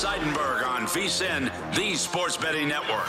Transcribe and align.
Seidenberg 0.00 0.66
on 0.66 0.86
VSIN, 0.86 1.52
the 1.76 1.94
Sports 1.94 2.34
Betting 2.34 2.68
Network. 2.68 3.04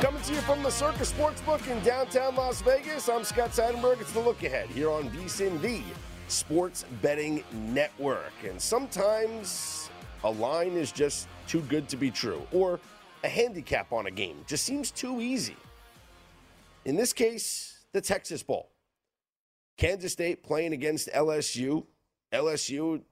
Coming 0.00 0.20
to 0.22 0.32
you 0.32 0.40
from 0.40 0.64
the 0.64 0.70
Circa 0.70 1.04
Sportsbook 1.04 1.70
in 1.70 1.80
downtown 1.84 2.34
Las 2.34 2.60
Vegas, 2.62 3.08
I'm 3.08 3.22
Scott 3.22 3.50
Seidenberg. 3.50 4.00
It's 4.00 4.10
the 4.10 4.18
look 4.18 4.42
ahead 4.42 4.68
here 4.70 4.90
on 4.90 5.08
VSIN, 5.10 5.60
the 5.60 5.82
Sports 6.26 6.84
Betting 7.00 7.44
Network. 7.52 8.32
And 8.42 8.60
sometimes 8.60 9.88
a 10.24 10.30
line 10.30 10.72
is 10.72 10.90
just 10.90 11.28
too 11.46 11.60
good 11.60 11.88
to 11.90 11.96
be 11.96 12.10
true, 12.10 12.42
or 12.50 12.80
a 13.22 13.28
handicap 13.28 13.92
on 13.92 14.06
a 14.06 14.10
game 14.10 14.44
just 14.48 14.64
seems 14.64 14.90
too 14.90 15.20
easy. 15.20 15.56
In 16.86 16.96
this 16.96 17.12
case, 17.12 17.86
the 17.92 18.00
Texas 18.00 18.42
Bowl. 18.42 18.72
Kansas 19.76 20.12
State 20.12 20.42
playing 20.42 20.72
against 20.72 21.08
LSU. 21.12 21.86
LSU 22.32 23.02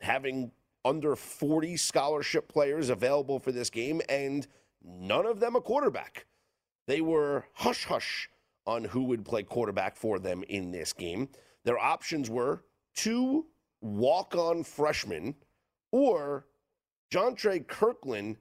having 0.00 0.50
under 0.84 1.16
40 1.16 1.76
scholarship 1.76 2.48
players 2.48 2.90
available 2.90 3.38
for 3.38 3.52
this 3.52 3.70
game, 3.70 4.00
and 4.08 4.46
none 4.82 5.26
of 5.26 5.40
them 5.40 5.56
a 5.56 5.60
quarterback. 5.60 6.26
They 6.86 7.00
were 7.00 7.46
hush 7.54 7.84
hush 7.84 8.30
on 8.66 8.84
who 8.84 9.04
would 9.04 9.24
play 9.24 9.42
quarterback 9.42 9.96
for 9.96 10.18
them 10.18 10.44
in 10.48 10.70
this 10.70 10.92
game. 10.92 11.28
Their 11.64 11.78
options 11.78 12.30
were 12.30 12.64
two 12.94 13.46
walk 13.80 14.34
on 14.34 14.62
freshmen 14.62 15.34
or 15.92 16.46
Jontre 17.12 17.64
Kirklin, 17.66 18.36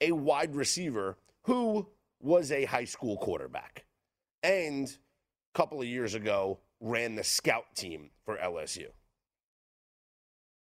a 0.00 0.12
wide 0.12 0.54
receiver 0.54 1.18
who 1.42 1.88
was 2.20 2.52
a 2.52 2.64
high 2.64 2.84
school 2.84 3.16
quarterback. 3.16 3.84
And 4.42 4.88
a 4.88 5.58
couple 5.58 5.80
of 5.80 5.86
years 5.86 6.14
ago, 6.14 6.60
ran 6.80 7.14
the 7.14 7.24
scout 7.24 7.74
team 7.74 8.10
for 8.24 8.36
LSU. 8.36 8.86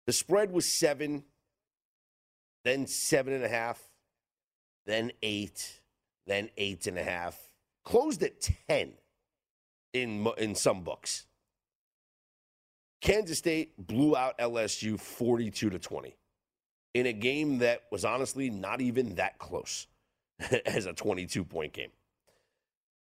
The 0.05 0.13
spread 0.13 0.51
was 0.51 0.65
seven, 0.65 1.23
then 2.65 2.87
seven 2.87 3.33
and 3.33 3.43
a 3.43 3.49
half, 3.49 3.81
then 4.85 5.11
eight, 5.21 5.81
then 6.27 6.49
eight 6.57 6.87
and 6.87 6.97
a 6.97 7.03
half. 7.03 7.37
Closed 7.85 8.23
at 8.23 8.41
10 8.67 8.93
in, 9.93 10.27
in 10.37 10.55
some 10.55 10.83
books. 10.83 11.25
Kansas 13.01 13.37
State 13.37 13.73
blew 13.77 14.15
out 14.15 14.37
LSU 14.37 14.99
42 14.99 15.69
to 15.69 15.79
20 15.79 16.15
in 16.93 17.05
a 17.05 17.13
game 17.13 17.59
that 17.59 17.83
was 17.91 18.05
honestly 18.05 18.49
not 18.49 18.79
even 18.81 19.15
that 19.15 19.37
close 19.39 19.87
as 20.65 20.85
a 20.85 20.93
22 20.93 21.43
point 21.43 21.73
game. 21.73 21.91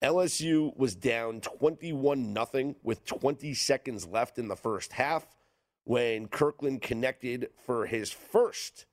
LSU 0.03 0.77
was 0.77 0.95
down 0.95 1.41
21 1.41 2.35
0 2.53 2.75
with 2.83 3.05
20 3.05 3.55
seconds 3.55 4.07
left 4.07 4.39
in 4.39 4.49
the 4.49 4.57
first 4.57 4.93
half 4.93 5.27
when 5.89 6.29
Kirklin 6.29 6.83
connected 6.83 7.49
for 7.65 7.87
his 7.87 8.13
first 8.13 8.85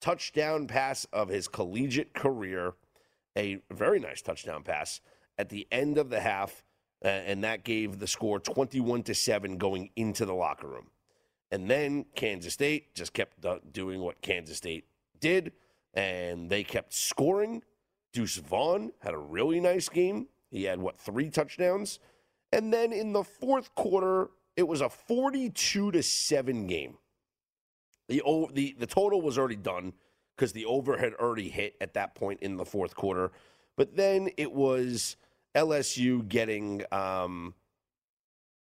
touchdown 0.00 0.66
pass 0.66 1.04
of 1.12 1.28
his 1.28 1.46
collegiate 1.46 2.14
career, 2.14 2.72
a 3.36 3.58
very 3.70 4.00
nice 4.00 4.22
touchdown 4.22 4.62
pass 4.62 5.02
at 5.36 5.50
the 5.50 5.68
end 5.70 5.98
of 5.98 6.08
the 6.08 6.20
half, 6.20 6.64
and 7.02 7.44
that 7.44 7.64
gave 7.64 7.98
the 7.98 8.06
score 8.06 8.40
21 8.40 9.02
to 9.02 9.14
7 9.14 9.58
going 9.58 9.90
into 9.94 10.24
the 10.24 10.32
locker 10.32 10.68
room. 10.68 10.86
And 11.50 11.68
then 11.70 12.06
Kansas 12.14 12.54
State 12.54 12.94
just 12.94 13.12
kept 13.12 13.44
doing 13.70 14.00
what 14.00 14.22
Kansas 14.22 14.56
State 14.56 14.86
did, 15.20 15.52
and 15.92 16.48
they 16.48 16.64
kept 16.64 16.94
scoring. 16.94 17.62
Deuce 18.14 18.38
Vaughn 18.38 18.92
had 19.00 19.12
a 19.12 19.18
really 19.18 19.60
nice 19.60 19.90
game 19.90 20.28
he 20.50 20.64
had 20.64 20.80
what 20.80 20.98
three 20.98 21.28
touchdowns, 21.28 21.98
and 22.52 22.72
then 22.72 22.90
in 22.94 23.12
the 23.12 23.22
fourth 23.22 23.74
quarter, 23.74 24.30
it 24.58 24.66
was 24.66 24.80
a 24.80 24.88
forty-two 24.88 25.92
to 25.92 26.02
seven 26.02 26.66
game. 26.66 26.98
The 28.08 28.22
the 28.52 28.74
the 28.78 28.86
total 28.86 29.22
was 29.22 29.38
already 29.38 29.56
done 29.56 29.92
because 30.36 30.52
the 30.52 30.66
over 30.66 30.98
had 30.98 31.14
already 31.14 31.48
hit 31.48 31.76
at 31.80 31.94
that 31.94 32.14
point 32.14 32.40
in 32.42 32.56
the 32.56 32.64
fourth 32.64 32.94
quarter, 32.94 33.30
but 33.76 33.96
then 33.96 34.28
it 34.36 34.52
was 34.52 35.16
LSU 35.54 36.28
getting. 36.28 36.82
Um, 36.92 37.54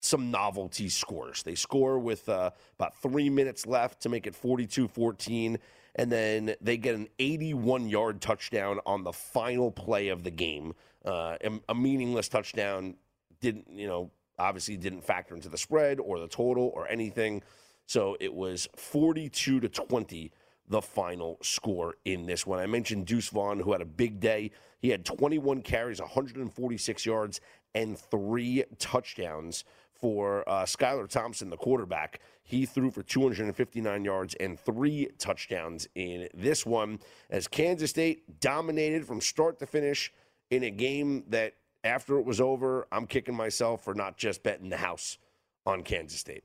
some 0.03 0.31
novelty 0.31 0.89
scores. 0.89 1.43
They 1.43 1.55
score 1.55 1.99
with 1.99 2.27
uh, 2.27 2.53
about 2.79 2.95
three 3.03 3.29
minutes 3.29 3.67
left 3.67 4.01
to 4.01 4.09
make 4.09 4.27
it 4.27 4.35
42 4.35 4.89
14 4.89 5.59
and 5.97 6.11
then 6.11 6.55
they 6.61 6.77
get 6.77 6.95
an 6.95 7.09
81 7.19 7.89
yard 7.89 8.21
touchdown 8.23 8.81
on 8.87 9.05
the 9.05 9.13
final 9.13 9.71
play 9.71 10.09
of 10.09 10.23
the 10.23 10.31
game. 10.31 10.73
Uh, 11.05 11.37
a 11.69 11.75
meaningless 11.75 12.31
touchdown 12.31 12.95
didn't, 13.41 13.69
you 13.71 13.87
know, 13.87 14.11
obviously 14.41 14.77
didn't 14.77 15.05
factor 15.05 15.35
into 15.35 15.49
the 15.49 15.59
spread 15.59 16.01
or 16.01 16.19
the 16.19 16.29
total 16.29 16.73
or 16.75 16.89
anything. 16.89 17.43
So 17.87 18.17
it 18.21 18.33
was 18.33 18.69
42 18.77 19.61
to 19.61 19.69
20, 19.69 20.33
the 20.69 20.81
final 20.81 21.39
score 21.43 21.97
in 22.05 22.27
this 22.27 22.47
one. 22.47 22.61
I 22.61 22.67
mentioned 22.67 23.07
Deuce 23.07 23.29
Vaughn, 23.29 23.59
who 23.59 23.73
had 23.73 23.81
a 23.81 23.87
big 23.87 24.21
day. 24.21 24.53
He 24.79 24.89
had 24.89 25.05
21 25.05 25.63
carries, 25.63 26.01
146 26.01 27.05
yards, 27.05 27.41
and 27.75 27.99
three 27.99 28.65
touchdowns 28.79 29.65
for 29.93 30.49
uh, 30.49 30.63
Skylar 30.65 31.09
Thompson, 31.09 31.51
the 31.51 31.57
quarterback. 31.57 32.21
He 32.43 32.65
threw 32.65 32.91
for 32.91 33.03
259 33.03 34.05
yards 34.05 34.35
and 34.41 34.59
three 34.59 35.09
touchdowns 35.19 35.87
in 35.95 36.29
this 36.33 36.65
one 36.65 37.01
as 37.29 37.47
Kansas 37.47 37.91
State 37.91 38.41
dominated 38.41 39.07
from 39.07 39.21
start 39.21 39.59
to 39.59 39.67
finish 39.67 40.13
in 40.51 40.65
a 40.65 40.71
game 40.71 41.25
that 41.29 41.55
after 41.85 42.19
it 42.19 42.25
was 42.25 42.41
over, 42.41 42.87
I'm 42.93 43.07
kicking 43.07 43.35
myself 43.35 43.85
for 43.85 43.95
not 43.95 44.17
just 44.17 44.43
betting 44.43 44.69
the 44.69 44.77
house 44.77 45.19
on 45.67 45.83
Kansas 45.83 46.21
State. 46.21 46.45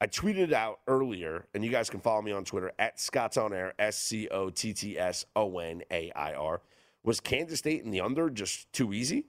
I 0.00 0.06
tweeted 0.06 0.38
it 0.38 0.52
out 0.52 0.80
earlier, 0.86 1.46
and 1.54 1.64
you 1.64 1.70
guys 1.70 1.88
can 1.88 2.00
follow 2.00 2.20
me 2.20 2.32
on 2.32 2.44
Twitter 2.44 2.72
at 2.78 3.00
Scott's 3.00 3.36
on 3.36 3.52
air, 3.52 3.74
S 3.78 3.96
C 3.96 4.28
O 4.28 4.50
T 4.50 4.72
T 4.72 4.98
S 4.98 5.24
O 5.36 5.58
N 5.58 5.82
A 5.90 6.10
I 6.12 6.34
R. 6.34 6.60
Was 7.04 7.20
Kansas 7.20 7.60
State 7.60 7.84
in 7.84 7.90
the 7.90 8.00
under 8.00 8.28
just 8.28 8.72
too 8.72 8.92
easy? 8.92 9.26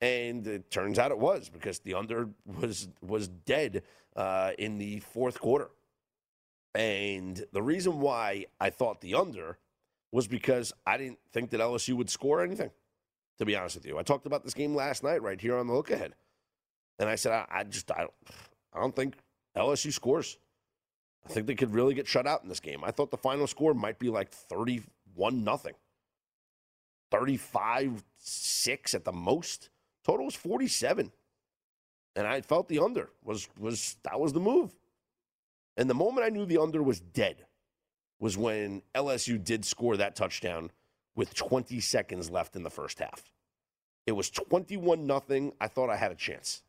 And 0.00 0.46
it 0.46 0.70
turns 0.70 0.98
out 0.98 1.10
it 1.10 1.18
was 1.18 1.48
because 1.48 1.80
the 1.80 1.94
under 1.94 2.28
was 2.60 2.88
was 3.02 3.28
dead 3.28 3.82
uh, 4.14 4.52
in 4.58 4.78
the 4.78 5.00
fourth 5.00 5.40
quarter. 5.40 5.70
And 6.74 7.44
the 7.52 7.62
reason 7.62 8.00
why 8.00 8.46
I 8.60 8.70
thought 8.70 9.00
the 9.00 9.14
under 9.14 9.58
was 10.12 10.28
because 10.28 10.72
I 10.86 10.98
didn't 10.98 11.18
think 11.32 11.50
that 11.50 11.60
LSU 11.60 11.94
would 11.94 12.10
score 12.10 12.42
anything. 12.42 12.70
To 13.38 13.44
be 13.44 13.56
honest 13.56 13.76
with 13.76 13.86
you, 13.86 13.98
I 13.98 14.02
talked 14.02 14.26
about 14.26 14.44
this 14.44 14.54
game 14.54 14.74
last 14.74 15.02
night 15.02 15.22
right 15.22 15.40
here 15.40 15.56
on 15.56 15.66
the 15.66 15.74
look 15.74 15.90
ahead, 15.90 16.14
and 16.98 17.08
I 17.08 17.16
said 17.16 17.32
I, 17.32 17.46
I 17.50 17.64
just 17.64 17.90
I 17.90 17.98
don't 17.98 18.14
I 18.72 18.80
don't 18.80 18.96
think 18.96 19.14
LSU 19.56 19.92
scores. 19.92 20.38
I 21.24 21.28
think 21.28 21.46
they 21.46 21.54
could 21.54 21.74
really 21.74 21.94
get 21.94 22.06
shut 22.06 22.26
out 22.26 22.42
in 22.42 22.48
this 22.48 22.60
game. 22.60 22.84
I 22.84 22.92
thought 22.92 23.10
the 23.10 23.16
final 23.16 23.46
score 23.46 23.74
might 23.74 23.98
be 23.98 24.08
like 24.08 24.30
31 24.30 25.42
nothing. 25.42 25.74
35 27.10 28.04
6 28.18 28.94
at 28.94 29.04
the 29.04 29.12
most. 29.12 29.70
Total 30.04 30.24
was 30.24 30.34
47. 30.34 31.12
And 32.14 32.26
I 32.26 32.40
felt 32.40 32.68
the 32.68 32.78
under 32.78 33.10
was 33.22 33.48
was 33.58 33.96
that 34.04 34.18
was 34.18 34.32
the 34.32 34.40
move. 34.40 34.74
And 35.76 35.90
the 35.90 35.94
moment 35.94 36.26
I 36.26 36.30
knew 36.30 36.46
the 36.46 36.58
under 36.58 36.82
was 36.82 37.00
dead 37.00 37.46
was 38.18 38.38
when 38.38 38.82
LSU 38.94 39.42
did 39.42 39.64
score 39.64 39.96
that 39.96 40.16
touchdown 40.16 40.70
with 41.16 41.34
20 41.34 41.80
seconds 41.80 42.30
left 42.30 42.54
in 42.54 42.62
the 42.62 42.70
first 42.70 43.00
half. 43.00 43.24
It 44.06 44.12
was 44.12 44.30
21 44.30 45.06
nothing. 45.06 45.52
I 45.60 45.66
thought 45.66 45.90
I 45.90 45.96
had 45.96 46.12
a 46.12 46.16
chance. 46.16 46.62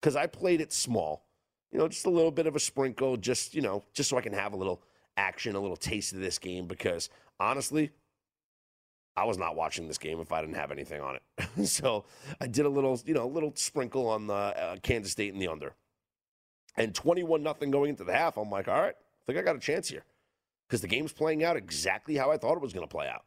Cuz 0.00 0.16
I 0.16 0.26
played 0.26 0.62
it 0.62 0.72
small 0.72 1.28
you 1.70 1.78
know, 1.78 1.88
just 1.88 2.06
a 2.06 2.10
little 2.10 2.30
bit 2.30 2.46
of 2.46 2.56
a 2.56 2.60
sprinkle, 2.60 3.16
just, 3.16 3.54
you 3.54 3.60
know, 3.60 3.84
just 3.92 4.08
so 4.08 4.16
I 4.16 4.20
can 4.20 4.32
have 4.32 4.52
a 4.52 4.56
little 4.56 4.82
action, 5.16 5.54
a 5.54 5.60
little 5.60 5.76
taste 5.76 6.12
of 6.12 6.20
this 6.20 6.38
game 6.38 6.66
because 6.66 7.10
honestly, 7.38 7.90
I 9.16 9.24
was 9.24 9.36
not 9.36 9.56
watching 9.56 9.88
this 9.88 9.98
game 9.98 10.20
if 10.20 10.32
I 10.32 10.40
didn't 10.40 10.56
have 10.56 10.70
anything 10.70 11.00
on 11.00 11.16
it. 11.16 11.66
so 11.66 12.04
I 12.40 12.46
did 12.46 12.66
a 12.66 12.68
little, 12.68 12.98
you 13.04 13.14
know, 13.14 13.24
a 13.24 13.26
little 13.32 13.52
sprinkle 13.56 14.08
on 14.08 14.28
the 14.28 14.34
uh, 14.34 14.76
Kansas 14.82 15.12
State 15.12 15.32
and 15.32 15.42
the 15.42 15.48
under. 15.48 15.74
And 16.76 16.94
21 16.94 17.42
nothing 17.42 17.70
going 17.70 17.90
into 17.90 18.04
the 18.04 18.12
half, 18.12 18.36
I'm 18.36 18.50
like, 18.50 18.68
all 18.68 18.80
right, 18.80 18.94
I 18.94 19.24
think 19.26 19.38
I 19.38 19.42
got 19.42 19.56
a 19.56 19.60
chance 19.60 19.88
here 19.88 20.04
because 20.68 20.80
the 20.80 20.86
game's 20.86 21.12
playing 21.12 21.42
out 21.42 21.56
exactly 21.56 22.16
how 22.16 22.30
I 22.30 22.36
thought 22.38 22.54
it 22.54 22.62
was 22.62 22.72
going 22.72 22.86
to 22.86 22.90
play 22.90 23.08
out. 23.08 23.24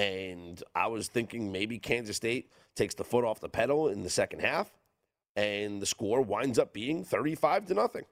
And 0.00 0.62
I 0.74 0.86
was 0.86 1.08
thinking 1.08 1.52
maybe 1.52 1.78
Kansas 1.78 2.16
State 2.16 2.50
takes 2.74 2.94
the 2.94 3.04
foot 3.04 3.22
off 3.22 3.38
the 3.38 3.50
pedal 3.50 3.88
in 3.88 4.02
the 4.02 4.08
second 4.08 4.40
half, 4.40 4.72
and 5.36 5.80
the 5.82 5.84
score 5.84 6.22
winds 6.22 6.58
up 6.58 6.72
being 6.72 7.04
35 7.04 7.66
to 7.66 7.74
nothing. 7.74 8.04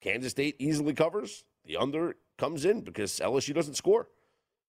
Kansas 0.00 0.30
State 0.30 0.56
easily 0.58 0.94
covers. 0.94 1.44
The 1.66 1.76
under 1.76 2.16
comes 2.38 2.64
in 2.64 2.80
because 2.80 3.20
LSU 3.20 3.52
doesn't 3.52 3.74
score. 3.74 4.08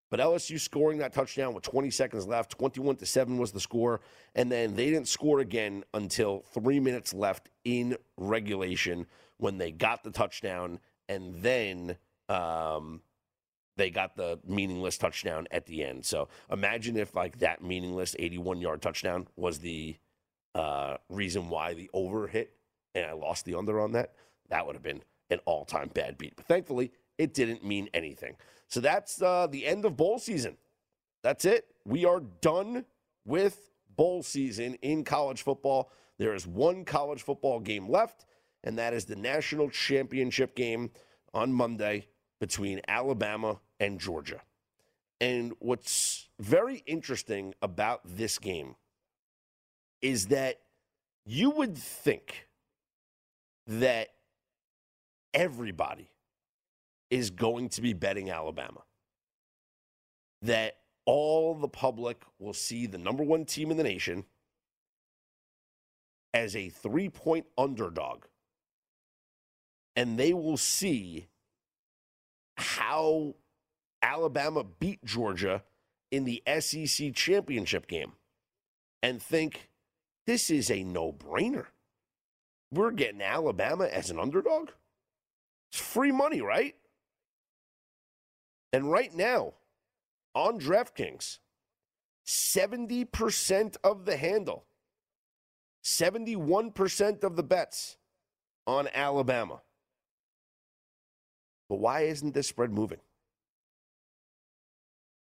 But 0.10 0.20
LSU 0.20 0.60
scoring 0.60 0.98
that 0.98 1.14
touchdown 1.14 1.54
with 1.54 1.64
20 1.64 1.90
seconds 1.90 2.28
left, 2.28 2.52
21 2.52 2.98
to 2.98 3.06
7 3.06 3.38
was 3.38 3.54
the 3.54 3.62
score. 3.62 4.02
And 4.36 4.52
then 4.52 4.76
they 4.76 4.90
didn't 4.90 5.08
score 5.08 5.40
again 5.40 5.86
until 5.94 6.44
three 6.54 6.82
minutes 6.82 7.14
left 7.14 7.48
in 7.64 7.96
regulation 8.18 9.08
when 9.38 9.58
they 9.58 9.72
got 9.72 10.04
the 10.04 10.12
touchdown. 10.12 10.82
And 11.08 11.36
then 11.36 11.96
um, 12.28 13.00
they 13.82 13.90
got 13.90 14.16
the 14.16 14.40
meaningless 14.48 14.96
touchdown 15.00 15.48
at 15.50 15.66
the 15.66 15.84
end. 15.84 16.06
So 16.06 16.28
imagine 16.52 16.96
if 16.98 17.16
like 17.16 17.40
that 17.40 17.64
meaningless 17.64 18.16
81 18.20 18.62
yard 18.62 18.80
touchdown 18.80 19.28
was 19.36 19.58
the 19.58 19.98
uh, 20.54 20.98
reason 21.10 21.50
why 21.50 21.74
the 21.74 21.90
over 21.92 22.28
hit 22.28 22.54
and 22.94 23.08
I 23.08 23.14
lost 23.14 23.44
the 23.46 23.56
under 23.56 23.80
on 23.82 23.94
that. 23.94 24.14
That 24.50 24.68
would 24.68 24.76
have 24.76 24.84
been 24.84 25.02
an 25.32 25.40
all 25.46 25.66
time 25.66 25.90
bad 25.96 26.20
beat. 26.20 26.36
But 26.36 26.46
thankfully, 26.46 26.92
it 27.18 27.34
didn't 27.34 27.66
mean 27.66 27.90
anything. 27.92 28.36
So 28.68 28.82
that's 28.82 29.20
uh, 29.20 29.48
the 29.48 29.66
end 29.66 29.84
of 29.84 29.98
bowl 29.98 30.20
season. 30.20 30.58
That's 31.24 31.46
it. 31.46 31.66
We 31.84 32.06
are 32.06 32.20
done 32.20 32.86
with 33.26 33.72
bowl 33.96 34.22
season 34.22 34.76
in 34.84 35.04
college 35.04 35.42
football. 35.42 35.92
There 36.20 36.36
is 36.36 36.46
one 36.46 36.86
college 36.86 37.24
football 37.24 37.60
game 37.60 37.90
left, 37.90 38.26
and 38.64 38.78
that 38.78 38.94
is 38.94 39.06
the 39.06 39.16
national 39.16 39.72
championship 39.72 40.56
game 40.56 40.92
on 41.34 41.52
Monday 41.52 42.06
between 42.40 42.82
Alabama 42.88 43.60
and 43.82 44.00
Georgia. 44.00 44.42
And 45.20 45.54
what's 45.60 46.30
very 46.40 46.84
interesting 46.86 47.54
about 47.62 48.02
this 48.06 48.38
game 48.40 48.76
is 50.02 50.28
that 50.28 50.62
you 51.26 51.50
would 51.50 51.78
think 51.78 52.48
that 53.68 54.10
everybody 55.34 56.12
is 57.10 57.32
going 57.32 57.70
to 57.70 57.82
be 57.82 57.94
betting 57.94 58.30
Alabama. 58.30 58.84
That 60.44 60.78
all 61.06 61.56
the 61.56 61.68
public 61.68 62.22
will 62.40 62.54
see 62.54 62.86
the 62.86 62.98
number 62.98 63.24
one 63.24 63.46
team 63.46 63.72
in 63.72 63.78
the 63.78 63.84
nation 63.84 64.26
as 66.34 66.56
a 66.56 66.70
three 66.70 67.10
point 67.10 67.48
underdog. 67.58 68.26
And 69.96 70.18
they 70.18 70.34
will 70.34 70.58
see 70.58 71.28
how 72.58 73.36
Alabama 74.02 74.64
beat 74.64 75.04
Georgia 75.04 75.64
in 76.12 76.26
the 76.26 76.44
SEC 76.60 77.14
championship 77.14 77.88
game 77.88 78.14
and 79.02 79.22
think 79.22 79.70
this 80.28 80.50
is 80.50 80.70
a 80.70 80.84
no 80.84 81.12
brainer. 81.12 81.68
We're 82.72 82.92
getting 82.92 83.22
Alabama 83.22 83.86
as 83.86 84.10
an 84.10 84.20
underdog. 84.20 84.70
It's 85.72 85.82
free 85.82 86.12
money, 86.12 86.42
right? 86.42 86.76
And 88.74 88.92
right 88.92 89.14
now, 89.14 89.54
on 90.34 90.60
DraftKings, 90.60 91.40
70% 92.26 93.78
of 93.84 94.06
the 94.06 94.16
handle, 94.16 94.66
71% 95.84 97.24
of 97.24 97.36
the 97.36 97.44
bets 97.44 97.98
on 98.66 98.88
Alabama. 98.94 99.62
But 101.68 101.80
why 101.80 102.02
isn't 102.02 102.34
this 102.34 102.48
spread 102.48 102.72
moving? 102.72 103.00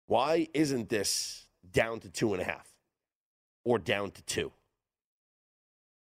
Why 0.07 0.49
isn't 0.55 0.89
this 0.89 1.47
down 1.73 2.01
to 2.01 2.11
two 2.11 2.33
and 2.33 2.43
a 2.43 2.45
half 2.45 2.69
or 3.65 3.79
down 3.79 4.11
to 4.13 4.23
two? 4.23 4.53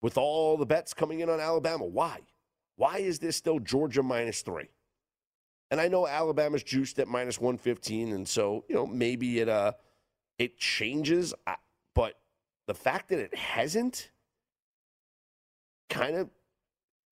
With 0.03 0.19
all 0.19 0.57
the 0.57 0.67
bets 0.67 0.93
coming 0.93 1.21
in 1.21 1.31
on 1.31 1.41
Alabama, 1.41 1.85
why? 1.85 2.21
Why 2.77 2.99
is 2.99 3.19
this 3.19 3.37
still 3.37 3.59
Georgia 3.59 4.03
minus 4.03 4.43
three? 4.43 4.69
And 5.71 5.81
I 5.81 5.89
know 5.89 6.07
Alabama's 6.07 6.63
juiced 6.63 6.99
at 6.99 7.09
minus 7.09 7.41
115, 7.41 8.13
and 8.13 8.29
so, 8.29 8.65
you 8.69 8.75
know, 8.75 8.87
maybe 8.87 9.41
it 9.41 9.49
uh 9.49 9.73
it 10.39 10.59
changes, 10.59 11.33
but 11.95 12.19
the 12.67 12.75
fact 12.75 13.09
that 13.11 13.19
it 13.19 13.35
hasn't 13.35 14.11
kind 15.89 16.17
of 16.17 16.29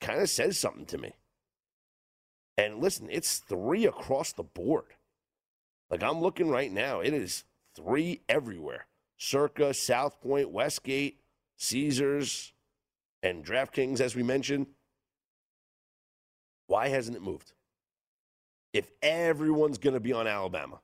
kind 0.01 0.21
of 0.21 0.29
says 0.29 0.59
something 0.59 0.87
to 0.87 0.99
me. 0.99 1.15
And 2.59 2.81
listen, 2.81 3.09
it's 3.11 3.39
three 3.39 3.87
across 3.87 4.33
the 4.33 4.43
board. 4.43 4.95
Like 5.93 6.03
I'm 6.03 6.23
looking 6.23 6.49
right 6.49 6.73
now, 6.73 7.01
it 7.01 7.13
is 7.13 7.45
three 7.77 8.23
everywhere. 8.27 8.87
Circa, 9.19 9.75
South 9.75 10.23
Point, 10.23 10.51
Westgate, 10.51 11.21
Caesars, 11.59 12.55
and 13.23 13.45
DraftKings, 13.45 14.01
as 14.01 14.17
we 14.17 14.23
mentioned. 14.23 14.69
Why 16.67 16.89
hasn't 16.89 17.19
it 17.19 17.23
moved? 17.23 17.53
If 18.73 18.91
everyone's 19.03 19.77
going 19.77 19.93
to 19.93 20.01
be 20.01 20.15
on 20.15 20.27
Alabama, 20.27 20.81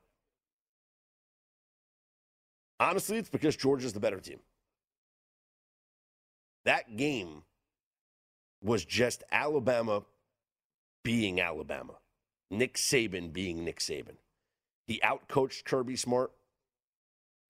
honestly, 2.79 3.17
it's 3.17 3.29
because 3.29 3.55
Georgia's 3.55 3.93
the 3.93 3.99
better 3.99 4.19
team. 4.19 4.39
That 6.65 6.97
game 6.97 7.41
was 8.61 8.85
just 8.85 9.23
Alabama 9.31 10.03
being 11.03 11.41
Alabama, 11.41 11.93
Nick 12.51 12.75
Saban 12.75 13.33
being 13.33 13.65
Nick 13.65 13.79
Saban. 13.79 14.17
He 14.89 14.99
outcoached 15.03 15.65
Kirby 15.65 15.95
Smart, 15.95 16.31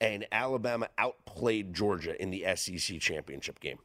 and 0.02 0.28
Alabama 0.30 0.90
outplayed 0.98 1.74
Georgia 1.74 2.22
in 2.22 2.32
the 2.32 2.44
SEC 2.56 3.00
championship 3.00 3.62
game. 3.62 3.80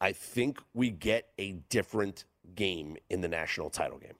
I 0.00 0.12
think 0.12 0.60
we 0.74 0.90
get 0.90 1.30
a 1.38 1.54
different 1.70 2.24
game 2.54 2.98
in 3.10 3.20
the 3.20 3.26
national 3.26 3.68
title 3.68 3.98
game. 3.98 4.14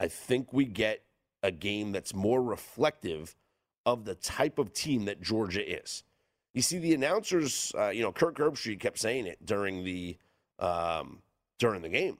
I 0.00 0.08
think 0.08 0.52
we 0.52 0.64
get 0.64 1.04
a 1.44 1.52
game 1.52 1.92
that's 1.92 2.14
more 2.14 2.42
reflective 2.42 3.36
of 3.86 4.04
the 4.04 4.16
type 4.16 4.58
of 4.58 4.72
team 4.72 5.04
that 5.04 5.20
Georgia 5.20 5.80
is. 5.80 6.02
You 6.52 6.62
see, 6.62 6.78
the 6.78 6.94
announcers, 6.94 7.72
uh, 7.78 7.90
you 7.90 8.02
know, 8.02 8.10
Kirk 8.10 8.38
Herbstreit 8.38 8.80
kept 8.80 8.98
saying 8.98 9.26
it 9.26 9.46
during 9.46 9.84
the 9.84 10.18
um, 10.58 11.22
during 11.60 11.82
the 11.82 11.88
game 11.88 12.18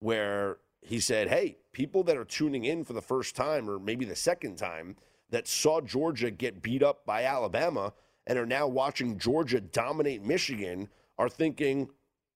where 0.00 0.58
he 0.88 1.00
said, 1.00 1.28
Hey, 1.28 1.58
people 1.72 2.02
that 2.04 2.16
are 2.16 2.24
tuning 2.24 2.64
in 2.64 2.82
for 2.82 2.94
the 2.94 3.02
first 3.02 3.36
time 3.36 3.68
or 3.68 3.78
maybe 3.78 4.06
the 4.06 4.16
second 4.16 4.56
time 4.56 4.96
that 5.28 5.46
saw 5.46 5.82
Georgia 5.82 6.30
get 6.30 6.62
beat 6.62 6.82
up 6.82 7.04
by 7.04 7.24
Alabama 7.24 7.92
and 8.26 8.38
are 8.38 8.46
now 8.46 8.66
watching 8.66 9.18
Georgia 9.18 9.60
dominate 9.60 10.24
Michigan 10.24 10.88
are 11.18 11.28
thinking, 11.28 11.90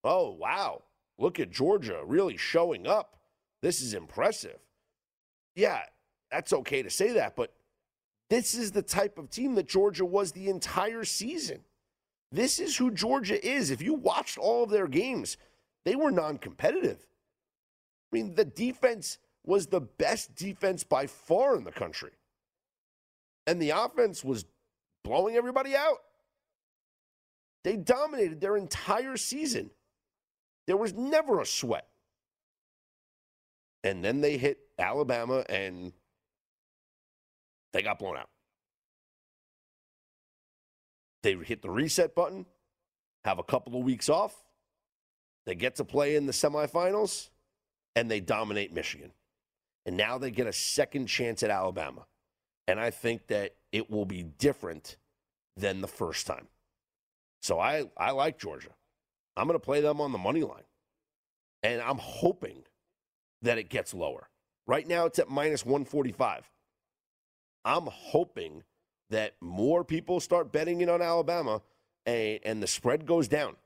oh, 0.04 0.32
wow, 0.32 0.82
look 1.18 1.40
at 1.40 1.50
Georgia 1.50 2.02
really 2.04 2.36
showing 2.36 2.86
up. 2.86 3.16
This 3.62 3.80
is 3.80 3.94
impressive. 3.94 4.58
Yeah, 5.54 5.80
that's 6.30 6.52
okay 6.52 6.82
to 6.82 6.90
say 6.90 7.12
that, 7.14 7.36
but 7.36 7.54
this 8.28 8.54
is 8.54 8.70
the 8.72 8.82
type 8.82 9.16
of 9.16 9.30
team 9.30 9.54
that 9.54 9.66
Georgia 9.66 10.04
was 10.04 10.32
the 10.32 10.50
entire 10.50 11.04
season. 11.04 11.60
This 12.30 12.58
is 12.58 12.76
who 12.76 12.90
Georgia 12.90 13.42
is. 13.46 13.70
If 13.70 13.80
you 13.80 13.94
watched 13.94 14.36
all 14.36 14.64
of 14.64 14.70
their 14.70 14.88
games, 14.88 15.38
they 15.86 15.96
were 15.96 16.10
non 16.10 16.36
competitive. 16.36 17.06
I 18.12 18.16
mean, 18.16 18.34
the 18.34 18.44
defense 18.44 19.18
was 19.44 19.66
the 19.66 19.80
best 19.80 20.34
defense 20.34 20.84
by 20.84 21.06
far 21.06 21.56
in 21.56 21.64
the 21.64 21.72
country. 21.72 22.12
And 23.46 23.60
the 23.60 23.70
offense 23.70 24.22
was 24.22 24.44
blowing 25.02 25.34
everybody 25.34 25.74
out. 25.74 25.98
They 27.64 27.76
dominated 27.76 28.40
their 28.40 28.56
entire 28.56 29.16
season. 29.16 29.70
There 30.66 30.76
was 30.76 30.94
never 30.94 31.40
a 31.40 31.46
sweat. 31.46 31.86
And 33.84 34.04
then 34.04 34.20
they 34.20 34.36
hit 34.36 34.58
Alabama 34.78 35.44
and 35.48 35.92
they 37.72 37.82
got 37.82 37.98
blown 37.98 38.16
out. 38.16 38.28
They 41.22 41.34
hit 41.34 41.62
the 41.62 41.70
reset 41.70 42.14
button, 42.14 42.46
have 43.24 43.38
a 43.38 43.44
couple 43.44 43.76
of 43.76 43.84
weeks 43.84 44.08
off. 44.08 44.34
They 45.46 45.54
get 45.54 45.76
to 45.76 45.84
play 45.84 46.14
in 46.14 46.26
the 46.26 46.32
semifinals 46.32 47.28
and 47.96 48.10
they 48.10 48.20
dominate 48.20 48.72
Michigan. 48.72 49.12
And 49.84 49.96
now 49.96 50.18
they 50.18 50.30
get 50.30 50.46
a 50.46 50.52
second 50.52 51.06
chance 51.06 51.42
at 51.42 51.50
Alabama. 51.50 52.06
And 52.68 52.78
I 52.78 52.90
think 52.90 53.26
that 53.28 53.54
it 53.72 53.90
will 53.90 54.06
be 54.06 54.22
different 54.22 54.96
than 55.56 55.80
the 55.80 55.88
first 55.88 56.26
time. 56.26 56.48
So 57.42 57.58
I, 57.58 57.84
I 57.96 58.12
like 58.12 58.38
Georgia. 58.38 58.70
I'm 59.36 59.46
going 59.46 59.58
to 59.58 59.64
play 59.64 59.80
them 59.80 60.00
on 60.00 60.12
the 60.12 60.18
money 60.18 60.42
line. 60.42 60.62
And 61.62 61.80
I'm 61.80 61.98
hoping 61.98 62.62
that 63.42 63.58
it 63.58 63.68
gets 63.68 63.92
lower. 63.92 64.28
Right 64.66 64.86
now, 64.86 65.06
it's 65.06 65.18
at 65.18 65.28
minus 65.28 65.64
145. 65.64 66.48
I'm 67.64 67.86
hoping 67.86 68.62
that 69.10 69.34
more 69.40 69.84
people 69.84 70.20
start 70.20 70.52
betting 70.52 70.80
in 70.80 70.88
on 70.88 71.02
Alabama 71.02 71.62
and, 72.06 72.40
and 72.44 72.62
the 72.62 72.66
spread 72.66 73.06
goes 73.06 73.28
down. 73.28 73.56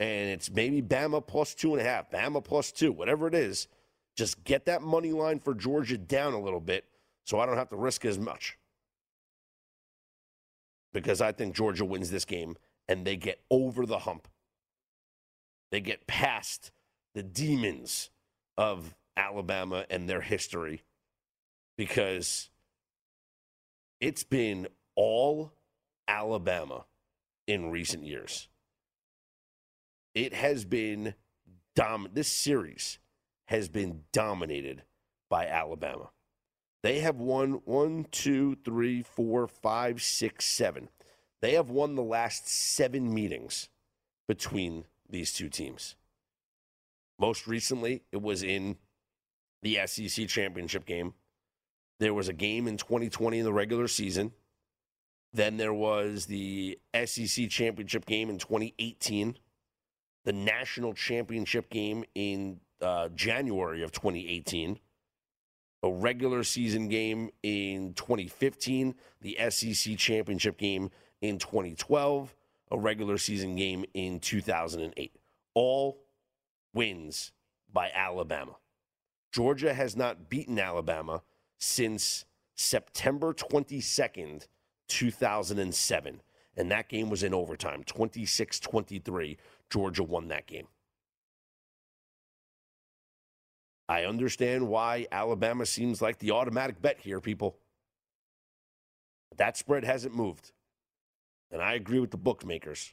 And 0.00 0.30
it's 0.30 0.50
maybe 0.50 0.80
Bama 0.80 1.26
plus 1.26 1.54
two 1.54 1.74
and 1.74 1.80
a 1.80 1.84
half, 1.84 2.10
Bama 2.10 2.42
plus 2.42 2.70
two, 2.70 2.92
whatever 2.92 3.26
it 3.26 3.34
is. 3.34 3.66
Just 4.16 4.42
get 4.44 4.66
that 4.66 4.82
money 4.82 5.12
line 5.12 5.40
for 5.40 5.54
Georgia 5.54 5.98
down 5.98 6.34
a 6.34 6.40
little 6.40 6.60
bit 6.60 6.84
so 7.24 7.40
I 7.40 7.46
don't 7.46 7.56
have 7.56 7.70
to 7.70 7.76
risk 7.76 8.04
as 8.04 8.18
much. 8.18 8.58
Because 10.92 11.20
I 11.20 11.32
think 11.32 11.54
Georgia 11.54 11.84
wins 11.84 12.10
this 12.10 12.24
game 12.24 12.56
and 12.88 13.04
they 13.04 13.16
get 13.16 13.40
over 13.50 13.86
the 13.86 13.98
hump. 13.98 14.26
They 15.70 15.80
get 15.80 16.06
past 16.06 16.70
the 17.14 17.22
demons 17.22 18.10
of 18.56 18.94
Alabama 19.16 19.84
and 19.90 20.08
their 20.08 20.22
history 20.22 20.82
because 21.76 22.48
it's 24.00 24.24
been 24.24 24.68
all 24.94 25.52
Alabama 26.06 26.86
in 27.46 27.70
recent 27.70 28.04
years. 28.04 28.48
It 30.18 30.34
has 30.34 30.64
been 30.64 31.14
dom 31.76 32.08
this 32.12 32.26
series 32.26 32.98
has 33.46 33.68
been 33.68 34.02
dominated 34.12 34.82
by 35.30 35.46
Alabama. 35.46 36.10
They 36.82 36.98
have 36.98 37.20
won 37.20 37.60
one, 37.64 38.04
two, 38.10 38.56
three, 38.64 39.00
four, 39.00 39.46
five, 39.46 40.02
six, 40.02 40.44
seven. 40.44 40.88
They 41.40 41.52
have 41.52 41.70
won 41.70 41.94
the 41.94 42.02
last 42.02 42.48
seven 42.48 43.14
meetings 43.14 43.68
between 44.26 44.86
these 45.08 45.32
two 45.32 45.48
teams. 45.48 45.94
Most 47.20 47.46
recently, 47.46 48.02
it 48.10 48.20
was 48.20 48.42
in 48.42 48.76
the 49.62 49.78
SEC 49.86 50.26
championship 50.26 50.84
game. 50.84 51.14
There 52.00 52.12
was 52.12 52.28
a 52.28 52.32
game 52.32 52.66
in 52.66 52.76
2020 52.76 53.38
in 53.38 53.44
the 53.44 53.52
regular 53.52 53.86
season. 53.86 54.32
Then 55.32 55.58
there 55.58 55.74
was 55.74 56.26
the 56.26 56.76
SEC 57.04 57.50
championship 57.50 58.04
game 58.04 58.28
in 58.30 58.38
2018, 58.38 59.36
the 60.24 60.32
national 60.32 60.94
championship 60.94 61.70
game 61.70 62.04
in 62.14 62.60
uh, 62.80 63.08
January 63.10 63.82
of 63.82 63.92
2018, 63.92 64.78
a 65.82 65.90
regular 65.90 66.42
season 66.42 66.88
game 66.88 67.30
in 67.42 67.94
2015, 67.94 68.94
the 69.20 69.36
SEC 69.48 69.96
championship 69.96 70.58
game 70.58 70.90
in 71.20 71.38
2012, 71.38 72.34
a 72.70 72.78
regular 72.78 73.18
season 73.18 73.56
game 73.56 73.84
in 73.94 74.20
2008. 74.20 75.12
All 75.54 75.98
wins 76.74 77.32
by 77.72 77.90
Alabama. 77.94 78.56
Georgia 79.32 79.74
has 79.74 79.96
not 79.96 80.28
beaten 80.28 80.58
Alabama 80.58 81.22
since 81.58 82.24
September 82.54 83.32
22nd, 83.32 84.46
2007. 84.88 86.22
And 86.56 86.70
that 86.72 86.88
game 86.88 87.08
was 87.08 87.22
in 87.22 87.32
overtime 87.32 87.84
26 87.84 88.58
23. 88.58 89.38
Georgia 89.70 90.02
won 90.02 90.28
that 90.28 90.46
game. 90.46 90.66
I 93.88 94.04
understand 94.04 94.68
why 94.68 95.06
Alabama 95.10 95.64
seems 95.64 96.02
like 96.02 96.18
the 96.18 96.30
automatic 96.32 96.80
bet 96.82 97.00
here, 97.00 97.20
people. 97.20 97.56
That 99.36 99.56
spread 99.56 99.84
hasn't 99.84 100.14
moved. 100.14 100.52
And 101.50 101.62
I 101.62 101.74
agree 101.74 101.98
with 101.98 102.10
the 102.10 102.18
bookmakers. 102.18 102.92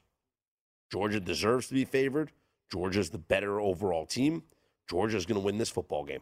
Georgia 0.92 1.20
deserves 1.20 1.68
to 1.68 1.74
be 1.74 1.84
favored. 1.84 2.32
Georgia's 2.72 3.10
the 3.10 3.18
better 3.18 3.60
overall 3.60 4.06
team. 4.06 4.44
Georgia's 4.90 5.26
going 5.26 5.40
to 5.40 5.46
win 5.46 5.58
this 5.58 5.70
football 5.70 6.06
game, 6.06 6.22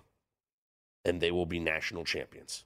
and 1.05 1.21
they 1.21 1.31
will 1.31 1.45
be 1.45 1.59
national 1.59 2.05
champions. 2.05 2.65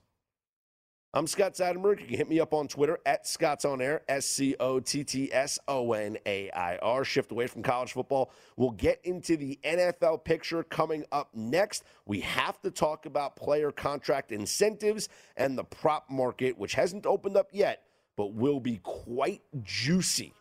I'm 1.14 1.26
Scott 1.26 1.54
Seidenberg. 1.54 2.00
You 2.00 2.06
can 2.06 2.16
hit 2.18 2.28
me 2.28 2.38
up 2.38 2.52
on 2.52 2.68
Twitter 2.68 2.98
at 3.06 3.26
Scott's 3.26 3.64
On 3.64 3.80
Air, 3.80 4.02
S 4.10 4.26
C 4.26 4.54
O 4.60 4.78
T 4.78 5.04
T 5.04 5.32
S 5.32 5.58
O 5.66 5.94
N 5.94 6.18
A 6.26 6.50
I 6.50 6.76
R. 6.76 7.02
Shift 7.02 7.32
away 7.32 7.46
from 7.46 7.62
college 7.62 7.92
football. 7.92 8.30
We'll 8.58 8.72
get 8.72 9.00
into 9.04 9.38
the 9.38 9.58
NFL 9.64 10.22
picture 10.24 10.62
coming 10.64 11.06
up 11.10 11.30
next. 11.32 11.84
We 12.04 12.20
have 12.20 12.60
to 12.60 12.70
talk 12.70 13.06
about 13.06 13.36
player 13.36 13.72
contract 13.72 14.32
incentives 14.32 15.08
and 15.38 15.56
the 15.56 15.64
prop 15.64 16.10
market, 16.10 16.58
which 16.58 16.74
hasn't 16.74 17.06
opened 17.06 17.38
up 17.38 17.48
yet, 17.52 17.84
but 18.14 18.34
will 18.34 18.60
be 18.60 18.78
quite 18.82 19.40
juicy 19.62 20.34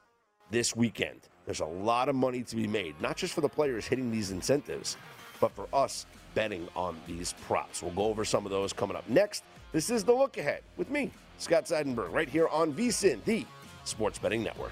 this 0.52 0.76
weekend. 0.76 1.30
There's 1.46 1.62
a 1.62 1.66
lot 1.66 2.10
of 2.10 2.16
money 2.16 2.44
to 2.44 2.56
be 2.58 2.68
made, 2.68 3.00
not 3.00 3.16
just 3.16 3.34
for 3.34 3.40
the 3.40 3.48
players 3.48 3.88
hitting 3.88 4.12
these 4.12 4.32
incentives, 4.32 4.98
but 5.40 5.54
for 5.54 5.70
us 5.72 6.06
betting 6.36 6.68
on 6.76 7.00
these 7.08 7.34
props. 7.48 7.82
We'll 7.82 7.92
go 7.92 8.04
over 8.04 8.26
some 8.26 8.46
of 8.46 8.52
those 8.52 8.74
coming 8.74 8.98
up 8.98 9.08
next. 9.10 9.46
This 9.74 9.90
is 9.90 10.06
The 10.06 10.14
Look 10.14 10.38
Ahead 10.38 10.62
with 10.78 10.90
me, 10.90 11.12
Scott 11.38 11.66
Seidenberg, 11.66 12.14
right 12.14 12.30
here 12.30 12.48
on 12.48 12.72
VSIN, 12.74 13.22
the 13.26 13.46
Sports 13.84 14.18
Betting 14.18 14.42
Network. 14.42 14.72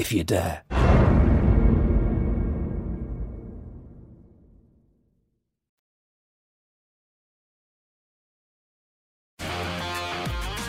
if 0.00 0.12
you 0.12 0.24
dare. 0.24 0.62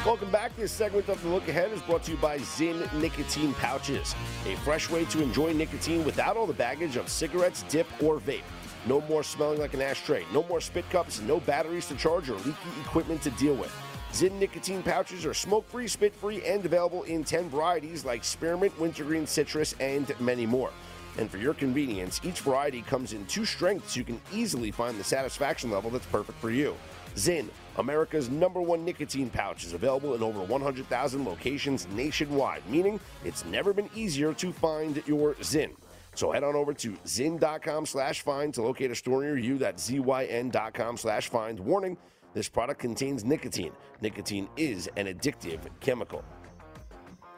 Welcome 0.06 0.32
back. 0.32 0.54
This 0.58 0.72
segment 0.74 1.08
of 1.08 1.24
The 1.24 1.30
Look 1.30 1.48
Ahead 1.48 1.72
is 1.72 1.82
brought 1.84 2.04
to 2.04 2.12
you 2.12 2.18
by 2.18 2.40
Zyn 2.40 2.92
Nicotine 3.00 3.54
Pouches, 3.54 4.14
a 4.46 4.56
fresh 4.58 4.90
way 4.90 5.06
to 5.06 5.22
enjoy 5.22 5.54
nicotine 5.54 6.04
without 6.04 6.36
all 6.36 6.46
the 6.46 6.54
baggage 6.54 6.98
of 6.98 7.08
cigarettes, 7.08 7.64
dip, 7.70 7.88
or 8.04 8.20
vape. 8.20 8.42
No 8.86 9.00
more 9.02 9.24
smelling 9.24 9.60
like 9.60 9.74
an 9.74 9.82
ashtray, 9.82 10.26
no 10.34 10.44
more 10.44 10.60
spit 10.60 10.90
cups, 10.90 11.22
no 11.22 11.40
batteries 11.40 11.86
to 11.86 11.96
charge 11.96 12.30
or 12.30 12.36
leaky 12.38 12.52
equipment 12.82 13.22
to 13.22 13.30
deal 13.32 13.54
with. 13.54 13.74
Zyn 14.14 14.34
nicotine 14.34 14.84
pouches 14.84 15.26
are 15.26 15.34
smoke 15.34 15.68
free, 15.70 15.88
spit 15.88 16.14
free, 16.14 16.44
and 16.44 16.66
available 16.66 17.04
in 17.04 17.24
10 17.24 17.50
varieties 17.50 18.04
like 18.04 18.26
spearmint, 18.26 18.78
wintergreen, 18.78 19.26
citrus, 19.26 19.74
and 19.80 20.14
many 20.20 20.46
more. 20.46 20.72
And 21.18 21.32
for 21.32 21.38
your 21.38 21.54
convenience, 21.54 22.20
each 22.24 22.42
variety 22.42 22.82
comes 22.82 23.14
in 23.14 23.26
two 23.26 23.46
strengths 23.46 23.94
so 23.94 24.00
you 24.00 24.04
can 24.04 24.20
easily 24.34 24.70
find 24.70 24.98
the 25.00 25.04
satisfaction 25.04 25.72
level 25.72 25.90
that's 25.90 26.06
perfect 26.08 26.40
for 26.40 26.52
you. 26.52 26.76
Zyn, 27.16 27.48
America's 27.78 28.30
number 28.30 28.62
one 28.62 28.84
nicotine 28.84 29.30
pouch, 29.30 29.64
is 29.64 29.74
available 29.74 30.14
in 30.14 30.24
over 30.24 30.42
100,000 30.42 31.26
locations 31.26 31.88
nationwide, 31.90 32.64
meaning 32.70 33.00
it's 33.24 33.46
never 33.46 33.74
been 33.74 33.90
easier 33.96 34.34
to 34.34 34.52
find 34.52 35.02
your 35.06 35.36
Zyn. 35.36 35.72
So 36.16 36.32
head 36.32 36.44
on 36.44 36.56
over 36.56 36.74
to 36.74 36.92
zyn.com 37.06 37.86
slash 37.86 38.22
find 38.22 38.54
to 38.56 38.62
locate 38.62 38.92
a 38.92 38.96
store 38.96 39.24
near 39.24 39.38
you. 39.38 39.58
That's 39.58 39.90
zyn.com 39.90 40.98
slash 40.98 41.30
find. 41.30 41.60
Warning, 41.60 41.98
this 42.34 42.50
product 42.50 42.80
contains 42.80 43.24
nicotine. 43.24 43.74
Nicotine 44.02 44.48
is 44.58 44.90
an 44.96 45.08
addictive 45.08 45.60
chemical. 45.80 46.24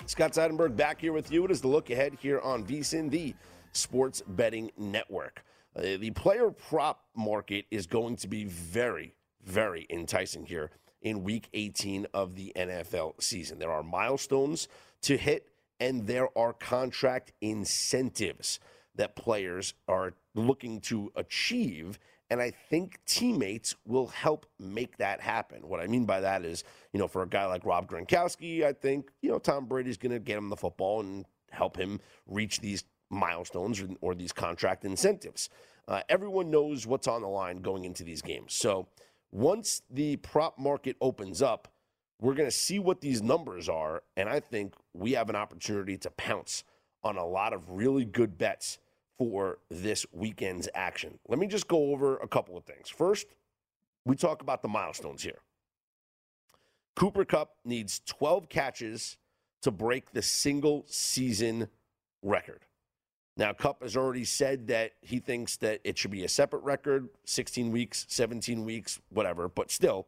Scott 0.06 0.34
Seidenberg 0.34 0.76
back 0.76 1.00
here 1.00 1.14
with 1.14 1.32
you. 1.32 1.46
It 1.46 1.52
is 1.52 1.62
the 1.62 1.68
look 1.68 1.90
ahead 1.90 2.18
here 2.20 2.40
on 2.42 2.66
VSIN, 2.66 3.10
the 3.10 3.34
Sports 3.72 4.22
Betting 4.28 4.72
Network. 4.78 5.44
Uh, 5.76 5.82
the 6.00 6.12
player 6.12 6.52
prop 6.52 7.06
market 7.16 7.66
is 7.72 7.88
going 7.88 8.16
to 8.18 8.28
be 8.28 8.46
very, 8.46 9.16
very 9.44 9.88
enticing 9.90 10.46
here 10.46 10.72
in 11.02 11.24
week 11.24 11.50
18 11.54 12.08
of 12.14 12.36
the 12.36 12.52
NFL 12.56 13.22
season. 13.22 13.60
There 13.60 13.72
are 13.72 13.84
milestones 13.84 14.68
to 15.02 15.18
hit, 15.18 15.48
and 15.80 16.06
there 16.06 16.28
are 16.38 16.54
contract 16.54 17.34
incentives 17.42 18.60
that 18.96 19.16
players 19.16 19.74
are 19.88 20.14
looking 20.36 20.80
to 20.82 21.12
achieve. 21.16 22.00
And 22.34 22.42
I 22.42 22.50
think 22.50 22.98
teammates 23.06 23.76
will 23.86 24.08
help 24.08 24.48
make 24.58 24.98
that 24.98 25.22
happen. 25.22 25.68
What 25.68 25.80
I 25.80 25.86
mean 25.86 26.06
by 26.06 26.20
that 26.22 26.44
is, 26.44 26.64
you 26.92 27.00
know, 27.00 27.08
for 27.08 27.22
a 27.22 27.28
guy 27.28 27.46
like 27.46 27.64
Rob 27.64 27.88
Gronkowski, 27.88 28.64
I 28.64 28.74
think, 28.74 29.12
you 29.22 29.30
know, 29.30 29.38
Tom 29.38 29.68
Brady's 29.68 29.98
going 29.98 30.14
to 30.14 30.20
get 30.20 30.40
him 30.40 30.50
the 30.50 30.58
football 30.58 31.02
and 31.02 31.26
help 31.52 31.78
him 31.78 32.02
reach 32.26 32.60
these 32.60 32.86
milestones 33.12 33.80
or, 33.80 33.90
or 34.02 34.16
these 34.16 34.32
contract 34.32 34.84
incentives. 34.84 35.50
Uh, 35.88 36.02
everyone 36.10 36.50
knows 36.50 36.88
what's 36.88 37.08
on 37.08 37.22
the 37.22 37.28
line 37.28 37.58
going 37.58 37.86
into 37.86 38.04
these 38.04 38.24
games. 38.24 38.56
So 38.56 38.88
once 39.32 39.84
the 39.92 40.16
prop 40.16 40.58
market 40.58 40.96
opens 41.02 41.40
up, 41.40 41.72
we're 42.20 42.34
going 42.34 42.50
to 42.50 42.52
see 42.52 42.80
what 42.80 43.00
these 43.00 43.22
numbers 43.22 43.70
are. 43.70 44.02
And 44.18 44.28
I 44.28 44.40
think 44.40 44.74
we 44.96 45.12
have 45.12 45.30
an 45.30 45.36
opportunity 45.36 46.00
to 46.00 46.10
pounce 46.10 46.64
on 47.04 47.16
a 47.16 47.26
lot 47.28 47.54
of 47.54 47.70
really 47.70 48.06
good 48.06 48.40
bets 48.40 48.80
for 49.18 49.60
this 49.70 50.06
weekend's 50.12 50.68
action. 50.74 51.20
Let 51.28 51.40
me 51.40 51.48
just 51.48 51.68
go 51.68 51.92
over 51.92 52.18
a 52.18 52.28
couple 52.28 52.58
of 52.58 52.64
things. 52.64 52.90
First, 52.90 53.28
we 54.06 54.16
talk 54.16 54.42
about 54.42 54.62
the 54.62 54.68
milestones 54.68 55.24
here. 55.24 55.40
Cooper 56.96 57.26
Kupp 57.26 57.56
needs 57.66 58.02
12 58.06 58.50
catches 58.50 59.18
to 59.62 59.72
break 59.72 60.12
the 60.12 60.22
single 60.22 60.84
season 60.88 61.68
record. 62.22 62.66
Now, 63.36 63.52
Kupp 63.54 63.82
has 63.82 63.98
already 63.98 64.26
said 64.26 64.68
that 64.68 64.92
he 65.02 65.20
thinks 65.20 65.58
that 65.58 65.80
it 65.84 65.98
should 65.98 66.12
be 66.12 66.24
a 66.24 66.30
separate 66.30 66.64
record 66.64 67.10
16 67.26 67.72
weeks, 67.72 68.06
17 68.10 68.64
weeks, 68.64 69.00
whatever. 69.10 69.48
But 69.48 69.72
still, 69.72 70.08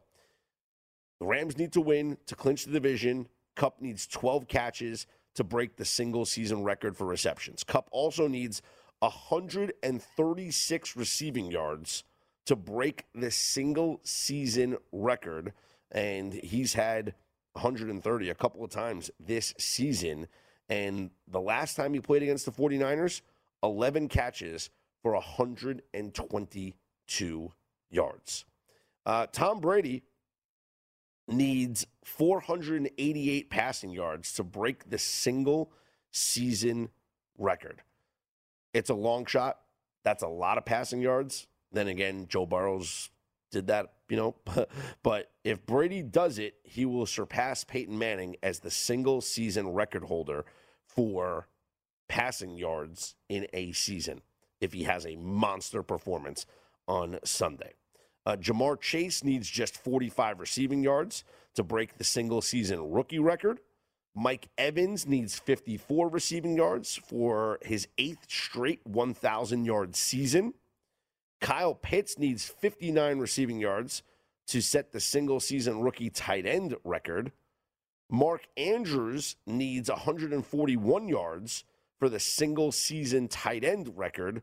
the 1.18 1.26
Rams 1.26 1.58
need 1.58 1.72
to 1.72 1.80
win 1.80 2.18
to 2.26 2.36
clinch 2.36 2.66
the 2.66 2.72
division. 2.72 3.26
Kupp 3.56 3.80
needs 3.80 4.06
12 4.06 4.46
catches 4.46 5.06
to 5.34 5.42
break 5.42 5.76
the 5.76 5.84
single 5.84 6.24
season 6.24 6.62
record 6.62 6.96
for 6.96 7.06
receptions. 7.06 7.64
Kupp 7.64 7.88
also 7.90 8.28
needs 8.28 8.62
136 9.00 10.96
receiving 10.96 11.50
yards 11.50 12.04
to 12.46 12.56
break 12.56 13.04
the 13.14 13.30
single 13.30 14.00
season 14.04 14.78
record. 14.92 15.52
And 15.90 16.32
he's 16.32 16.72
had 16.74 17.14
130 17.52 18.30
a 18.30 18.34
couple 18.34 18.64
of 18.64 18.70
times 18.70 19.10
this 19.20 19.52
season. 19.58 20.28
And 20.68 21.10
the 21.28 21.40
last 21.40 21.76
time 21.76 21.94
he 21.94 22.00
played 22.00 22.22
against 22.22 22.46
the 22.46 22.52
49ers, 22.52 23.20
11 23.62 24.08
catches 24.08 24.70
for 25.02 25.12
122 25.12 27.52
yards. 27.90 28.44
Uh, 29.04 29.26
Tom 29.30 29.60
Brady 29.60 30.02
needs 31.28 31.86
488 32.04 33.50
passing 33.50 33.90
yards 33.90 34.32
to 34.34 34.44
break 34.44 34.90
the 34.90 34.98
single 34.98 35.72
season 36.10 36.88
record. 37.38 37.82
It's 38.76 38.90
a 38.90 38.94
long 38.94 39.24
shot. 39.24 39.60
That's 40.04 40.22
a 40.22 40.28
lot 40.28 40.58
of 40.58 40.66
passing 40.66 41.00
yards. 41.00 41.46
Then 41.72 41.88
again, 41.88 42.26
Joe 42.28 42.44
Burrow's 42.44 43.08
did 43.50 43.68
that, 43.68 43.94
you 44.10 44.18
know. 44.18 44.36
but 45.02 45.30
if 45.44 45.64
Brady 45.64 46.02
does 46.02 46.38
it, 46.38 46.56
he 46.62 46.84
will 46.84 47.06
surpass 47.06 47.64
Peyton 47.64 47.98
Manning 47.98 48.36
as 48.42 48.58
the 48.58 48.70
single 48.70 49.22
season 49.22 49.70
record 49.70 50.04
holder 50.04 50.44
for 50.84 51.48
passing 52.06 52.58
yards 52.58 53.14
in 53.30 53.46
a 53.54 53.72
season 53.72 54.20
if 54.60 54.74
he 54.74 54.82
has 54.82 55.06
a 55.06 55.16
monster 55.16 55.82
performance 55.82 56.44
on 56.86 57.18
Sunday. 57.24 57.72
Uh, 58.26 58.36
Ja'Marr 58.36 58.78
Chase 58.78 59.24
needs 59.24 59.48
just 59.48 59.78
45 59.78 60.38
receiving 60.38 60.82
yards 60.82 61.24
to 61.54 61.62
break 61.62 61.96
the 61.96 62.04
single 62.04 62.42
season 62.42 62.90
rookie 62.92 63.20
record. 63.20 63.60
Mike 64.18 64.48
Evans 64.56 65.06
needs 65.06 65.38
54 65.38 66.08
receiving 66.08 66.56
yards 66.56 66.96
for 66.96 67.58
his 67.60 67.86
eighth 67.98 68.30
straight 68.30 68.80
1,000 68.86 69.66
yard 69.66 69.94
season. 69.94 70.54
Kyle 71.42 71.74
Pitts 71.74 72.18
needs 72.18 72.46
59 72.46 73.18
receiving 73.18 73.60
yards 73.60 74.02
to 74.46 74.62
set 74.62 74.92
the 74.92 75.00
single 75.00 75.38
season 75.38 75.80
rookie 75.80 76.08
tight 76.08 76.46
end 76.46 76.74
record. 76.82 77.30
Mark 78.08 78.46
Andrews 78.56 79.36
needs 79.46 79.90
141 79.90 81.08
yards 81.08 81.64
for 81.98 82.08
the 82.08 82.20
single 82.20 82.72
season 82.72 83.28
tight 83.28 83.64
end 83.64 83.92
record. 83.98 84.40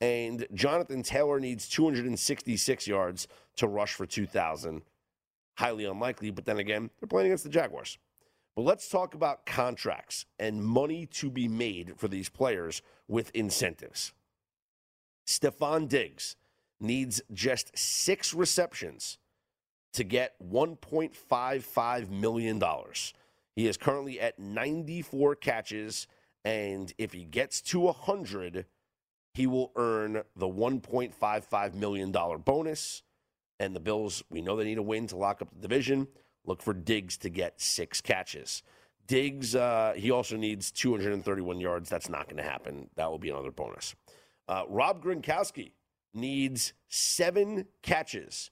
And 0.00 0.44
Jonathan 0.52 1.04
Taylor 1.04 1.38
needs 1.38 1.68
266 1.68 2.88
yards 2.88 3.28
to 3.56 3.68
rush 3.68 3.94
for 3.94 4.06
2,000. 4.06 4.82
Highly 5.56 5.84
unlikely, 5.84 6.32
but 6.32 6.46
then 6.46 6.58
again, 6.58 6.90
they're 6.98 7.06
playing 7.06 7.26
against 7.26 7.44
the 7.44 7.50
Jaguars. 7.50 7.96
But 8.58 8.64
let's 8.64 8.88
talk 8.88 9.14
about 9.14 9.46
contracts 9.46 10.26
and 10.36 10.64
money 10.64 11.06
to 11.12 11.30
be 11.30 11.46
made 11.46 11.92
for 11.96 12.08
these 12.08 12.28
players 12.28 12.82
with 13.06 13.30
incentives. 13.32 14.12
Stefon 15.28 15.88
Diggs 15.88 16.34
needs 16.80 17.22
just 17.32 17.70
six 17.78 18.34
receptions 18.34 19.18
to 19.92 20.02
get 20.02 20.34
$1.55 20.42 22.10
million. 22.10 22.60
He 23.54 23.68
is 23.68 23.76
currently 23.76 24.18
at 24.18 24.40
94 24.40 25.36
catches, 25.36 26.08
and 26.44 26.92
if 26.98 27.12
he 27.12 27.26
gets 27.26 27.60
to 27.60 27.78
100, 27.78 28.66
he 29.34 29.46
will 29.46 29.70
earn 29.76 30.24
the 30.34 30.48
$1.55 30.48 31.74
million 31.74 32.10
bonus. 32.10 33.04
And 33.60 33.76
the 33.76 33.80
Bills, 33.80 34.24
we 34.30 34.42
know 34.42 34.56
they 34.56 34.64
need 34.64 34.78
a 34.78 34.82
win 34.82 35.06
to 35.06 35.16
lock 35.16 35.42
up 35.42 35.48
the 35.54 35.60
division. 35.60 36.08
Look 36.48 36.62
for 36.62 36.72
Diggs 36.72 37.18
to 37.18 37.28
get 37.28 37.60
six 37.60 38.00
catches. 38.00 38.62
Diggs, 39.06 39.54
uh, 39.54 39.92
he 39.94 40.10
also 40.10 40.38
needs 40.38 40.70
231 40.70 41.60
yards. 41.60 41.90
That's 41.90 42.08
not 42.08 42.24
going 42.24 42.38
to 42.38 42.42
happen. 42.42 42.88
That 42.96 43.10
will 43.10 43.18
be 43.18 43.28
another 43.28 43.50
bonus. 43.50 43.94
Uh, 44.48 44.62
Rob 44.66 45.04
Gronkowski 45.04 45.72
needs 46.14 46.72
seven 46.88 47.66
catches 47.82 48.50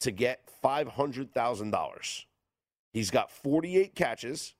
to 0.00 0.10
get 0.10 0.50
$500,000. 0.64 2.24
He's 2.92 3.10
got 3.10 3.30
48 3.30 3.94
catches. 3.94 4.54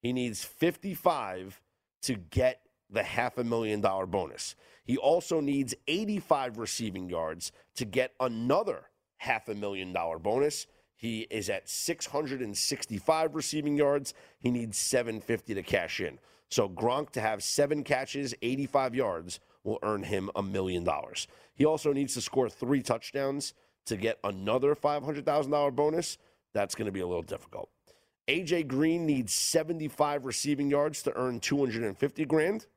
He 0.00 0.14
needs 0.14 0.42
55 0.42 1.60
to 2.04 2.14
get 2.14 2.62
the 2.88 3.02
half 3.02 3.36
a 3.36 3.44
million 3.44 3.82
dollar 3.82 4.06
bonus. 4.06 4.56
He 4.84 4.96
also 4.96 5.40
needs 5.40 5.74
85 5.86 6.56
receiving 6.56 7.10
yards 7.10 7.52
to 7.76 7.84
get 7.84 8.14
another 8.20 8.84
half 9.18 9.48
a 9.50 9.54
million 9.54 9.92
dollar 9.92 10.18
bonus. 10.18 10.66
He 11.02 11.26
is 11.30 11.50
at 11.50 11.68
665 11.68 13.34
receiving 13.34 13.76
yards. 13.76 14.14
He 14.38 14.52
needs 14.52 14.78
750 14.78 15.54
to 15.54 15.62
cash 15.64 16.00
in. 16.00 16.20
So 16.48 16.68
Gronk 16.68 17.10
to 17.10 17.20
have 17.20 17.42
seven 17.42 17.82
catches, 17.82 18.36
85 18.40 18.94
yards 18.94 19.40
will 19.64 19.80
earn 19.82 20.04
him 20.04 20.30
a 20.36 20.44
million 20.44 20.84
dollars. 20.84 21.26
He 21.56 21.64
also 21.64 21.92
needs 21.92 22.14
to 22.14 22.20
score 22.20 22.48
three 22.48 22.82
touchdowns 22.82 23.52
to 23.86 23.96
get 23.96 24.20
another 24.22 24.76
$500,000 24.76 25.74
bonus, 25.74 26.18
that's 26.54 26.76
going 26.76 26.86
to 26.86 26.92
be 26.92 27.00
a 27.00 27.06
little 27.06 27.22
difficult. 27.22 27.68
AJ 28.28 28.68
Green 28.68 29.04
needs 29.04 29.32
75 29.32 30.24
receiving 30.24 30.70
yards 30.70 31.02
to 31.02 31.12
earn 31.16 31.40
250 31.40 32.24
grand. 32.26 32.68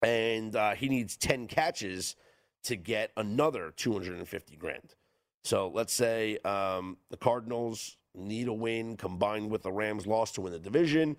And 0.00 0.56
uh, 0.56 0.70
he 0.70 0.88
needs 0.88 1.18
10 1.18 1.46
catches 1.46 2.16
to 2.64 2.74
get 2.74 3.10
another 3.18 3.70
250 3.76 4.56
grand. 4.56 4.94
So 5.42 5.70
let's 5.74 5.92
say 5.92 6.38
um, 6.44 6.96
the 7.10 7.16
Cardinals 7.16 7.96
need 8.14 8.48
a 8.48 8.52
win 8.52 8.96
combined 8.96 9.50
with 9.50 9.62
the 9.62 9.72
Rams' 9.72 10.06
loss 10.06 10.32
to 10.32 10.40
win 10.40 10.52
the 10.52 10.58
division. 10.58 11.16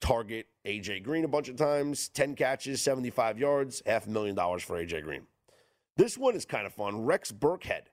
Target 0.00 0.46
AJ 0.66 1.02
Green 1.02 1.24
a 1.24 1.28
bunch 1.28 1.48
of 1.48 1.56
times, 1.56 2.08
10 2.10 2.34
catches, 2.34 2.82
75 2.82 3.38
yards, 3.38 3.82
half 3.86 4.06
a 4.06 4.10
million 4.10 4.34
dollars 4.34 4.62
for 4.62 4.76
AJ 4.76 5.04
Green. 5.04 5.22
This 5.96 6.18
one 6.18 6.34
is 6.34 6.44
kind 6.44 6.66
of 6.66 6.74
fun. 6.74 7.04
Rex 7.04 7.32
Burkhead 7.32 7.84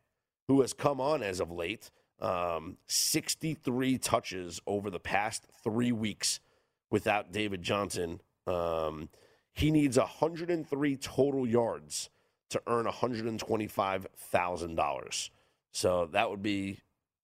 who 0.52 0.60
has 0.60 0.74
come 0.74 1.00
on 1.00 1.24
as 1.24 1.40
of 1.40 1.50
late. 1.50 1.90
Um, 2.20 2.76
63 2.88 3.98
touches 3.98 4.60
over 4.68 4.90
the 4.90 5.00
past 5.00 5.48
three 5.64 5.94
weeks 5.94 6.42
without 6.90 7.32
David 7.32 7.62
Johnson. 7.62 8.20
Um, 8.46 9.08
he 9.54 9.72
needs 9.72 9.98
103 9.98 10.98
total 10.98 11.48
yards 11.48 12.10
to 12.50 12.62
earn 12.68 12.86
$125,000. 12.86 15.30
So 15.72 16.08
that 16.12 16.30
would 16.30 16.42
be 16.42 16.80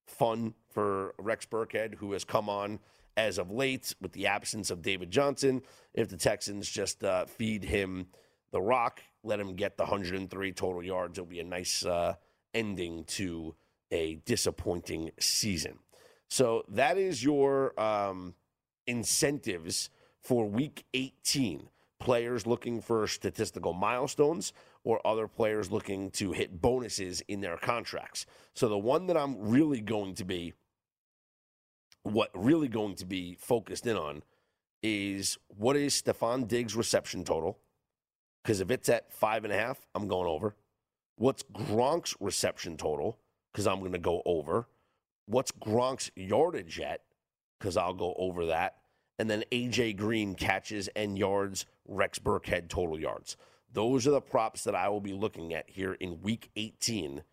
fun 0.06 0.54
for 0.72 1.14
Rex 1.18 1.46
Burkhead, 1.46 1.96
who 1.96 2.14
has 2.14 2.24
come 2.24 2.50
on 2.50 2.80
as 3.16 3.38
of 3.38 3.52
late 3.52 3.96
with 4.00 4.14
the 4.14 4.28
absence 4.28 4.70
of 4.70 4.82
David 4.82 5.12
Johnson. 5.12 5.62
If 5.94 6.10
the 6.10 6.18
Texans 6.18 6.70
just 6.70 7.04
uh, 7.04 7.26
feed 7.26 7.64
him 7.64 8.08
the 8.52 8.62
rock, 8.62 9.02
let 9.24 9.40
him 9.40 9.56
get 9.56 9.78
the 9.78 9.84
103 9.84 10.52
total 10.54 10.84
yards, 10.84 11.18
it'll 11.18 11.30
be 11.30 11.40
a 11.40 11.44
nice. 11.44 11.86
Uh, 11.86 12.16
ending 12.58 13.04
to 13.06 13.56
a 13.92 14.16
disappointing 14.26 15.12
season. 15.20 15.78
So 16.30 16.64
that 16.70 16.98
is 16.98 17.24
your 17.24 17.80
um, 17.80 18.34
incentives 18.88 19.90
for 20.20 20.46
week 20.46 20.84
18. 20.94 21.70
Players 22.00 22.46
looking 22.46 22.82
for 22.82 23.08
statistical 23.08 23.74
milestones 23.74 24.54
or 24.84 25.06
other 25.06 25.28
players 25.28 25.72
looking 25.72 26.12
to 26.12 26.32
hit 26.32 26.62
bonuses 26.62 27.22
in 27.28 27.42
their 27.42 27.58
contracts. 27.58 28.26
So 28.54 28.68
the 28.68 28.78
one 28.78 29.08
that 29.08 29.18
I'm 29.18 29.38
really 29.50 29.82
going 29.82 30.16
to 30.16 30.26
be 30.26 30.54
what 32.04 32.32
really 32.34 32.68
going 32.68 32.96
to 32.96 33.06
be 33.06 33.38
focused 33.40 33.86
in 33.86 33.98
on 33.98 34.24
is 34.82 35.38
what 35.48 35.76
is 35.76 36.02
Stefon 36.02 36.48
Diggs' 36.48 36.76
reception 36.76 37.24
total? 37.24 37.60
Because 38.44 38.62
if 38.62 38.72
it's 38.72 38.88
at 38.88 39.12
five 39.12 39.44
and 39.44 39.52
a 39.52 39.58
half, 39.58 39.86
I'm 39.94 40.08
going 40.08 40.28
over. 40.28 40.56
What's 41.18 41.44
Gronk's 41.44 42.16
reception 42.20 42.78
total? 42.78 43.18
Because 43.52 43.68
I'm 43.68 43.80
going 43.80 43.92
to 43.92 43.98
go 43.98 44.22
over. 44.26 44.68
What's 45.26 45.52
Gronk's 45.52 46.12
yardage 46.16 46.80
at? 46.80 47.02
Because 47.60 47.76
I'll 47.76 47.94
go 47.94 48.14
over 48.18 48.46
that. 48.46 48.78
And 49.20 49.30
then 49.30 49.44
AJ 49.52 49.98
Green 49.98 50.36
catches 50.36 50.88
and 50.90 51.18
yards, 51.18 51.66
Rex 51.88 52.20
Burkhead 52.20 52.70
total 52.70 53.00
yards. 53.00 53.36
Those 53.74 54.08
are 54.08 54.12
the 54.12 54.22
props 54.22 54.64
that 54.64 54.76
I 54.76 54.90
will 54.90 55.02
be 55.02 55.14
looking 55.14 55.54
at 55.54 55.70
here 55.70 55.94
in 55.94 56.22
week 56.22 56.50
18 56.56 57.24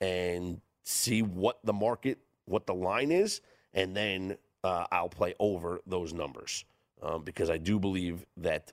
and 0.00 0.60
see 0.82 1.22
what 1.22 1.58
the 1.64 1.72
market, 1.72 2.18
what 2.44 2.66
the 2.66 2.74
line 2.74 3.10
is, 3.10 3.40
and 3.74 3.96
then 3.96 4.36
uh, 4.64 4.86
I'll 4.90 5.08
play 5.08 5.34
over 5.38 5.80
those 5.86 6.12
numbers 6.12 6.64
um, 7.02 7.22
because 7.22 7.50
I 7.50 7.58
do 7.58 7.78
believe 7.78 8.26
that 8.38 8.72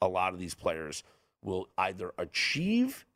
a 0.00 0.08
lot 0.08 0.32
of 0.32 0.38
these 0.38 0.54
players 0.54 1.02
will 1.42 1.68
either 1.78 2.12
achieve 2.18 3.06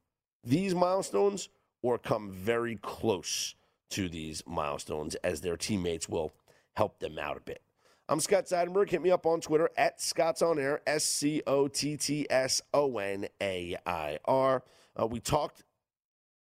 these 0.44 0.74
milestones 0.74 1.48
or 1.82 1.98
come 1.98 2.30
very 2.30 2.76
close 2.76 3.54
to 3.90 4.08
these 4.08 4.42
milestones 4.46 5.14
as 5.16 5.40
their 5.40 5.56
teammates 5.56 6.08
will 6.08 6.32
help 6.74 6.98
them 7.00 7.18
out 7.18 7.36
a 7.36 7.40
bit. 7.40 7.62
I'm 8.10 8.18
Scott 8.18 8.46
Seidenberg. 8.46 8.90
Hit 8.90 9.02
me 9.02 9.12
up 9.12 9.24
on 9.24 9.40
Twitter 9.40 9.70
at 9.76 10.00
Scott's 10.00 10.42
On 10.42 10.58
Air, 10.58 10.80
S 10.84 11.04
C 11.04 11.44
O 11.46 11.68
T 11.68 11.96
T 11.96 12.26
S 12.28 12.60
O 12.74 12.98
N 12.98 13.28
A 13.40 13.76
I 13.86 14.18
R. 14.24 14.64
Uh, 15.00 15.06
we 15.06 15.20
talked 15.20 15.62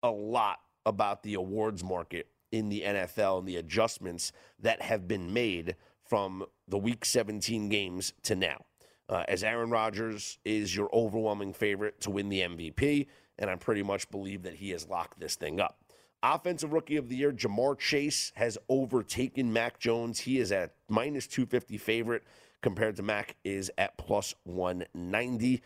a 0.04 0.12
lot 0.12 0.60
about 0.86 1.24
the 1.24 1.34
awards 1.34 1.84
market 1.84 2.28
in 2.52 2.70
the 2.70 2.84
NFL 2.86 3.40
and 3.40 3.48
the 3.48 3.56
adjustments 3.56 4.32
that 4.60 4.84
have 4.84 5.08
been 5.08 5.34
made 5.34 5.76
from 6.08 6.46
the 6.68 6.78
Week 6.78 7.04
17 7.04 7.68
games 7.68 8.14
to 8.22 8.36
now. 8.36 8.64
Uh, 9.10 9.24
as 9.28 9.44
Aaron 9.44 9.72
Rodgers 9.72 10.38
is 10.46 10.76
your 10.76 10.92
overwhelming 10.94 11.52
favorite 11.52 12.00
to 12.02 12.12
win 12.12 12.30
the 12.30 12.42
MVP, 12.42 13.08
and 13.40 13.50
I 13.50 13.56
pretty 13.56 13.82
much 13.82 14.12
believe 14.12 14.44
that 14.44 14.54
he 14.54 14.70
has 14.70 14.88
locked 14.88 15.20
this 15.20 15.34
thing 15.34 15.60
up. 15.60 15.80
Offensive 16.26 16.74
Rookie 16.74 16.98
of 16.98 17.08
the 17.08 17.16
Year, 17.16 17.32
Ja'Marr 17.32 17.78
Chase 17.78 18.32
has 18.36 18.58
overtaken 18.68 19.54
Mac 19.54 19.78
Jones. 19.78 20.20
He 20.20 20.40
is 20.40 20.52
at 20.52 20.74
minus 20.90 21.28
250 21.28 21.78
favorite 21.78 22.24
compared 22.64 22.96
to 22.96 23.04
Mac 23.04 23.36
is 23.44 23.72
at 23.78 23.96
plus 24.00 24.34
190. 24.44 25.62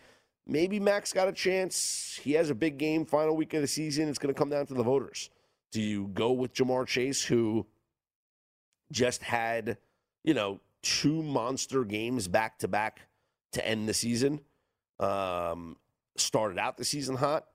Maybe 0.46 0.78
Mac's 0.78 1.14
got 1.14 1.28
a 1.28 1.32
chance. 1.32 2.20
He 2.22 2.32
has 2.32 2.50
a 2.50 2.54
big 2.54 2.76
game 2.76 3.06
final 3.06 3.34
week 3.34 3.54
of 3.54 3.62
the 3.62 3.66
season. 3.66 4.10
It's 4.10 4.18
going 4.18 4.34
to 4.34 4.38
come 4.38 4.50
down 4.50 4.66
to 4.66 4.74
the 4.74 4.82
voters. 4.82 5.30
Do 5.72 5.80
you 5.80 6.08
go 6.08 6.32
with 6.32 6.52
Ja'Marr 6.52 6.86
Chase, 6.86 7.24
who 7.24 7.66
just 8.92 9.22
had, 9.22 9.78
you 10.24 10.34
know, 10.34 10.60
two 10.82 11.22
monster 11.22 11.84
games 11.84 12.28
back 12.28 12.58
to 12.58 12.68
back 12.68 13.00
to 13.52 13.66
end 13.66 13.88
the 13.88 13.94
season? 13.94 14.40
Um, 14.98 15.78
started 16.16 16.58
out 16.58 16.76
the 16.76 16.84
season 16.84 17.16
hot 17.16 17.46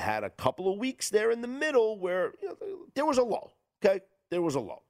had 0.00 0.24
a 0.24 0.30
couple 0.30 0.72
of 0.72 0.78
weeks 0.78 1.10
there 1.10 1.30
in 1.30 1.40
the 1.40 1.48
middle 1.48 1.98
where 1.98 2.32
you 2.42 2.48
know, 2.48 2.56
there 2.94 3.06
was 3.06 3.18
a 3.18 3.22
lull. 3.22 3.52
Okay, 3.84 4.00
there 4.30 4.42
was 4.42 4.54
a 4.54 4.60
lull. 4.60 4.84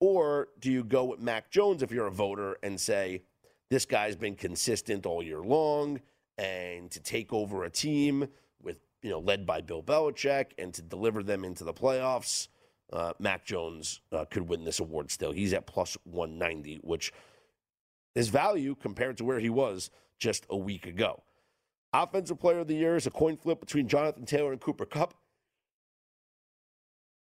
Or 0.00 0.48
do 0.60 0.70
you 0.70 0.84
go 0.84 1.04
with 1.04 1.20
Mac 1.20 1.50
Jones 1.50 1.82
if 1.82 1.90
you're 1.90 2.06
a 2.06 2.12
voter 2.12 2.58
and 2.62 2.78
say 2.78 3.22
this 3.70 3.86
guy's 3.86 4.16
been 4.16 4.36
consistent 4.36 5.06
all 5.06 5.22
year 5.22 5.40
long, 5.40 6.00
and 6.38 6.90
to 6.90 7.00
take 7.00 7.32
over 7.32 7.64
a 7.64 7.70
team 7.70 8.28
with 8.62 8.80
you 9.02 9.10
know 9.10 9.18
led 9.18 9.46
by 9.46 9.60
Bill 9.60 9.82
Belichick 9.82 10.46
and 10.58 10.72
to 10.74 10.82
deliver 10.82 11.22
them 11.22 11.44
into 11.44 11.64
the 11.64 11.72
playoffs? 11.72 12.48
Uh, 12.92 13.12
Mac 13.18 13.44
Jones 13.44 14.00
uh, 14.12 14.24
could 14.26 14.48
win 14.48 14.64
this 14.64 14.78
award 14.78 15.10
still. 15.10 15.32
He's 15.32 15.52
at 15.52 15.66
plus 15.66 15.98
190, 16.04 16.76
which 16.82 17.12
is 18.14 18.28
value 18.28 18.76
compared 18.76 19.16
to 19.16 19.24
where 19.24 19.40
he 19.40 19.50
was 19.50 19.90
just 20.20 20.46
a 20.50 20.56
week 20.56 20.86
ago. 20.86 21.22
Offensive 22.02 22.38
Player 22.38 22.58
of 22.58 22.68
the 22.68 22.74
Year 22.74 22.96
is 22.96 23.06
a 23.06 23.10
coin 23.10 23.36
flip 23.36 23.58
between 23.58 23.88
Jonathan 23.88 24.26
Taylor 24.26 24.52
and 24.52 24.60
Cooper 24.60 24.84
Kupp. 24.84 25.14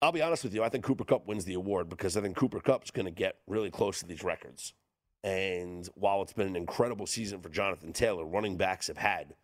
I'll 0.03 0.13
be 0.13 0.23
honest 0.23 0.45
with 0.45 0.55
you, 0.55 0.63
I 0.63 0.69
think 0.69 0.85
Cooper 0.85 1.05
Kupp 1.05 1.27
wins 1.27 1.45
the 1.45 1.55
award 1.55 1.89
because 1.89 2.17
I 2.17 2.21
think 2.21 2.37
Cooper 2.37 2.61
Kupp's 2.61 2.91
going 2.91 3.07
to 3.07 3.13
get 3.13 3.37
really 3.47 3.71
close 3.71 4.01
to 4.01 4.07
these 4.07 4.25
records. 4.25 4.75
And 5.23 5.89
while 5.95 6.21
it's 6.23 6.33
been 6.33 6.49
an 6.49 6.57
incredible 6.57 7.07
season 7.07 7.41
for 7.41 7.49
Jonathan 7.49 7.93
Taylor, 7.93 8.25
running 8.25 8.57
backs 8.57 8.89
have 8.89 8.99
had, 8.99 9.35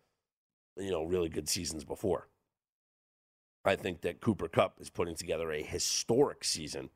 you 0.77 0.91
know, 0.91 1.03
really 1.03 1.29
good 1.29 1.49
seasons 1.49 1.83
before. 1.83 2.27
I 3.65 3.75
think 3.77 4.01
that 4.01 4.21
Cooper 4.21 4.49
Kupp 4.49 4.79
is 4.81 4.89
putting 4.89 5.15
together 5.15 5.51
a 5.51 5.63
historic 5.63 6.43
season 6.43 6.89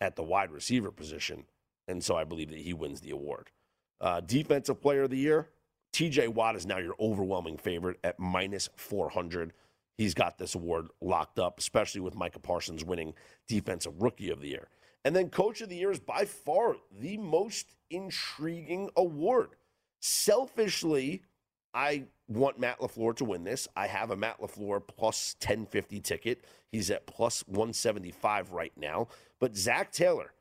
at 0.00 0.16
the 0.16 0.22
wide 0.22 0.50
receiver 0.50 0.90
position. 0.90 1.44
And 1.88 2.04
so 2.04 2.16
I 2.16 2.24
believe 2.24 2.50
that 2.50 2.58
he 2.58 2.74
wins 2.74 3.00
the 3.00 3.10
award. 3.10 3.50
Uh, 4.00 4.20
defensive 4.20 4.80
player 4.80 5.04
of 5.04 5.10
the 5.10 5.16
year, 5.16 5.48
TJ 5.92 6.28
Watt 6.28 6.56
is 6.56 6.66
now 6.66 6.78
your 6.78 6.94
overwhelming 6.98 7.58
favorite 7.58 7.98
at 8.02 8.18
minus 8.18 8.68
400. 8.76 9.52
He's 9.98 10.14
got 10.14 10.38
this 10.38 10.54
award 10.54 10.88
locked 11.00 11.38
up, 11.38 11.58
especially 11.58 12.00
with 12.00 12.14
Micah 12.14 12.38
Parsons 12.38 12.84
winning 12.84 13.12
Defensive 13.46 14.00
Rookie 14.00 14.30
of 14.30 14.40
the 14.40 14.48
Year. 14.48 14.68
And 15.04 15.14
then 15.14 15.28
Coach 15.28 15.60
of 15.60 15.68
the 15.68 15.76
Year 15.76 15.90
is 15.90 15.98
by 15.98 16.24
far 16.24 16.76
the 16.98 17.18
most 17.18 17.74
intriguing 17.90 18.88
award. 18.96 19.50
Selfishly, 20.00 21.22
I 21.74 22.04
want 22.28 22.58
Matt 22.58 22.80
LaFleur 22.80 23.14
to 23.16 23.24
win 23.24 23.44
this. 23.44 23.68
I 23.76 23.86
have 23.86 24.10
a 24.10 24.16
Matt 24.16 24.40
LaFleur 24.40 24.86
plus 24.86 25.36
1050 25.40 26.00
ticket. 26.00 26.44
He's 26.70 26.90
at 26.90 27.06
plus 27.06 27.44
175 27.46 28.52
right 28.52 28.72
now. 28.76 29.08
But 29.40 29.56
Zac 29.56 29.92
Taylor, 29.92 30.32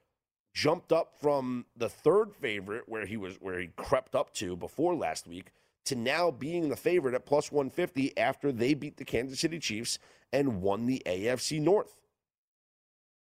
jumped 0.53 0.91
up 0.91 1.13
from 1.19 1.65
the 1.75 1.89
third 1.89 2.33
favorite 2.33 2.83
where 2.87 3.05
he 3.05 3.17
was 3.17 3.37
where 3.39 3.59
he 3.59 3.67
crept 3.75 4.15
up 4.15 4.33
to 4.33 4.55
before 4.55 4.95
last 4.95 5.27
week 5.27 5.51
to 5.85 5.95
now 5.95 6.29
being 6.29 6.69
the 6.69 6.75
favorite 6.75 7.15
at 7.15 7.25
plus 7.25 7.51
150 7.51 8.17
after 8.17 8.51
they 8.51 8.73
beat 8.73 8.97
the 8.97 9.05
Kansas 9.05 9.39
City 9.39 9.59
Chiefs 9.59 9.97
and 10.31 10.61
won 10.61 10.85
the 10.85 11.01
AFC 11.05 11.59
North. 11.59 11.97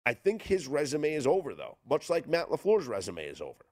I 0.04 0.14
think 0.14 0.42
his 0.42 0.66
resume 0.66 1.12
is 1.12 1.26
over 1.26 1.54
though, 1.54 1.78
much 1.88 2.10
like 2.10 2.28
Matt 2.28 2.48
LaFleur's 2.48 2.86
resume 2.86 3.24
is 3.24 3.40
over. 3.40 3.66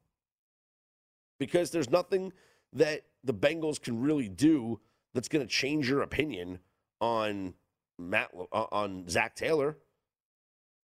Because 1.39 1.71
there's 1.71 1.91
nothing 1.91 2.33
that 2.73 3.03
the 3.25 3.35
Bengals 3.35 3.81
can 3.81 4.01
really 4.01 4.29
do 4.29 4.81
that's 5.15 5.29
going 5.29 5.45
to 5.45 5.53
change 5.53 5.89
your 5.89 6.03
opinion 6.03 6.61
on 7.01 7.55
Matt 7.99 8.31
uh, 8.53 8.67
on 8.71 9.09
Zac 9.09 9.35
Taylor. 9.35 9.79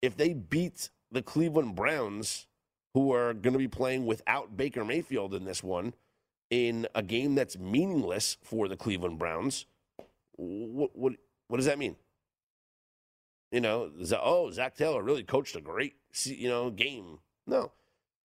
If 0.01 0.15
they 0.15 0.33
beat 0.33 0.89
the 1.13 1.21
Cleveland 1.21 1.75
Browns, 1.75 2.47
who 2.93 3.13
are 3.13 3.33
going 3.33 3.53
to 3.53 3.59
be 3.59 3.67
playing 3.67 4.05
without 4.05 4.57
Baker 4.57 4.83
Mayfield 4.83 5.33
in 5.33 5.45
this 5.45 5.63
one, 5.63 5.93
in 6.49 6.87
a 6.93 7.01
game 7.01 7.35
that's 7.35 7.57
meaningless 7.57 8.37
for 8.41 8.67
the 8.67 8.75
Cleveland 8.75 9.19
Browns. 9.19 9.65
What 10.35 10.95
what 10.95 11.13
what 11.47 11.57
does 11.57 11.67
that 11.67 11.79
mean? 11.79 11.95
You 13.51 13.61
know, 13.61 13.91
oh, 14.21 14.51
Zac 14.51 14.75
Taylor 14.75 15.03
really 15.03 15.23
coached 15.23 15.55
a 15.55 15.61
great 15.61 15.95
you 16.23 16.49
know 16.49 16.69
game. 16.71 17.19
No, 17.47 17.71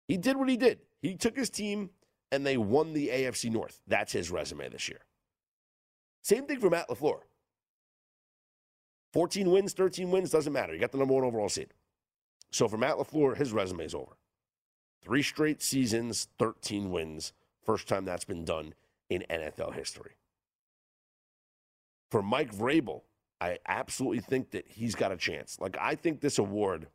he 0.07 0.17
did 0.17 0.37
what 0.37 0.49
he 0.49 0.57
did. 0.57 0.79
He 1.01 1.15
took 1.15 1.37
his 1.37 1.49
team 1.49 1.91
and 2.31 2.45
they 2.45 2.57
won 2.57 2.93
the 2.93 3.09
AFC 3.09 3.51
North. 3.51 3.79
That's 3.87 4.11
his 4.11 4.31
resume 4.31 4.69
this 4.69 4.89
year. 4.89 5.01
Same 6.23 6.45
thing 6.45 6.59
for 6.59 6.69
Matt 6.69 6.89
LaFleur. 6.89 7.19
14 9.11 9.51
wins, 9.51 9.73
13 9.73 10.09
wins, 10.09 10.31
doesn't 10.31 10.51
matter. 10.51 10.73
You 10.73 10.79
got 10.79 10.91
the 10.91 10.97
number 10.97 11.13
one 11.13 11.23
overall 11.23 11.49
seed. 11.49 11.67
So 12.53 12.67
for 12.67 12.77
Matt 12.77 12.97
LaFleur, 12.97 13.35
his 13.35 13.51
resume 13.51 13.83
is 13.83 13.95
over. 13.95 14.15
Three 15.01 15.23
straight 15.23 15.61
seasons, 15.61 16.27
13 16.37 16.91
wins. 16.91 17.33
First 17.65 17.87
time 17.87 18.05
that's 18.05 18.25
been 18.25 18.45
done 18.45 18.75
in 19.09 19.25
NFL 19.27 19.73
history. 19.73 20.11
For 22.11 22.21
Mike 22.21 22.53
Vrabel, 22.53 23.01
I 23.41 23.57
absolutely 23.67 24.19
think 24.19 24.51
that 24.51 24.67
he's 24.67 24.93
got 24.93 25.11
a 25.11 25.17
chance. 25.17 25.59
Like, 25.59 25.75
I 25.81 25.95
think 25.95 26.21
this 26.21 26.37
award 26.37 26.87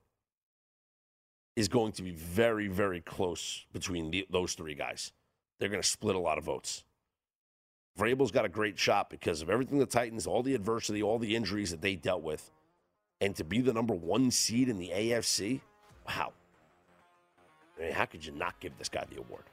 is 1.57 1.67
going 1.67 1.91
to 1.93 2.03
be 2.03 2.13
very, 2.13 2.69
very 2.69 3.01
close 3.01 3.67
between 3.73 4.13
the, 4.13 4.27
those 4.31 4.55
three 4.55 4.75
guys. 4.75 5.13
They're 5.59 5.69
going 5.69 5.83
to 5.83 5.89
split 5.89 6.15
a 6.15 6.21
lot 6.21 6.39
of 6.39 6.45
votes. 6.45 6.85
Vrabel's 7.99 8.31
got 8.31 8.45
a 8.45 8.49
great 8.49 8.79
shot 8.79 9.11
because 9.11 9.43
of 9.43 9.51
everything 9.51 9.81
the 9.81 9.87
Titans, 9.87 10.25
all 10.25 10.45
the 10.45 10.55
adversity, 10.55 11.03
all 11.03 11.19
the 11.19 11.35
injuries 11.35 11.73
that 11.73 11.83
they 11.83 11.97
dealt 11.97 12.23
with 12.23 12.49
and 13.21 13.35
to 13.37 13.45
be 13.45 13.61
the 13.61 13.73
number 13.73 13.95
one 13.95 14.31
seed 14.31 14.69
in 14.69 14.79
the 14.79 14.91
AFC, 14.91 15.61
wow. 16.07 16.33
I 17.79 17.83
mean, 17.83 17.93
how 17.93 18.05
could 18.05 18.25
you 18.25 18.33
not 18.33 18.59
give 18.61 18.77
this 18.79 18.89
guy 18.89 19.05
the 19.11 19.19
award? 19.19 19.45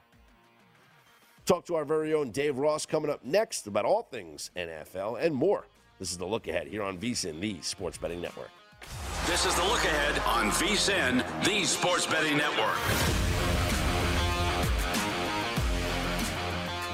Talk 1.44 1.64
to 1.66 1.76
our 1.76 1.84
very 1.84 2.12
own 2.12 2.30
Dave 2.30 2.58
Ross 2.58 2.86
coming 2.86 3.10
up 3.10 3.24
next 3.24 3.66
about 3.66 3.84
all 3.84 4.02
things 4.02 4.50
NFL 4.56 5.22
and 5.22 5.34
more. 5.34 5.66
This 5.98 6.10
is 6.10 6.18
the 6.18 6.26
look 6.26 6.48
ahead 6.48 6.66
here 6.66 6.82
on 6.82 6.98
VSIN, 6.98 7.40
the 7.40 7.60
Sports 7.62 7.98
Betting 7.98 8.20
Network. 8.20 8.50
This 9.26 9.46
is 9.46 9.54
the 9.54 9.62
look 9.64 9.84
ahead 9.84 10.18
on 10.26 10.50
VSIN, 10.50 11.24
the 11.44 11.64
Sports 11.64 12.06
Betting 12.06 12.36
Network. 12.36 13.25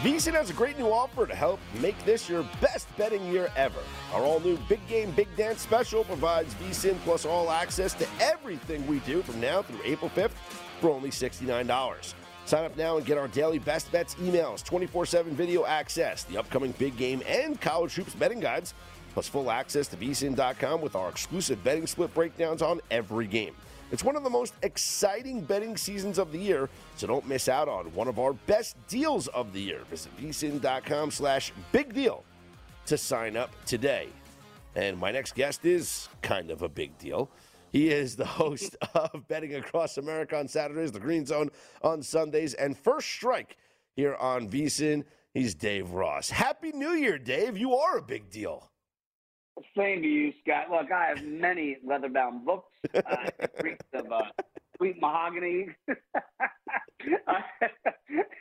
VSIN 0.03 0.33
has 0.33 0.51
a 0.51 0.53
great 0.53 0.77
new 0.77 0.89
offer 0.89 1.29
to 1.29 1.35
help 1.35 1.61
make 1.81 1.97
this 2.05 2.29
your 2.29 2.45
best 2.61 2.89
betting 2.97 3.25
year 3.31 3.53
ever. 3.55 3.79
Our 4.13 4.23
all 4.23 4.41
new 4.41 4.59
Big 4.69 4.85
Game 4.89 5.13
Big 5.13 5.29
Dance 5.37 5.61
special 5.61 6.03
provides 6.03 6.53
VSIN 6.55 6.99
plus 7.05 7.25
all 7.25 7.53
access 7.53 7.95
to 7.95 8.07
everything 8.19 8.85
we 8.89 8.99
do 9.01 9.23
from 9.23 9.41
now 9.41 9.63
through 9.63 9.79
April 9.85 10.11
5th 10.11 10.33
for 10.81 10.91
only 10.91 11.11
$69. 11.11 12.15
Sign 12.47 12.65
up 12.65 12.77
now 12.77 12.97
and 12.97 13.07
get 13.07 13.17
our 13.17 13.29
daily 13.29 13.61
best 13.61 13.93
bets 13.93 14.17
emails, 14.17 14.65
24 14.65 15.07
7 15.07 15.37
video 15.37 15.65
access, 15.67 16.25
the 16.25 16.37
upcoming 16.37 16.73
big 16.81 16.97
game, 16.97 17.23
and 17.25 17.61
college 17.61 17.95
hoops 17.95 18.17
betting 18.17 18.41
guides, 18.41 18.75
plus 19.15 19.29
full 19.29 19.53
access 19.53 19.87
to 19.87 19.97
vsin.com 19.97 20.81
with 20.81 20.97
our 20.97 21.11
exclusive 21.11 21.63
betting 21.63 21.87
split 21.87 22.13
breakdowns 22.13 22.61
on 22.61 22.81
every 22.91 23.29
game. 23.29 23.55
It's 23.93 24.03
one 24.03 24.17
of 24.17 24.25
the 24.25 24.31
most 24.31 24.55
exciting 24.63 25.43
betting 25.43 25.77
seasons 25.77 26.19
of 26.19 26.33
the 26.33 26.39
year, 26.39 26.71
so 26.97 27.07
don't 27.07 27.29
miss 27.29 27.47
out 27.47 27.69
on 27.69 27.95
one 27.95 28.09
of 28.09 28.19
our 28.19 28.33
best 28.33 28.75
deals 28.89 29.29
of 29.29 29.53
the 29.53 29.61
year. 29.61 29.83
Visit 29.91 30.17
vsin.com 30.17 31.11
slash 31.11 31.53
big 31.73 31.93
deal 31.93 32.25
to 32.87 32.97
sign 32.97 33.37
up 33.37 33.51
today. 33.67 34.09
And 34.75 34.99
my 34.99 35.13
next 35.13 35.35
guest 35.35 35.67
is 35.67 36.09
kind 36.23 36.51
of 36.51 36.63
a 36.63 36.71
big 36.71 36.97
deal. 36.97 37.31
He 37.71 37.91
is 37.91 38.17
the 38.17 38.25
host 38.25 38.77
of 38.95 39.29
Betting 39.29 39.57
Across 39.57 39.99
America 39.99 40.39
on 40.39 40.49
Saturdays, 40.49 40.91
the 40.91 40.99
Green 40.99 41.27
Zone 41.27 41.51
on 41.83 42.03
Sundays, 42.03 42.55
and 42.55 42.79
First 42.79 43.11
Strike 43.11 43.59
here 43.95 44.15
on 44.15 44.49
VSIN. 44.49 45.05
He's 45.35 45.55
Dave 45.55 45.91
Ross. 45.91 46.31
Happy 46.31 46.73
New 46.73 46.93
Year, 46.93 47.19
Dave. 47.19 47.59
You 47.59 47.75
are 47.75 47.99
a 47.99 48.03
big 48.03 48.31
deal. 48.31 48.72
Same 49.77 50.03
to 50.03 50.09
you, 50.09 50.33
Scott. 50.43 50.71
Look, 50.71 50.91
I 50.91 51.07
have 51.07 51.25
many 51.25 51.79
leather-bound 51.85 52.45
books. 52.45 52.69
Uh, 52.95 53.47
reeks 53.63 53.85
of 53.95 54.11
uh, 54.11 54.23
sweet 54.77 55.01
mahogany. 55.01 55.69
I, 57.29 57.41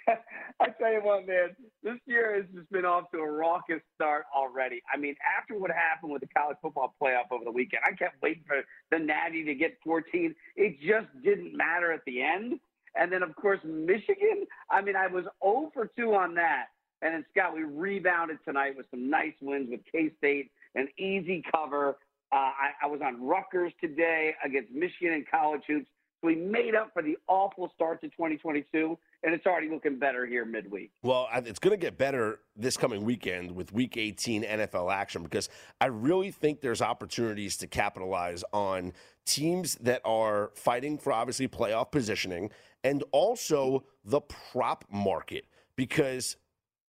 I 0.59 0.67
tell 0.79 0.91
you 0.91 1.01
what, 1.03 1.27
man, 1.27 1.55
this 1.83 1.97
year 2.05 2.35
has 2.35 2.45
just 2.53 2.69
been 2.71 2.85
off 2.85 3.11
to 3.11 3.19
a 3.19 3.31
raucous 3.31 3.81
start 3.95 4.25
already. 4.35 4.81
I 4.93 4.97
mean, 4.97 5.15
after 5.37 5.57
what 5.57 5.71
happened 5.71 6.11
with 6.11 6.21
the 6.21 6.27
college 6.35 6.57
football 6.61 6.95
playoff 7.01 7.31
over 7.31 7.43
the 7.43 7.51
weekend, 7.51 7.83
I 7.85 7.95
kept 7.95 8.21
waiting 8.21 8.43
for 8.47 8.57
the 8.91 8.99
Natty 9.03 9.43
to 9.45 9.55
get 9.55 9.77
14. 9.83 10.35
It 10.55 10.79
just 10.79 11.07
didn't 11.23 11.55
matter 11.55 11.91
at 11.91 12.01
the 12.05 12.21
end. 12.21 12.59
And 12.95 13.11
then, 13.11 13.23
of 13.23 13.35
course, 13.35 13.59
Michigan. 13.63 14.45
I 14.69 14.81
mean, 14.81 14.95
I 14.95 15.07
was 15.07 15.25
0 15.43 15.71
for 15.73 15.89
2 15.97 16.13
on 16.13 16.35
that. 16.35 16.65
And 17.01 17.13
then, 17.13 17.25
Scott, 17.31 17.55
we 17.55 17.63
rebounded 17.63 18.37
tonight 18.45 18.77
with 18.77 18.85
some 18.91 19.09
nice 19.09 19.33
wins 19.41 19.69
with 19.69 19.81
K 19.91 20.11
State 20.17 20.51
an 20.75 20.87
easy 20.97 21.43
cover. 21.53 21.97
Uh, 22.31 22.35
I, 22.35 22.71
I 22.83 22.87
was 22.87 23.01
on 23.03 23.21
Rutgers 23.21 23.73
today 23.81 24.33
against 24.43 24.71
Michigan 24.71 25.13
in 25.13 25.25
college 25.29 25.63
hoops. 25.67 25.87
So 26.21 26.27
we 26.27 26.35
made 26.35 26.75
up 26.75 26.91
for 26.93 27.01
the 27.01 27.17
awful 27.27 27.71
start 27.73 27.99
to 28.01 28.07
2022, 28.09 28.97
and 29.23 29.33
it's 29.33 29.45
already 29.47 29.69
looking 29.69 29.97
better 29.97 30.25
here 30.27 30.45
midweek. 30.45 30.91
Well, 31.01 31.27
it's 31.33 31.57
going 31.57 31.71
to 31.71 31.83
get 31.83 31.97
better 31.97 32.41
this 32.55 32.77
coming 32.77 33.03
weekend 33.03 33.51
with 33.51 33.73
Week 33.73 33.97
18 33.97 34.43
NFL 34.43 34.93
action 34.93 35.23
because 35.23 35.49
I 35.81 35.87
really 35.87 36.29
think 36.29 36.61
there's 36.61 36.81
opportunities 36.81 37.57
to 37.57 37.67
capitalize 37.67 38.43
on 38.53 38.93
teams 39.25 39.75
that 39.81 40.01
are 40.05 40.51
fighting 40.53 40.99
for 40.99 41.11
obviously 41.11 41.47
playoff 41.47 41.91
positioning 41.91 42.51
and 42.83 43.03
also 43.11 43.83
the 44.05 44.21
prop 44.21 44.85
market 44.91 45.45
because 45.75 46.37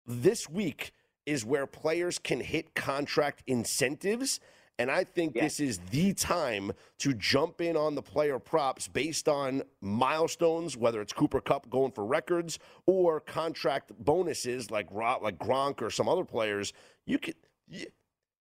this 0.08 0.48
week 0.48 0.92
is 1.26 1.44
where 1.44 1.66
players 1.66 2.18
can 2.18 2.40
hit 2.40 2.74
contract 2.74 3.42
incentives. 3.46 4.40
And 4.80 4.90
I 4.90 5.04
think 5.04 5.34
yeah. 5.34 5.42
this 5.42 5.60
is 5.60 5.78
the 5.90 6.14
time 6.14 6.72
to 7.00 7.12
jump 7.12 7.60
in 7.60 7.76
on 7.76 7.94
the 7.94 8.02
player 8.02 8.38
props 8.38 8.88
based 8.88 9.28
on 9.28 9.62
milestones, 9.80 10.76
whether 10.76 11.00
it's 11.00 11.12
Cooper 11.12 11.40
Kupp 11.40 11.68
going 11.68 11.90
for 11.92 12.04
records 12.04 12.58
or 12.86 13.20
contract 13.20 13.92
bonuses 13.98 14.70
like 14.70 14.90
like 14.92 15.38
Gronk 15.38 15.82
or 15.82 15.90
some 15.90 16.08
other 16.08 16.24
players. 16.24 16.72
You 17.06 17.18
could, 17.18 17.34
you, 17.66 17.86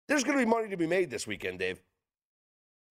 there's 0.08 0.24
going 0.24 0.38
to 0.38 0.44
be 0.44 0.48
money 0.48 0.68
to 0.68 0.76
be 0.76 0.86
made 0.86 1.10
this 1.10 1.26
weekend, 1.26 1.58
Dave. 1.58 1.82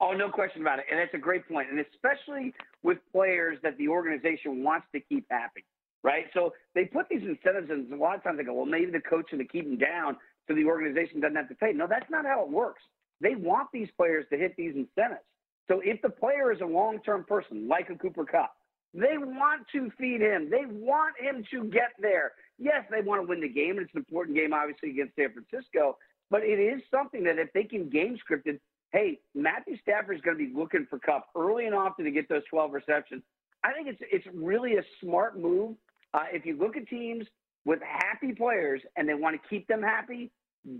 Oh, 0.01 0.11
no 0.11 0.29
question 0.29 0.61
about 0.61 0.79
it. 0.79 0.85
And 0.89 0.99
that's 0.99 1.13
a 1.13 1.19
great 1.19 1.47
point. 1.47 1.69
And 1.69 1.79
especially 1.79 2.53
with 2.83 2.97
players 3.13 3.59
that 3.63 3.77
the 3.77 3.87
organization 3.87 4.63
wants 4.63 4.87
to 4.93 4.99
keep 4.99 5.25
happy 5.29 5.63
right? 6.05 6.25
So 6.35 6.53
they 6.75 6.85
put 6.85 7.09
these 7.09 7.23
incentives 7.23 7.71
in. 7.71 7.91
A 7.91 7.97
lot 7.97 8.15
of 8.15 8.23
times 8.23 8.37
they 8.37 8.43
go, 8.43 8.53
well, 8.53 8.67
maybe 8.67 8.91
the 8.91 9.01
coach 9.01 9.25
to 9.31 9.43
keep 9.43 9.65
them 9.65 9.77
down 9.77 10.15
so 10.47 10.53
the 10.53 10.65
organization 10.65 11.19
doesn't 11.19 11.35
have 11.35 11.49
to 11.49 11.55
pay. 11.55 11.73
No, 11.73 11.87
that's 11.89 12.09
not 12.11 12.25
how 12.25 12.43
it 12.43 12.49
works. 12.49 12.83
They 13.21 13.33
want 13.33 13.69
these 13.73 13.89
players 13.97 14.25
to 14.31 14.37
hit 14.37 14.55
these 14.55 14.75
incentives. 14.75 15.25
So 15.67 15.81
if 15.83 15.99
the 16.03 16.09
player 16.09 16.51
is 16.51 16.61
a 16.61 16.65
long-term 16.65 17.25
person, 17.27 17.67
like 17.67 17.89
a 17.89 17.95
Cooper 17.95 18.23
Kupp, 18.23 18.55
they 18.93 19.17
want 19.17 19.65
to 19.73 19.89
feed 19.97 20.21
him. 20.21 20.49
They 20.51 20.65
want 20.67 21.15
him 21.19 21.43
to 21.51 21.63
get 21.65 21.93
there. 21.99 22.33
Yes, 22.59 22.85
they 22.91 23.01
want 23.01 23.23
to 23.23 23.27
win 23.27 23.41
the 23.41 23.49
game, 23.49 23.71
and 23.71 23.81
it's 23.81 23.93
an 23.95 24.05
important 24.07 24.37
game, 24.37 24.53
obviously, 24.53 24.91
against 24.91 25.15
San 25.15 25.29
Francisco. 25.33 25.97
But 26.29 26.43
it 26.43 26.59
is 26.59 26.81
something 26.91 27.23
that 27.23 27.39
if 27.39 27.51
they 27.53 27.63
can 27.63 27.89
game 27.89 28.15
script 28.19 28.45
it, 28.45 28.61
hey, 28.91 29.19
Matthew 29.33 29.77
Stafford 29.81 30.17
is 30.17 30.21
going 30.21 30.37
to 30.37 30.45
be 30.45 30.53
looking 30.53 30.85
for 30.87 30.99
Kupp 30.99 31.29
early 31.35 31.65
and 31.65 31.73
often 31.73 32.05
to 32.05 32.11
get 32.11 32.29
those 32.29 32.43
12 32.49 32.73
receptions. 32.73 33.23
I 33.65 33.73
think 33.73 33.87
it's 33.87 34.01
it's 34.11 34.27
really 34.35 34.75
a 34.75 34.83
smart 35.01 35.39
move 35.39 35.75
uh, 36.15 36.23
if 36.31 36.45
you 36.45 36.57
look 36.57 36.77
at 36.77 36.87
teams 36.87 37.25
with 37.65 37.79
happy 37.81 38.33
players 38.33 38.81
and 38.95 39.07
they 39.07 39.13
want 39.13 39.39
to 39.39 39.49
keep 39.49 39.67
them 39.67 39.81
happy, 39.81 40.31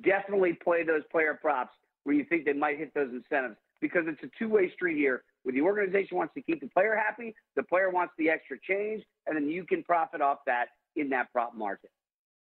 definitely 0.01 0.53
play 0.63 0.83
those 0.83 1.01
player 1.11 1.37
props 1.39 1.73
where 2.05 2.15
you 2.15 2.23
think 2.23 2.45
they 2.45 2.53
might 2.53 2.77
hit 2.77 2.93
those 2.93 3.09
incentives 3.11 3.57
because 3.81 4.03
it's 4.07 4.23
a 4.23 4.29
two-way 4.39 4.71
street 4.73 4.97
here. 4.97 5.23
Where 5.43 5.53
the 5.53 5.61
organization 5.61 6.17
wants 6.17 6.33
to 6.35 6.41
keep 6.41 6.61
the 6.61 6.67
player 6.67 6.95
happy, 6.95 7.35
the 7.55 7.63
player 7.63 7.89
wants 7.89 8.13
the 8.17 8.29
extra 8.29 8.57
change, 8.67 9.03
and 9.27 9.35
then 9.35 9.47
you 9.47 9.65
can 9.65 9.83
profit 9.83 10.21
off 10.21 10.39
that 10.47 10.69
in 10.95 11.09
that 11.09 11.31
prop 11.31 11.53
market. 11.53 11.91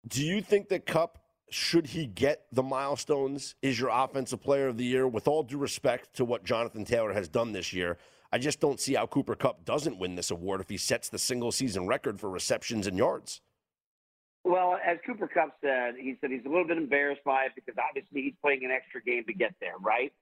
Do 0.07 0.25
you 0.25 0.41
think 0.41 0.69
that 0.71 0.87
Kupp 0.87 1.19
should 1.51 1.87
he 1.87 2.07
get 2.07 2.47
the 2.53 2.63
milestones, 2.63 3.55
is 3.63 3.79
your 3.79 3.91
offensive 3.91 4.41
player 4.41 4.69
of 4.69 4.77
the 4.77 4.85
year? 4.85 5.07
With 5.07 5.29
all 5.29 5.43
due 5.43 5.59
respect 5.59 6.15
to 6.17 6.25
what 6.25 6.45
Jonathan 6.45 6.85
Taylor 6.85 7.13
has 7.13 7.29
done 7.29 7.53
this 7.53 7.73
year, 7.73 7.99
I 8.33 8.39
just 8.39 8.61
don't 8.61 8.79
see 8.79 8.95
how 8.95 9.07
Cooper 9.07 9.35
Kupp 9.35 9.65
doesn't 9.65 9.99
win 9.99 10.15
this 10.15 10.31
award 10.31 10.61
if 10.61 10.69
he 10.69 10.77
sets 10.77 11.09
the 11.09 11.19
single 11.19 11.51
season 11.51 11.87
record 11.87 12.21
for 12.21 12.29
receptions 12.29 12.87
and 12.87 12.99
yards. 12.99 13.41
Well, 14.45 14.79
as 14.85 14.99
Cooper 15.07 15.29
Kupp 15.29 15.57
said, 15.63 15.95
he 15.99 16.17
said 16.21 16.31
he's 16.31 16.45
a 16.45 16.49
little 16.49 16.67
bit 16.67 16.79
embarrassed 16.79 17.25
by 17.25 17.45
it 17.45 17.53
because 17.55 17.75
obviously 17.79 18.23
he's 18.23 18.35
playing 18.41 18.65
an 18.65 18.71
extra 18.71 19.03
game 19.03 19.25
to 19.27 19.33
get 19.33 19.55
there, 19.61 19.75
right? 19.81 20.13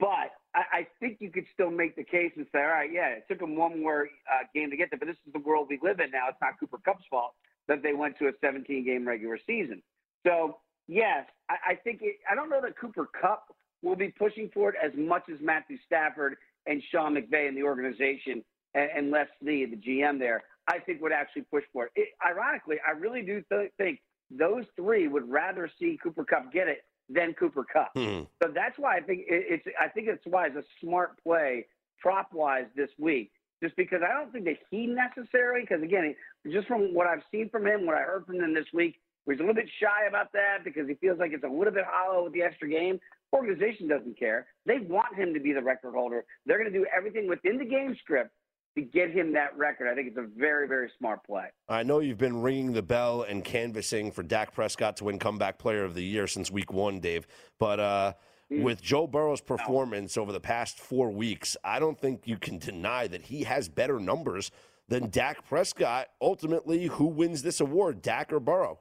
But 0.00 0.30
I, 0.54 0.62
I 0.72 0.86
think 1.00 1.18
you 1.20 1.30
could 1.30 1.46
still 1.52 1.70
make 1.70 1.96
the 1.96 2.04
case 2.04 2.32
and 2.36 2.46
say, 2.52 2.60
all 2.60 2.68
right, 2.68 2.90
yeah, 2.92 3.08
it 3.08 3.24
took 3.28 3.40
him 3.40 3.56
one 3.56 3.82
more 3.82 4.08
uh, 4.32 4.44
game 4.54 4.70
to 4.70 4.76
get 4.76 4.90
there, 4.90 4.98
but 4.98 5.06
this 5.06 5.16
is 5.26 5.32
the 5.32 5.40
world 5.40 5.66
we 5.68 5.78
live 5.82 6.00
in 6.00 6.10
now. 6.10 6.28
It's 6.28 6.38
not 6.40 6.58
Cooper 6.60 6.78
Kupp's 6.84 7.04
fault 7.10 7.34
that 7.66 7.82
they 7.82 7.92
went 7.92 8.18
to 8.18 8.28
a 8.28 8.32
17 8.40 8.84
game 8.84 9.06
regular 9.06 9.38
season. 9.46 9.82
So, 10.26 10.58
yes, 10.86 11.26
I, 11.50 11.72
I 11.72 11.74
think 11.74 12.00
it, 12.02 12.16
I 12.30 12.34
don't 12.34 12.48
know 12.48 12.60
that 12.62 12.78
Cooper 12.78 13.08
Kupp 13.20 13.54
will 13.82 13.96
be 13.96 14.08
pushing 14.08 14.50
for 14.52 14.70
it 14.70 14.76
as 14.82 14.92
much 14.96 15.24
as 15.32 15.38
Matthew 15.40 15.78
Stafford 15.86 16.36
and 16.68 16.82
Sean 16.92 17.14
McVay 17.14 17.48
and 17.48 17.56
the 17.56 17.62
organization 17.62 18.44
and, 18.74 18.90
and 18.96 19.10
Les 19.10 19.26
Snead, 19.40 19.72
the 19.72 19.76
GM 19.76 20.18
there, 20.18 20.44
I 20.68 20.78
think 20.78 21.00
would 21.00 21.12
actually 21.12 21.42
push 21.42 21.64
for 21.72 21.86
it. 21.86 21.92
it 21.96 22.08
ironically, 22.24 22.76
I 22.86 22.92
really 22.92 23.22
do 23.22 23.42
th- 23.50 23.72
think 23.78 24.00
those 24.30 24.64
three 24.76 25.08
would 25.08 25.28
rather 25.28 25.70
see 25.80 25.98
Cooper 26.02 26.24
Kupp 26.24 26.52
get 26.52 26.68
it 26.68 26.82
than 27.08 27.32
Cooper 27.34 27.64
Kupp. 27.64 27.92
Hmm. 27.96 28.22
So 28.42 28.50
that's 28.54 28.78
why 28.78 28.96
I 28.96 29.00
think 29.00 29.20
it, 29.20 29.46
it's 29.48 29.64
I 29.80 29.88
think 29.88 30.08
it's 30.08 30.24
why 30.26 30.46
it's 30.46 30.56
a 30.56 30.64
smart 30.84 31.22
play 31.22 31.66
prop 32.00 32.32
wise 32.32 32.66
this 32.76 32.90
week. 32.98 33.32
Just 33.62 33.74
because 33.76 34.02
I 34.08 34.12
don't 34.12 34.30
think 34.30 34.44
that 34.44 34.58
he 34.70 34.86
necessarily, 34.86 35.62
because 35.62 35.82
again, 35.82 36.14
just 36.52 36.68
from 36.68 36.94
what 36.94 37.08
I've 37.08 37.22
seen 37.32 37.48
from 37.50 37.66
him, 37.66 37.86
what 37.86 37.96
I 37.96 38.02
heard 38.02 38.24
from 38.26 38.36
him 38.36 38.54
this 38.54 38.66
week, 38.72 39.00
he's 39.26 39.38
a 39.38 39.42
little 39.42 39.54
bit 39.54 39.68
shy 39.80 40.06
about 40.06 40.32
that 40.32 40.58
because 40.62 40.86
he 40.86 40.94
feels 40.94 41.18
like 41.18 41.32
it's 41.32 41.42
a 41.42 41.48
little 41.48 41.72
bit 41.72 41.84
hollow 41.88 42.24
with 42.24 42.34
the 42.34 42.42
extra 42.42 42.68
game. 42.68 43.00
Organization 43.34 43.88
doesn't 43.88 44.18
care. 44.18 44.46
They 44.64 44.78
want 44.78 45.14
him 45.14 45.34
to 45.34 45.40
be 45.40 45.52
the 45.52 45.62
record 45.62 45.94
holder. 45.94 46.24
They're 46.46 46.58
going 46.58 46.72
to 46.72 46.78
do 46.78 46.86
everything 46.96 47.28
within 47.28 47.58
the 47.58 47.64
game 47.64 47.96
script 48.00 48.30
to 48.76 48.82
get 48.82 49.10
him 49.10 49.32
that 49.32 49.56
record. 49.56 49.88
I 49.90 49.94
think 49.94 50.08
it's 50.08 50.18
a 50.18 50.26
very, 50.38 50.68
very 50.68 50.90
smart 50.98 51.24
play. 51.24 51.46
I 51.68 51.82
know 51.82 51.98
you've 51.98 52.18
been 52.18 52.40
ringing 52.40 52.72
the 52.72 52.82
bell 52.82 53.22
and 53.22 53.44
canvassing 53.44 54.12
for 54.12 54.22
Dak 54.22 54.54
Prescott 54.54 54.96
to 54.98 55.04
win 55.04 55.18
Comeback 55.18 55.58
Player 55.58 55.84
of 55.84 55.94
the 55.94 56.02
Year 56.02 56.26
since 56.26 56.50
week 56.50 56.72
one, 56.72 57.00
Dave. 57.00 57.26
But 57.58 57.80
uh, 57.80 58.12
mm. 58.52 58.62
with 58.62 58.80
Joe 58.80 59.06
Burrow's 59.06 59.40
performance 59.40 60.16
over 60.16 60.32
the 60.32 60.40
past 60.40 60.78
four 60.78 61.10
weeks, 61.10 61.56
I 61.64 61.78
don't 61.78 61.98
think 61.98 62.22
you 62.26 62.38
can 62.38 62.58
deny 62.58 63.08
that 63.08 63.22
he 63.22 63.44
has 63.44 63.68
better 63.68 63.98
numbers 63.98 64.50
than 64.88 65.10
Dak 65.10 65.46
Prescott. 65.46 66.08
Ultimately, 66.20 66.86
who 66.86 67.06
wins 67.06 67.42
this 67.42 67.60
award, 67.60 68.00
Dak 68.00 68.32
or 68.32 68.40
Burrow? 68.40 68.78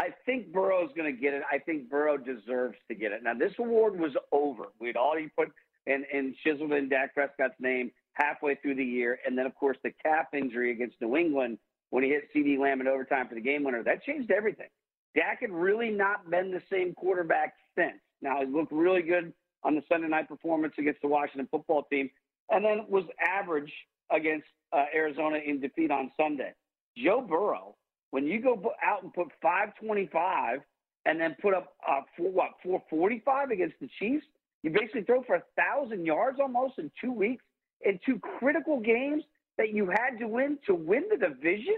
I 0.00 0.14
think 0.24 0.50
Burrow's 0.50 0.90
going 0.96 1.14
to 1.14 1.20
get 1.20 1.34
it. 1.34 1.42
I 1.52 1.58
think 1.58 1.90
Burrow 1.90 2.16
deserves 2.16 2.78
to 2.88 2.94
get 2.94 3.12
it. 3.12 3.22
Now, 3.22 3.34
this 3.34 3.52
award 3.58 4.00
was 4.00 4.12
over. 4.32 4.68
We'd 4.80 4.96
already 4.96 5.28
put 5.36 5.52
and 5.86 6.06
and 6.12 6.34
chiseled 6.42 6.72
in 6.72 6.88
Dak 6.88 7.14
Prescott's 7.14 7.54
name 7.60 7.90
halfway 8.14 8.54
through 8.56 8.76
the 8.76 8.84
year, 8.84 9.18
and 9.26 9.36
then 9.36 9.44
of 9.46 9.54
course 9.54 9.76
the 9.84 9.92
calf 10.02 10.26
injury 10.32 10.72
against 10.72 10.96
New 11.02 11.16
England 11.16 11.58
when 11.90 12.02
he 12.02 12.10
hit 12.10 12.28
CeeDee 12.34 12.58
Lamb 12.58 12.80
in 12.80 12.88
overtime 12.88 13.28
for 13.28 13.34
the 13.34 13.40
game 13.40 13.62
winner. 13.62 13.82
That 13.82 14.02
changed 14.02 14.30
everything. 14.30 14.68
Dak 15.14 15.40
had 15.40 15.50
really 15.50 15.90
not 15.90 16.30
been 16.30 16.50
the 16.50 16.62
same 16.70 16.94
quarterback 16.94 17.54
since. 17.76 18.00
Now 18.22 18.40
he 18.40 18.46
looked 18.46 18.72
really 18.72 19.02
good 19.02 19.32
on 19.64 19.74
the 19.74 19.82
Sunday 19.88 20.08
night 20.08 20.28
performance 20.28 20.74
against 20.78 21.02
the 21.02 21.08
Washington 21.08 21.48
football 21.50 21.84
team, 21.90 22.08
and 22.48 22.64
then 22.64 22.86
was 22.88 23.04
average 23.20 23.72
against 24.10 24.46
uh, 24.72 24.84
Arizona 24.94 25.38
in 25.44 25.60
defeat 25.60 25.90
on 25.90 26.10
Sunday. 26.16 26.52
Joe 26.96 27.20
Burrow 27.20 27.76
when 28.10 28.26
you 28.26 28.40
go 28.40 28.60
out 28.84 29.02
and 29.02 29.12
put 29.12 29.28
525 29.42 30.60
and 31.06 31.20
then 31.20 31.36
put 31.40 31.54
up 31.54 31.74
uh, 31.88 32.00
four, 32.16 32.30
what 32.30 32.50
445 32.62 33.50
against 33.50 33.76
the 33.80 33.88
Chiefs, 33.98 34.26
you 34.62 34.70
basically 34.70 35.02
throw 35.02 35.22
for 35.22 35.36
a 35.36 35.42
thousand 35.56 36.04
yards 36.04 36.38
almost 36.40 36.78
in 36.78 36.90
two 37.00 37.12
weeks 37.12 37.44
in 37.82 37.98
two 38.04 38.18
critical 38.38 38.80
games 38.80 39.24
that 39.58 39.70
you 39.72 39.86
had 39.86 40.18
to 40.18 40.26
win 40.26 40.58
to 40.66 40.74
win 40.74 41.04
the 41.10 41.16
division. 41.16 41.76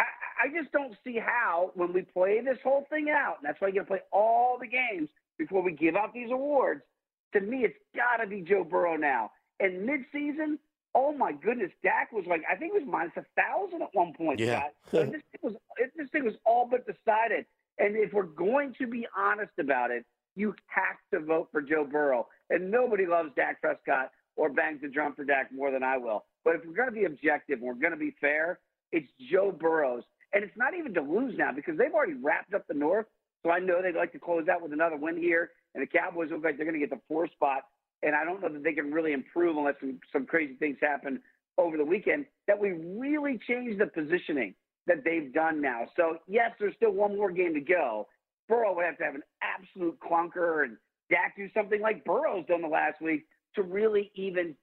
I, 0.00 0.04
I 0.44 0.60
just 0.60 0.72
don't 0.72 0.94
see 1.04 1.18
how 1.18 1.70
when 1.74 1.92
we 1.92 2.02
play 2.02 2.40
this 2.44 2.58
whole 2.62 2.86
thing 2.90 3.08
out, 3.10 3.36
and 3.38 3.48
that's 3.48 3.60
why 3.60 3.68
you 3.68 3.74
got 3.74 3.80
to 3.82 3.86
play 3.86 4.00
all 4.12 4.58
the 4.60 4.66
games 4.66 5.08
before 5.38 5.62
we 5.62 5.72
give 5.72 5.96
out 5.96 6.12
these 6.14 6.30
awards. 6.30 6.82
To 7.34 7.40
me, 7.40 7.64
it's 7.64 7.76
got 7.96 8.22
to 8.22 8.28
be 8.28 8.42
Joe 8.42 8.64
Burrow 8.64 8.96
now. 8.96 9.30
And 9.60 9.88
midseason, 9.88 10.58
oh 10.94 11.12
my 11.12 11.32
goodness, 11.32 11.70
Dak 11.82 12.12
was 12.12 12.24
like 12.26 12.42
I 12.50 12.56
think 12.56 12.74
it 12.74 12.82
was 12.82 12.88
minus 12.90 13.12
a 13.16 13.24
thousand 13.40 13.82
at 13.82 13.88
one 13.92 14.12
point. 14.14 14.40
Yeah. 14.40 14.68
this 14.92 15.10
thing 15.10 15.40
was 15.42 15.54
this 15.96 16.10
thing 16.10 16.24
was 16.24 16.34
all 16.44 16.68
but 16.70 16.86
decided. 16.86 17.46
And 17.78 17.96
if 17.96 18.12
we're 18.12 18.24
going 18.24 18.74
to 18.78 18.86
be 18.86 19.06
honest 19.16 19.52
about 19.58 19.90
it, 19.90 20.04
you 20.34 20.54
have 20.66 20.96
to 21.12 21.24
vote 21.24 21.48
for 21.50 21.60
Joe 21.62 21.84
Burrow. 21.90 22.26
And 22.50 22.70
nobody 22.70 23.06
loves 23.06 23.30
Dak 23.36 23.60
Prescott 23.60 24.10
or 24.36 24.50
bangs 24.50 24.80
the 24.82 24.88
drum 24.88 25.14
for 25.14 25.24
Dak 25.24 25.50
more 25.52 25.70
than 25.70 25.82
I 25.82 25.96
will. 25.96 26.24
But 26.44 26.56
if 26.56 26.62
we're 26.66 26.74
going 26.74 26.88
to 26.88 26.94
be 26.94 27.04
objective 27.04 27.58
and 27.58 27.66
we're 27.66 27.74
going 27.74 27.92
to 27.92 27.98
be 27.98 28.14
fair, 28.20 28.58
it's 28.92 29.08
Joe 29.30 29.52
Burrow's. 29.52 30.04
And 30.34 30.42
it's 30.44 30.56
not 30.56 30.74
even 30.74 30.94
to 30.94 31.02
lose 31.02 31.36
now 31.36 31.52
because 31.54 31.76
they've 31.76 31.92
already 31.92 32.14
wrapped 32.14 32.54
up 32.54 32.66
the 32.66 32.74
North. 32.74 33.06
So 33.42 33.50
I 33.50 33.58
know 33.58 33.82
they'd 33.82 33.96
like 33.96 34.12
to 34.12 34.18
close 34.18 34.48
out 34.48 34.62
with 34.62 34.72
another 34.72 34.96
win 34.96 35.16
here. 35.16 35.50
And 35.74 35.82
the 35.82 35.86
Cowboys 35.86 36.30
look 36.30 36.44
like 36.44 36.56
they're 36.56 36.66
going 36.66 36.78
to 36.78 36.86
get 36.86 36.90
the 36.90 37.00
four 37.08 37.26
spot. 37.28 37.62
And 38.02 38.14
I 38.14 38.24
don't 38.24 38.40
know 38.40 38.48
that 38.48 38.64
they 38.64 38.72
can 38.72 38.92
really 38.92 39.12
improve 39.12 39.56
unless 39.56 39.74
some, 39.80 40.00
some 40.12 40.26
crazy 40.26 40.54
things 40.54 40.76
happen 40.80 41.20
over 41.58 41.76
the 41.76 41.84
weekend. 41.84 42.26
That 42.46 42.58
we 42.58 42.70
really 42.70 43.38
change 43.48 43.78
the 43.78 43.86
positioning 43.86 44.54
that 44.86 45.04
they've 45.04 45.32
done 45.32 45.60
now. 45.60 45.86
So, 45.96 46.18
yes, 46.26 46.50
there's 46.58 46.74
still 46.76 46.92
one 46.92 47.16
more 47.16 47.30
game 47.30 47.54
to 47.54 47.60
go. 47.60 48.08
Burrow 48.48 48.74
would 48.74 48.84
have 48.84 48.98
to 48.98 49.04
have 49.04 49.14
an 49.14 49.22
absolute 49.42 49.98
clunker 50.00 50.64
and 50.64 50.76
Dak 51.10 51.36
do 51.36 51.48
something 51.54 51.80
like 51.80 52.04
Burrow's 52.04 52.46
done 52.46 52.62
the 52.62 52.68
last 52.68 53.00
week 53.00 53.24
to 53.54 53.62
really 53.62 54.10
even 54.14 54.56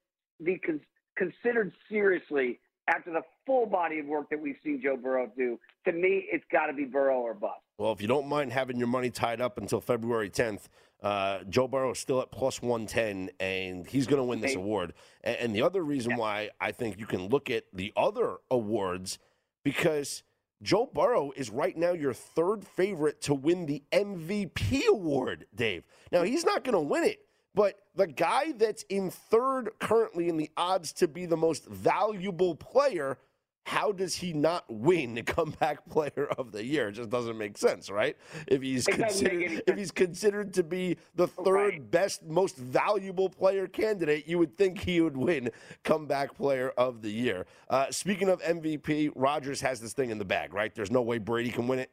be 0.43 0.58
con- 0.58 0.82
considered 1.15 1.71
seriously 1.89 2.60
after 2.89 3.12
the 3.12 3.21
full 3.45 3.65
body 3.65 3.99
of 3.99 4.08
work 4.08 4.30
that 4.30 4.39
we've 4.39 4.56
seen 4.63 4.82
Joe 4.84 4.97
Burrow 4.97 5.32
do. 5.38 5.60
To 5.86 5.91
me, 5.91 6.25
it's 6.32 6.43
got 6.52 6.67
to 6.67 6.73
be 6.73 6.86
Burrow 6.86 7.19
or 7.19 7.34
bust. 7.34 7.62
Well, 7.78 7.91
if 7.91 8.02
you 8.02 8.08
don't 8.08 8.28
mind 8.28 8.52
having 8.52 8.78
your 8.78 8.88
money 8.88 9.10
tied 9.10 9.41
up 9.41 9.58
until 9.58 9.80
February 9.80 10.30
10th, 10.30 10.67
uh, 11.01 11.39
Joe 11.49 11.67
Burrow 11.67 11.91
is 11.91 11.99
still 11.99 12.21
at 12.21 12.31
plus 12.31 12.62
110, 12.62 13.29
and 13.39 13.88
he's 13.88 14.07
going 14.07 14.17
to 14.17 14.23
win 14.23 14.41
this 14.41 14.55
award. 14.55 14.93
And, 15.23 15.38
and, 15.38 15.55
the 15.55 15.62
other 15.62 15.81
reason 15.81 16.12
yeah. 16.12 16.17
why 16.17 16.49
I 16.59 16.71
think 16.71 16.99
you 16.99 17.05
can 17.05 17.27
look 17.27 17.49
at 17.49 17.65
the 17.73 17.93
other 17.95 18.38
awards 18.51 19.17
because 19.63 20.23
Joe 20.62 20.89
Burrow 20.93 21.31
is 21.38 21.49
right 21.49 21.77
now 21.77 21.93
your 21.93 22.13
third 22.13 22.65
favorite 22.65 23.21
to 23.21 23.33
win 23.33 23.65
the 23.65 23.81
MVP 23.93 24.88
award, 24.88 25.45
Dave. 25.55 25.83
Now, 26.12 26.23
he's 26.23 26.43
not 26.43 26.65
going 26.65 26.73
to 26.73 26.81
win 26.81 27.05
it, 27.05 27.19
but 27.55 27.79
the 27.95 28.07
guy 28.07 28.51
that's 28.51 28.83
in 28.89 29.09
third 29.09 29.69
currently 29.79 30.27
in 30.27 30.35
the 30.35 30.51
odds 30.57 30.91
to 30.93 31.07
be 31.07 31.25
the 31.25 31.38
most 31.38 31.65
valuable 31.65 32.55
player– 32.55 33.17
how 33.65 33.91
does 33.91 34.15
he 34.15 34.33
not 34.33 34.65
win 34.67 35.13
the 35.13 35.23
comeback 35.35 35.87
player 35.89 36.27
of 36.37 36.51
the 36.51 36.65
year? 36.65 36.89
It 36.89 36.93
just 36.93 37.09
doesn't 37.09 37.37
make 37.37 37.57
sense, 37.57 37.89
right? 37.89 38.17
If 38.47 38.61
he's 38.61 38.85
considered 38.85 39.61
if 39.67 39.77
he's 39.77 39.91
considered 39.91 40.53
to 40.55 40.63
be 40.63 40.97
the 41.15 41.27
third 41.27 41.73
right. 41.73 41.91
best, 41.91 42.25
most 42.25 42.57
valuable 42.57 43.29
player 43.29 43.67
candidate, 43.67 44.27
you 44.27 44.37
would 44.39 44.57
think 44.57 44.79
he 44.79 45.01
would 45.01 45.17
win 45.17 45.49
comeback 45.83 46.35
player 46.35 46.69
of 46.77 47.01
the 47.01 47.11
year. 47.11 47.45
Uh, 47.69 47.91
speaking 47.91 48.29
of 48.29 48.41
MVP, 48.41 49.11
Rodgers 49.15 49.61
has 49.61 49.79
this 49.79 49.93
thing 49.93 50.09
in 50.09 50.17
the 50.17 50.25
bag, 50.25 50.53
right? 50.53 50.73
There's 50.73 50.91
no 50.91 51.01
way 51.01 51.17
Brady 51.17 51.51
can 51.51 51.67
win 51.67 51.79
it. 51.79 51.91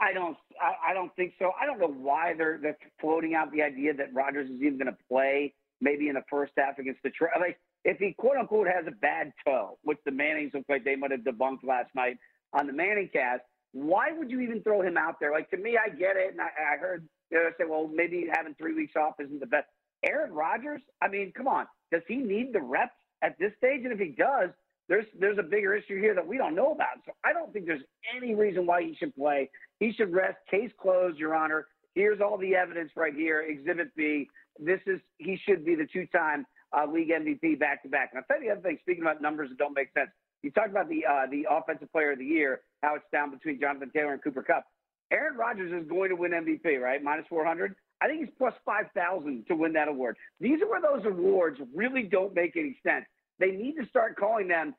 I 0.00 0.12
don't. 0.12 0.36
I, 0.60 0.90
I 0.90 0.94
don't 0.94 1.14
think 1.16 1.34
so. 1.38 1.52
I 1.60 1.66
don't 1.66 1.78
know 1.78 1.94
why 2.02 2.34
they're, 2.36 2.58
they're 2.60 2.78
floating 3.00 3.34
out 3.34 3.52
the 3.52 3.62
idea 3.62 3.94
that 3.94 4.12
Rodgers 4.14 4.50
is 4.50 4.60
even 4.62 4.78
going 4.78 4.86
to 4.86 4.96
play 5.08 5.54
maybe 5.80 6.08
in 6.08 6.14
the 6.14 6.24
first 6.30 6.52
half 6.56 6.78
against 6.78 7.02
Detroit. 7.02 7.30
Like 7.38 7.58
if 7.86 7.98
he 7.98 8.12
quote 8.18 8.36
unquote 8.36 8.66
has 8.66 8.84
a 8.88 8.90
bad 8.90 9.32
toe, 9.46 9.78
which 9.82 9.98
the 10.04 10.10
Mannings 10.10 10.52
look 10.52 10.64
like 10.68 10.84
they 10.84 10.96
might 10.96 11.12
have 11.12 11.20
debunked 11.20 11.62
last 11.62 11.94
night 11.94 12.18
on 12.52 12.66
the 12.66 12.72
Manning 12.72 13.08
cast, 13.12 13.42
why 13.72 14.08
would 14.10 14.28
you 14.28 14.40
even 14.40 14.60
throw 14.62 14.82
him 14.82 14.96
out 14.96 15.20
there? 15.20 15.30
Like 15.30 15.48
to 15.50 15.56
me, 15.56 15.78
I 15.78 15.88
get 15.88 16.16
it, 16.16 16.32
and 16.32 16.40
I, 16.40 16.74
I 16.74 16.78
heard 16.78 17.08
you 17.30 17.38
know 17.38 17.48
say, 17.56 17.64
well, 17.68 17.88
maybe 17.88 18.26
having 18.30 18.54
three 18.56 18.74
weeks 18.74 18.94
off 18.96 19.14
isn't 19.20 19.38
the 19.38 19.46
best. 19.46 19.66
Aaron 20.04 20.32
Rodgers, 20.32 20.82
I 21.00 21.08
mean, 21.08 21.32
come 21.34 21.46
on, 21.46 21.66
does 21.92 22.02
he 22.08 22.16
need 22.16 22.52
the 22.52 22.60
reps 22.60 22.92
at 23.22 23.38
this 23.38 23.52
stage? 23.56 23.82
And 23.84 23.92
if 23.92 24.00
he 24.00 24.08
does, 24.18 24.50
there's 24.88 25.06
there's 25.20 25.38
a 25.38 25.44
bigger 25.44 25.72
issue 25.74 26.00
here 26.00 26.14
that 26.16 26.26
we 26.26 26.38
don't 26.38 26.56
know 26.56 26.72
about. 26.72 26.98
So 27.06 27.12
I 27.24 27.32
don't 27.32 27.52
think 27.52 27.66
there's 27.66 27.84
any 28.16 28.34
reason 28.34 28.66
why 28.66 28.82
he 28.82 28.96
should 28.98 29.14
play. 29.14 29.48
He 29.78 29.92
should 29.92 30.12
rest. 30.12 30.38
Case 30.50 30.72
closed, 30.80 31.18
Your 31.18 31.36
Honor. 31.36 31.68
Here's 31.94 32.20
all 32.20 32.36
the 32.36 32.56
evidence 32.56 32.90
right 32.96 33.14
here. 33.14 33.42
Exhibit 33.42 33.94
B. 33.94 34.28
This 34.58 34.80
is 34.86 35.00
he 35.18 35.38
should 35.46 35.64
be 35.64 35.76
the 35.76 35.86
two-time 35.92 36.46
uh, 36.72 36.86
league 36.90 37.10
MVP 37.10 37.58
back 37.58 37.82
to 37.82 37.88
back. 37.88 38.10
And 38.12 38.18
I'll 38.18 38.24
tell 38.26 38.42
you 38.42 38.50
the 38.50 38.58
other 38.58 38.62
thing, 38.62 38.78
speaking 38.82 39.02
about 39.02 39.20
numbers 39.20 39.50
that 39.50 39.58
don't 39.58 39.74
make 39.74 39.92
sense. 39.92 40.10
You 40.42 40.50
talked 40.50 40.70
about 40.70 40.88
the 40.88 41.04
uh, 41.04 41.26
the 41.30 41.46
offensive 41.50 41.90
player 41.92 42.12
of 42.12 42.18
the 42.18 42.24
year, 42.24 42.60
how 42.82 42.94
it's 42.94 43.04
down 43.12 43.30
between 43.30 43.60
Jonathan 43.60 43.90
Taylor 43.94 44.12
and 44.12 44.22
Cooper 44.22 44.42
Kupp. 44.42 44.64
Aaron 45.10 45.36
Rodgers 45.36 45.72
is 45.72 45.88
going 45.88 46.10
to 46.10 46.16
win 46.16 46.32
MVP, 46.32 46.80
right? 46.80 47.02
Minus 47.02 47.26
400. 47.28 47.74
I 48.00 48.08
think 48.08 48.20
he's 48.20 48.34
plus 48.36 48.52
5,000 48.64 49.46
to 49.46 49.54
win 49.54 49.72
that 49.72 49.88
award. 49.88 50.16
These 50.40 50.60
are 50.62 50.68
where 50.68 50.82
those 50.82 51.06
awards 51.06 51.58
really 51.74 52.02
don't 52.02 52.34
make 52.34 52.56
any 52.56 52.76
sense. 52.86 53.06
They 53.38 53.52
need 53.52 53.76
to 53.80 53.86
start 53.88 54.16
calling 54.16 54.48
them. 54.48 54.74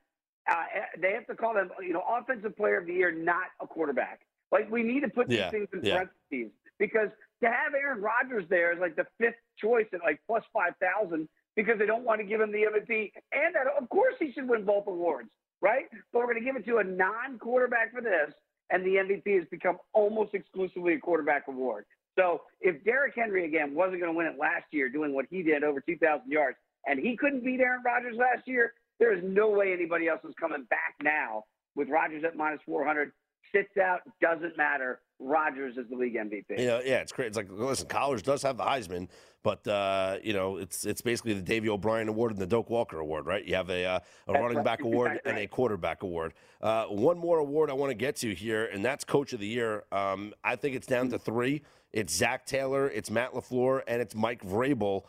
Uh, 0.49 0.63
they 1.01 1.13
have 1.13 1.25
to 1.27 1.35
call 1.35 1.53
them, 1.53 1.69
you 1.81 1.93
know, 1.93 2.03
offensive 2.07 2.55
player 2.55 2.77
of 2.77 2.85
the 2.85 2.93
year, 2.93 3.11
not 3.11 3.47
a 3.61 3.67
quarterback. 3.67 4.21
Like 4.51 4.71
we 4.71 4.83
need 4.83 5.01
to 5.01 5.09
put 5.09 5.27
these 5.27 5.39
yeah, 5.39 5.49
things 5.49 5.67
in 5.73 5.83
yeah. 5.83 5.93
parentheses 6.31 6.53
because 6.79 7.09
to 7.43 7.47
have 7.47 7.73
Aaron 7.73 8.01
Rodgers 8.01 8.45
there 8.49 8.71
is 8.71 8.79
like 8.79 8.95
the 8.95 9.05
fifth 9.17 9.35
choice 9.57 9.87
at 9.93 9.99
like 10.01 10.21
plus 10.27 10.43
5,000 10.53 11.27
because 11.57 11.77
they 11.79 11.87
don't 11.87 12.05
want 12.05 12.21
to 12.21 12.25
give 12.25 12.39
him 12.39 12.51
the 12.53 12.59
MVP. 12.59 13.11
And 13.33 13.53
that, 13.55 13.65
of 13.81 13.89
course, 13.89 14.13
he 14.19 14.31
should 14.31 14.47
win 14.47 14.63
both 14.63 14.87
awards, 14.87 15.27
right? 15.59 15.85
But 16.13 16.19
we're 16.19 16.33
going 16.33 16.39
to 16.39 16.45
give 16.45 16.55
it 16.55 16.65
to 16.67 16.77
a 16.77 16.83
non 16.83 17.39
quarterback 17.39 17.91
for 17.91 17.99
this, 17.99 18.31
and 18.69 18.85
the 18.85 18.95
MVP 18.95 19.39
has 19.39 19.47
become 19.49 19.77
almost 19.91 20.33
exclusively 20.33 20.93
a 20.93 20.99
quarterback 20.99 21.49
award. 21.49 21.83
So 22.17 22.43
if 22.61 22.83
Derrick 22.85 23.13
Henry, 23.15 23.45
again, 23.45 23.75
wasn't 23.75 23.99
going 23.99 24.13
to 24.13 24.17
win 24.17 24.27
it 24.27 24.39
last 24.39 24.65
year 24.71 24.87
doing 24.89 25.13
what 25.13 25.25
he 25.29 25.43
did 25.43 25.63
over 25.63 25.81
2,000 25.81 26.31
yards, 26.31 26.57
and 26.85 26.99
he 26.99 27.17
couldn't 27.17 27.43
beat 27.43 27.59
Aaron 27.59 27.81
Rodgers 27.83 28.15
last 28.17 28.47
year, 28.47 28.73
there 28.99 29.13
is 29.15 29.23
no 29.23 29.49
way 29.49 29.73
anybody 29.73 30.07
else 30.07 30.21
is 30.23 30.33
coming 30.39 30.63
back 30.69 30.95
now 31.03 31.43
with 31.75 31.89
Rodgers 31.89 32.23
at 32.23 32.35
minus 32.35 32.61
400 32.65 33.11
sits 33.53 33.77
out, 33.77 34.01
doesn't 34.21 34.57
matter. 34.57 34.99
Rodgers 35.19 35.77
is 35.77 35.89
the 35.89 35.95
league 35.95 36.15
MVP. 36.15 36.59
You 36.59 36.67
know, 36.67 36.81
yeah, 36.83 36.99
it's 36.99 37.11
great. 37.11 37.27
It's 37.27 37.37
like 37.37 37.47
listen, 37.49 37.87
college 37.87 38.23
does 38.23 38.43
have 38.43 38.57
the 38.57 38.63
Heisman, 38.63 39.07
but 39.43 39.67
uh, 39.67 40.17
you 40.21 40.33
know, 40.33 40.57
it's 40.57 40.85
it's 40.85 41.01
basically 41.01 41.33
the 41.33 41.41
Davy 41.41 41.69
O'Brien 41.69 42.07
Award 42.07 42.31
and 42.31 42.39
the 42.39 42.45
Doak 42.45 42.69
Walker 42.69 42.99
Award, 42.99 43.25
right? 43.25 43.43
You 43.43 43.55
have 43.55 43.69
a 43.69 43.85
uh, 43.85 43.99
a 44.27 44.31
that's 44.33 44.41
running 44.41 44.63
back 44.63 44.81
award 44.81 45.11
right. 45.11 45.21
and 45.25 45.37
a 45.39 45.47
quarterback 45.47 46.03
award. 46.03 46.33
Uh, 46.61 46.85
one 46.85 47.17
more 47.17 47.39
award 47.39 47.69
I 47.69 47.73
want 47.73 47.89
to 47.89 47.95
get 47.95 48.15
to 48.17 48.33
here, 48.33 48.65
and 48.65 48.85
that's 48.85 49.03
Coach 49.03 49.33
of 49.33 49.39
the 49.39 49.47
Year. 49.47 49.85
Um, 49.91 50.33
I 50.43 50.55
think 50.55 50.75
it's 50.75 50.87
down 50.87 51.09
to 51.09 51.19
three. 51.19 51.63
It's 51.93 52.13
Zac 52.13 52.45
Taylor, 52.45 52.89
it's 52.89 53.09
Matt 53.09 53.33
LaFleur, 53.33 53.81
and 53.87 54.01
it's 54.01 54.13
Mike 54.13 54.43
Vrabel. 54.43 55.03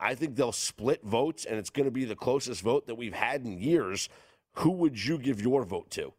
I 0.00 0.14
think 0.14 0.36
they'll 0.36 0.52
split 0.52 1.02
votes, 1.04 1.44
and 1.44 1.58
it's 1.58 1.70
going 1.70 1.86
to 1.86 1.92
be 1.92 2.04
the 2.04 2.16
closest 2.16 2.60
vote 2.62 2.86
that 2.86 2.96
we've 2.96 3.14
had 3.14 3.44
in 3.44 3.58
years. 3.58 4.08
Who 4.54 4.72
would 4.72 5.02
you 5.02 5.18
give 5.18 5.40
your 5.40 5.64
vote 5.64 5.90
to? 5.92 6.12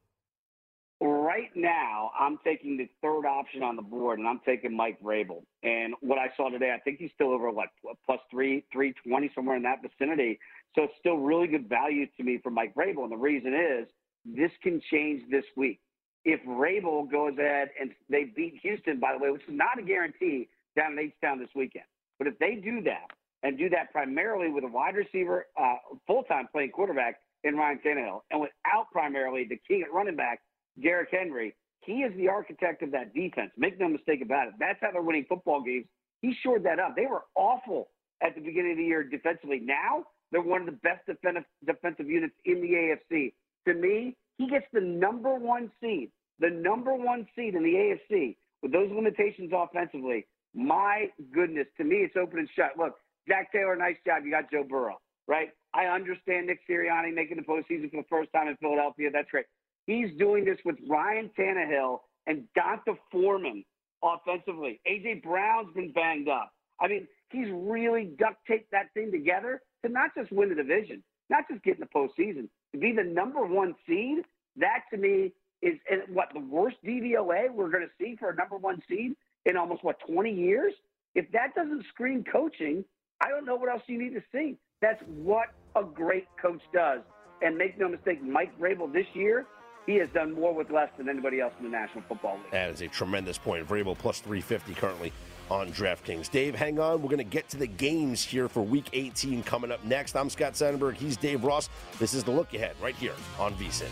Right 1.02 1.52
now, 1.56 2.12
I'm 2.18 2.40
taking 2.46 2.78
the 2.78 2.88
third 3.02 3.26
option 3.26 3.64
on 3.64 3.76
the 3.76 3.82
board, 3.82 4.20
and 4.20 4.28
I'm 4.28 4.40
taking 4.46 4.76
Mike 4.76 4.98
Vrabel. 5.04 5.44
And 5.62 5.94
what 6.00 6.18
I 6.18 6.28
saw 6.38 6.50
today, 6.50 6.74
I 6.74 6.80
think 6.80 7.00
he's 7.00 7.12
still 7.14 7.34
over 7.34 7.52
what 7.52 7.68
plus 8.06 8.20
three, 8.32 8.64
three 8.72 8.94
twenty, 9.06 9.30
somewhere 9.36 9.58
in 9.58 9.64
that 9.64 9.82
vicinity. 9.82 10.40
So 10.74 10.84
it's 10.84 10.94
still 11.00 11.18
really 11.18 11.48
good 11.48 11.68
value 11.68 12.06
to 12.16 12.24
me 12.24 12.40
for 12.42 12.50
Mike 12.50 12.74
Vrabel. 12.76 13.04
And 13.04 13.12
the 13.12 13.18
reason 13.18 13.54
is 13.54 13.88
this 14.26 14.52
can 14.64 14.82
change 14.90 15.24
this 15.30 15.44
week. 15.58 15.82
If 16.24 16.42
Vrabel 16.44 17.12
goes 17.12 17.34
ahead 17.38 17.70
and 17.80 17.92
they 18.10 18.24
beat 18.24 18.60
Houston, 18.64 19.00
by 19.00 19.14
the 19.14 19.20
way, 19.24 19.32
which 19.32 19.44
is 19.44 19.54
not 19.54 19.78
a 19.78 19.82
guarantee 19.84 20.48
down 20.78 20.94
in 20.94 21.00
H-Town 21.00 21.40
this 21.40 21.50
weekend, 21.56 21.86
but 22.18 22.28
if 22.28 22.40
they 22.40 22.56
do 22.56 22.82
that 22.84 23.12
and 23.44 23.58
do 23.58 23.70
that 23.70 23.92
primarily 23.92 24.50
with 24.50 24.64
a 24.64 24.68
wide 24.68 24.96
receiver, 24.96 25.46
uh, 25.60 25.76
full-time 26.08 26.48
playing 26.52 26.72
quarterback 26.72 27.20
in 27.44 27.56
Ryan 27.56 27.80
Tannehill, 27.86 28.22
and 28.32 28.42
without 28.42 28.90
primarily 28.92 29.46
the 29.48 29.60
king 29.68 29.84
at 29.84 29.94
running 29.94 30.16
back 30.16 30.40
Derrick 30.82 31.10
Henry, 31.12 31.56
he 31.82 32.04
is 32.04 32.16
the 32.18 32.28
architect 32.28 32.82
of 32.82 32.92
that 32.92 33.14
defense. 33.14 33.52
Make 33.58 33.80
no 33.80 33.88
mistake 33.88 34.22
about 34.22 34.48
it. 34.48 34.56
That's 34.60 34.80
how 34.82 34.92
they're 34.92 35.02
winning 35.02 35.26
football 35.30 35.62
games. 35.62 35.86
He 36.22 36.36
shored 36.42 36.64
that 36.64 36.80
up. 36.80 36.96
They 36.96 37.06
were 37.06 37.24
awful 37.36 37.90
at 38.22 38.36
the 38.36 38.42
beginning 38.42 38.72
of 38.72 38.78
the 38.78 38.84
year 38.84 39.04
defensively. 39.04 39.60
Now 39.62 40.06
they're 40.32 40.42
one 40.42 40.62
of 40.62 40.66
the 40.66 40.80
best 40.84 41.06
defensive 41.06 41.44
defensive 41.66 42.10
units 42.10 42.34
in 42.46 42.62
the 42.62 42.96
AFC. 43.16 43.34
To 43.68 43.74
me, 43.74 44.16
he 44.38 44.50
gets 44.50 44.66
the 44.74 44.82
number 44.82 45.36
one 45.36 45.72
seed, 45.82 46.12
the 46.40 46.50
number 46.50 46.94
one 46.94 47.28
seed 47.36 47.56
in 47.56 47.64
the 47.64 47.74
AFC 48.14 48.36
with 48.62 48.72
those 48.72 48.90
limitations 48.92 49.52
offensively. 49.56 50.26
My 50.54 51.10
goodness, 51.34 51.68
to 51.78 51.84
me, 51.84 51.98
it's 51.98 52.16
open 52.16 52.40
and 52.40 52.50
shut. 52.56 52.72
Look, 52.78 52.96
Zac 53.28 53.52
Taylor, 53.52 53.76
nice 53.76 53.98
job. 54.06 54.24
You 54.24 54.32
got 54.32 54.50
Joe 54.52 54.64
Burrow, 54.68 55.00
right? 55.28 55.50
I 55.74 55.86
understand 55.86 56.48
Nick 56.48 56.60
Sirianni 56.70 57.14
making 57.14 57.38
the 57.38 57.44
postseason 57.44 57.92
for 57.92 57.98
the 57.98 58.08
first 58.10 58.32
time 58.34 58.48
in 58.48 58.56
Philadelphia. 58.58 59.10
That's 59.12 59.30
great. 59.30 59.46
He's 59.88 60.10
doing 60.18 60.46
this 60.46 60.58
with 60.66 60.78
Ryan 60.90 61.30
Tannehill 61.38 62.00
and 62.28 62.44
D'Onta 62.56 62.98
Foreman 63.12 63.64
offensively. 64.04 64.80
AJ 64.88 65.24
Brown's 65.24 65.74
been 65.74 65.92
banged 65.92 66.28
up. 66.28 66.52
I 66.80 66.88
mean, 66.88 67.08
he's 67.32 67.48
really 67.52 68.12
duct 68.18 68.38
taped 68.48 68.72
that 68.72 68.94
thing 68.94 69.12
together 69.12 69.62
to 69.86 69.92
not 69.92 70.12
just 70.16 70.32
win 70.32 70.50
the 70.50 70.56
division, 70.56 71.04
not 71.30 71.44
just 71.50 71.64
get 71.64 71.76
in 71.76 71.82
the 71.82 71.88
postseason, 71.88 72.50
to 72.74 72.80
be 72.80 72.92
the 72.92 73.04
number 73.04 73.46
one 73.46 73.76
seed. 73.88 74.20
That 74.58 74.84
to 74.92 74.98
me 74.98 75.34
is 75.62 75.76
what 76.10 76.30
the 76.34 76.40
worst 76.40 76.78
DVOA 76.86 77.52
we're 77.54 77.70
going 77.70 77.88
to 77.88 78.04
see 78.04 78.16
for 78.20 78.30
a 78.30 78.36
number 78.36 78.58
one 78.58 78.82
seed 78.90 79.16
in 79.46 79.58
almost 79.58 79.84
what 79.84 79.98
20 80.08 80.32
years. 80.34 80.74
If 81.14 81.32
that 81.32 81.56
doesn't 81.56 81.86
scream 81.94 82.24
coaching, 82.30 82.84
I 83.22 83.30
don't 83.30 83.46
know 83.46 83.56
what 83.56 83.70
else 83.70 83.84
you 83.88 83.98
need 83.98 84.14
to 84.16 84.24
see. 84.32 84.58
That's 84.82 85.02
what 85.08 85.48
a 85.76 85.84
great 85.84 86.28
coach 86.42 86.62
does. 86.74 87.02
And 87.42 87.58
make 87.58 87.80
no 87.80 87.88
mistake, 87.88 88.22
Mike 88.24 88.58
Vrabel 88.60 88.92
this 88.92 89.06
year, 89.14 89.46
he 89.86 89.96
has 89.96 90.10
done 90.10 90.34
more 90.34 90.54
with 90.54 90.70
less 90.72 90.90
than 90.98 91.10
anybody 91.10 91.40
else 91.40 91.54
in 91.60 91.66
the 91.66 91.72
National 91.72 92.04
Football 92.08 92.36
League. 92.36 92.52
That 92.52 92.70
is 92.72 92.82
a 92.82 92.88
tremendous 92.88 93.38
point. 93.38 93.68
Vrabel 93.68 93.98
plus 93.98 94.20
350 94.20 94.74
currently 94.74 95.14
on 95.50 95.72
DraftKings. 95.72 96.32
Dave, 96.32 96.56
hang 96.56 96.80
on. 96.80 97.02
We're 97.02 97.10
going 97.10 97.18
to 97.18 97.24
get 97.24 97.50
to 97.50 97.58
the 97.58 97.68
games 97.68 98.24
here 98.24 98.50
for 98.50 98.64
Week 98.64 98.90
18 98.94 99.44
coming 99.44 99.72
up 99.72 99.84
next. 99.84 100.16
I'm 100.16 100.30
Scott 100.30 100.54
Seidenberg. 100.54 100.96
He's 100.96 101.18
Dave 101.18 101.44
Ross. 101.44 101.70
This 102.00 102.14
is 102.14 102.24
the 102.24 102.32
look 102.32 102.54
ahead 102.54 102.76
right 102.82 102.96
here 102.96 103.14
on 103.40 103.54
VSIN. 103.56 103.92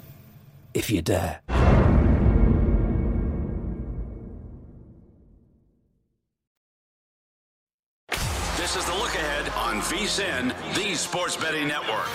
if 0.73 0.89
you 0.89 1.01
dare. 1.01 1.41
This 8.57 8.75
is 8.75 8.85
the 8.85 8.93
look 8.93 9.15
ahead 9.15 9.49
on 9.57 9.81
VSIN, 9.81 10.53
the 10.75 10.95
Sports 10.95 11.35
Betting 11.35 11.67
Network. 11.67 12.07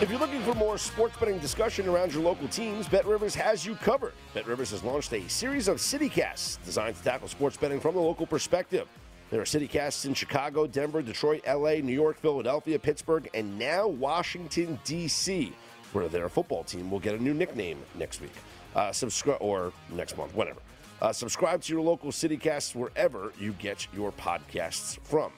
If 0.00 0.08
you're 0.08 0.18
looking 0.18 0.40
for 0.40 0.54
more 0.54 0.78
sports 0.78 1.14
betting 1.18 1.38
discussion 1.40 1.86
around 1.86 2.14
your 2.14 2.22
local 2.22 2.48
teams, 2.48 2.88
Bet 2.88 3.04
Rivers 3.04 3.34
has 3.34 3.66
you 3.66 3.74
covered. 3.74 4.14
Bet 4.32 4.46
Rivers 4.46 4.70
has 4.70 4.82
launched 4.82 5.12
a 5.12 5.28
series 5.28 5.68
of 5.68 5.76
CityCasts 5.76 6.64
designed 6.64 6.96
to 6.96 7.02
tackle 7.02 7.28
sports 7.28 7.58
betting 7.58 7.80
from 7.80 7.96
the 7.96 8.00
local 8.00 8.24
perspective. 8.24 8.88
There 9.30 9.40
are 9.40 9.44
CityCasts 9.44 10.06
in 10.06 10.14
Chicago, 10.14 10.66
Denver, 10.66 11.02
Detroit, 11.02 11.42
LA, 11.46 11.74
New 11.74 11.92
York, 11.92 12.18
Philadelphia, 12.18 12.80
Pittsburgh, 12.80 13.30
and 13.32 13.56
now 13.56 13.86
Washington, 13.86 14.76
D.C., 14.84 15.52
where 15.92 16.08
their 16.08 16.28
football 16.28 16.64
team 16.64 16.90
will 16.90 16.98
get 16.98 17.14
a 17.14 17.22
new 17.22 17.32
nickname 17.32 17.78
next 17.96 18.20
week. 18.20 18.32
Uh, 18.74 18.90
subscribe 18.90 19.38
or 19.40 19.72
next 19.92 20.18
month, 20.18 20.34
whatever. 20.34 20.60
Uh, 21.00 21.12
subscribe 21.12 21.62
to 21.62 21.72
your 21.72 21.80
local 21.80 22.10
CityCasts 22.10 22.74
wherever 22.74 23.32
you 23.38 23.52
get 23.52 23.86
your 23.94 24.10
podcasts 24.12 24.98
from. 25.04 25.30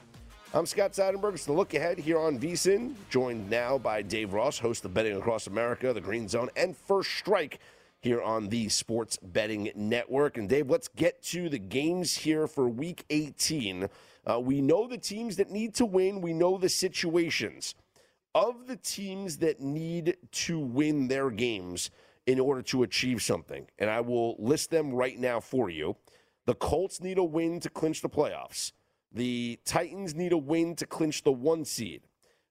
I'm 0.54 0.64
Scott 0.64 0.92
Seidenberg. 0.92 1.34
It's 1.34 1.44
the 1.44 1.52
look 1.52 1.74
ahead 1.74 1.98
here 1.98 2.18
on 2.18 2.38
VSIN, 2.38 2.94
joined 3.10 3.48
now 3.50 3.76
by 3.76 4.00
Dave 4.00 4.32
Ross, 4.32 4.58
host 4.58 4.86
of 4.86 4.94
Betting 4.94 5.16
Across 5.18 5.48
America, 5.48 5.92
The 5.92 6.00
Green 6.00 6.28
Zone, 6.28 6.48
and 6.56 6.74
First 6.74 7.10
Strike 7.10 7.58
here 8.02 8.20
on 8.20 8.48
the 8.48 8.68
Sports 8.68 9.16
Betting 9.22 9.70
Network. 9.76 10.36
And 10.36 10.48
Dave, 10.48 10.68
let's 10.68 10.88
get 10.88 11.22
to 11.24 11.48
the 11.48 11.58
games 11.58 12.16
here 12.16 12.48
for 12.48 12.68
Week 12.68 13.04
18. 13.10 13.88
Uh, 14.28 14.40
we 14.40 14.60
know 14.60 14.88
the 14.88 14.98
teams 14.98 15.36
that 15.36 15.50
need 15.50 15.74
to 15.76 15.86
win, 15.86 16.20
we 16.20 16.32
know 16.32 16.58
the 16.58 16.68
situations. 16.68 17.74
Of 18.34 18.66
the 18.66 18.76
teams 18.76 19.38
that 19.38 19.60
need 19.60 20.16
to 20.32 20.58
win 20.58 21.06
their 21.06 21.30
games 21.30 21.90
in 22.26 22.40
order 22.40 22.62
to 22.62 22.82
achieve 22.82 23.22
something, 23.22 23.66
and 23.78 23.90
I 23.90 24.00
will 24.00 24.36
list 24.38 24.70
them 24.70 24.92
right 24.92 25.18
now 25.18 25.38
for 25.38 25.68
you. 25.70 25.96
The 26.46 26.54
Colts 26.54 27.00
need 27.00 27.18
a 27.18 27.24
win 27.24 27.60
to 27.60 27.68
clinch 27.68 28.00
the 28.00 28.08
playoffs. 28.08 28.72
The 29.12 29.60
Titans 29.64 30.14
need 30.14 30.32
a 30.32 30.38
win 30.38 30.74
to 30.76 30.86
clinch 30.86 31.22
the 31.22 31.32
one 31.32 31.64
seed. 31.64 32.02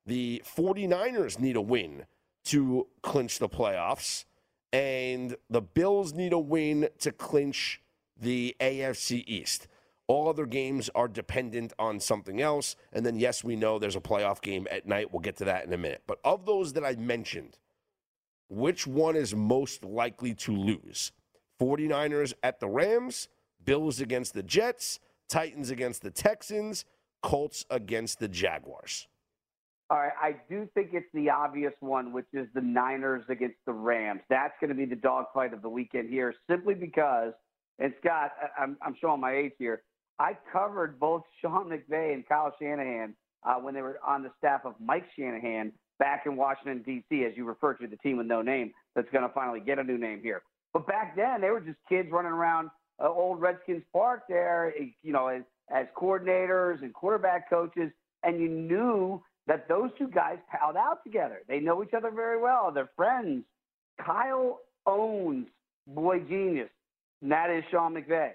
The 0.06 0.44
49ers 0.46 1.40
need 1.40 1.56
a 1.56 1.62
win 1.62 2.06
to 2.46 2.88
clinch 3.02 3.40
the 3.40 3.50
playoffs 3.50 4.26
and 4.74 5.36
the 5.50 5.62
Bills 5.62 6.14
need 6.14 6.34
a 6.34 6.40
win 6.40 6.90
to 7.00 7.12
clinch 7.12 7.82
the 8.20 8.56
AFC 8.60 9.24
East. 9.28 9.68
All 10.08 10.28
other 10.28 10.46
games 10.46 10.90
are 10.94 11.08
dependent 11.08 11.74
on 11.80 12.00
something 12.00 12.42
else. 12.42 12.76
And 12.92 13.06
then, 13.06 13.18
yes, 13.18 13.44
we 13.44 13.56
know 13.56 13.80
there's 13.80 13.96
a 13.96 14.02
playoff 14.02 14.42
game 14.42 14.68
at 14.70 14.86
night. 14.86 15.12
We'll 15.12 15.22
get 15.22 15.38
to 15.38 15.46
that 15.46 15.66
in 15.66 15.74
a 15.74 15.78
minute. 15.78 16.04
But 16.06 16.20
of 16.24 16.46
those 16.46 16.74
that 16.74 16.84
I 16.84 16.96
mentioned, 16.96 17.58
which 18.50 18.86
one 18.86 19.16
is 19.16 19.34
most 19.34 19.86
likely 19.86 20.34
to 20.36 20.52
lose? 20.52 21.12
49ers 21.62 22.34
at 22.44 22.60
the 22.60 22.68
Rams, 22.68 23.30
Bills 23.64 24.02
against 24.02 24.34
the 24.34 24.44
Jets, 24.44 25.00
Titans 25.30 25.70
against 25.70 26.02
the 26.02 26.12
Texans, 26.12 26.84
Colts 27.22 27.66
against 27.70 28.20
the 28.20 28.28
Jaguars. 28.28 29.08
All 29.92 29.98
right, 29.98 30.14
I 30.22 30.36
do 30.50 30.70
think 30.74 30.92
it's 30.94 31.06
the 31.14 31.30
obvious 31.30 31.74
one, 31.82 32.14
which 32.14 32.28
is 32.32 32.48
the 32.56 32.62
Niners 32.62 33.26
against 33.28 33.58
the 33.66 33.74
Rams. 33.74 34.22
That's 34.30 34.54
going 34.62 34.70
to 34.70 34.76
be 34.76 34.86
the 34.86 34.96
dogfight 34.96 35.54
of 35.54 35.62
the 35.62 35.68
weekend 35.68 36.10
here, 36.10 36.34
simply 36.50 36.76
because, 36.76 37.34
and 37.78 37.94
Scott, 38.00 38.32
I'm, 38.58 38.78
I'm 38.82 38.96
showing 39.02 39.20
my 39.20 39.36
age 39.36 39.52
here. 39.60 39.84
I 40.18 40.38
covered 40.50 40.98
both 40.98 41.24
Sean 41.42 41.70
McVay 41.70 42.14
and 42.14 42.26
Kyle 42.26 42.56
Shanahan 42.58 43.14
uh, 43.44 43.56
when 43.56 43.74
they 43.74 43.82
were 43.82 44.00
on 44.08 44.24
the 44.24 44.32
staff 44.38 44.62
of 44.64 44.76
Mike 44.80 45.04
Shanahan 45.20 45.74
back 46.00 46.24
in 46.26 46.38
Washington, 46.38 46.84
D.C., 46.86 47.26
as 47.26 47.34
you 47.36 47.44
refer 47.44 47.74
to 47.74 47.86
the 47.86 47.98
team 47.98 48.16
with 48.16 48.28
no 48.28 48.42
name 48.42 48.72
that's 48.96 49.10
going 49.12 49.28
to 49.28 49.34
finally 49.34 49.60
get 49.60 49.78
a 49.78 49.84
new 49.84 49.98
name 49.98 50.22
here. 50.24 50.42
But 50.72 50.88
back 50.88 51.18
then, 51.18 51.42
they 51.42 51.50
were 51.50 51.60
just 51.60 51.80
kids 51.90 52.08
running 52.10 52.32
around 52.32 52.70
uh, 53.04 53.10
old 53.10 53.42
Redskins 53.42 53.84
Park 53.92 54.22
there, 54.30 54.74
you 55.04 55.12
know, 55.12 55.28
as, 55.28 55.42
as 55.70 55.88
coordinators 55.98 56.82
and 56.82 56.94
quarterback 56.94 57.50
coaches, 57.50 57.92
and 58.24 58.40
you 58.40 58.48
knew 58.48 59.22
that 59.48 59.68
those 59.68 59.90
two 59.98 60.08
guys 60.08 60.38
palled 60.52 60.76
out 60.76 61.04
together. 61.04 61.42
They 61.48 61.60
know 61.60 61.84
each 61.84 61.94
other 61.96 62.12
very 62.12 62.40
well. 62.40 62.72
They're 62.74 62.90
friends. 62.96 63.44
Kyle 64.04 64.60
owns 64.86 65.48
Boy 65.88 66.20
Genius, 66.20 66.70
and 67.22 67.32
that 67.32 67.50
is 67.50 67.64
Sean 67.72 67.94
McVay. 67.94 68.32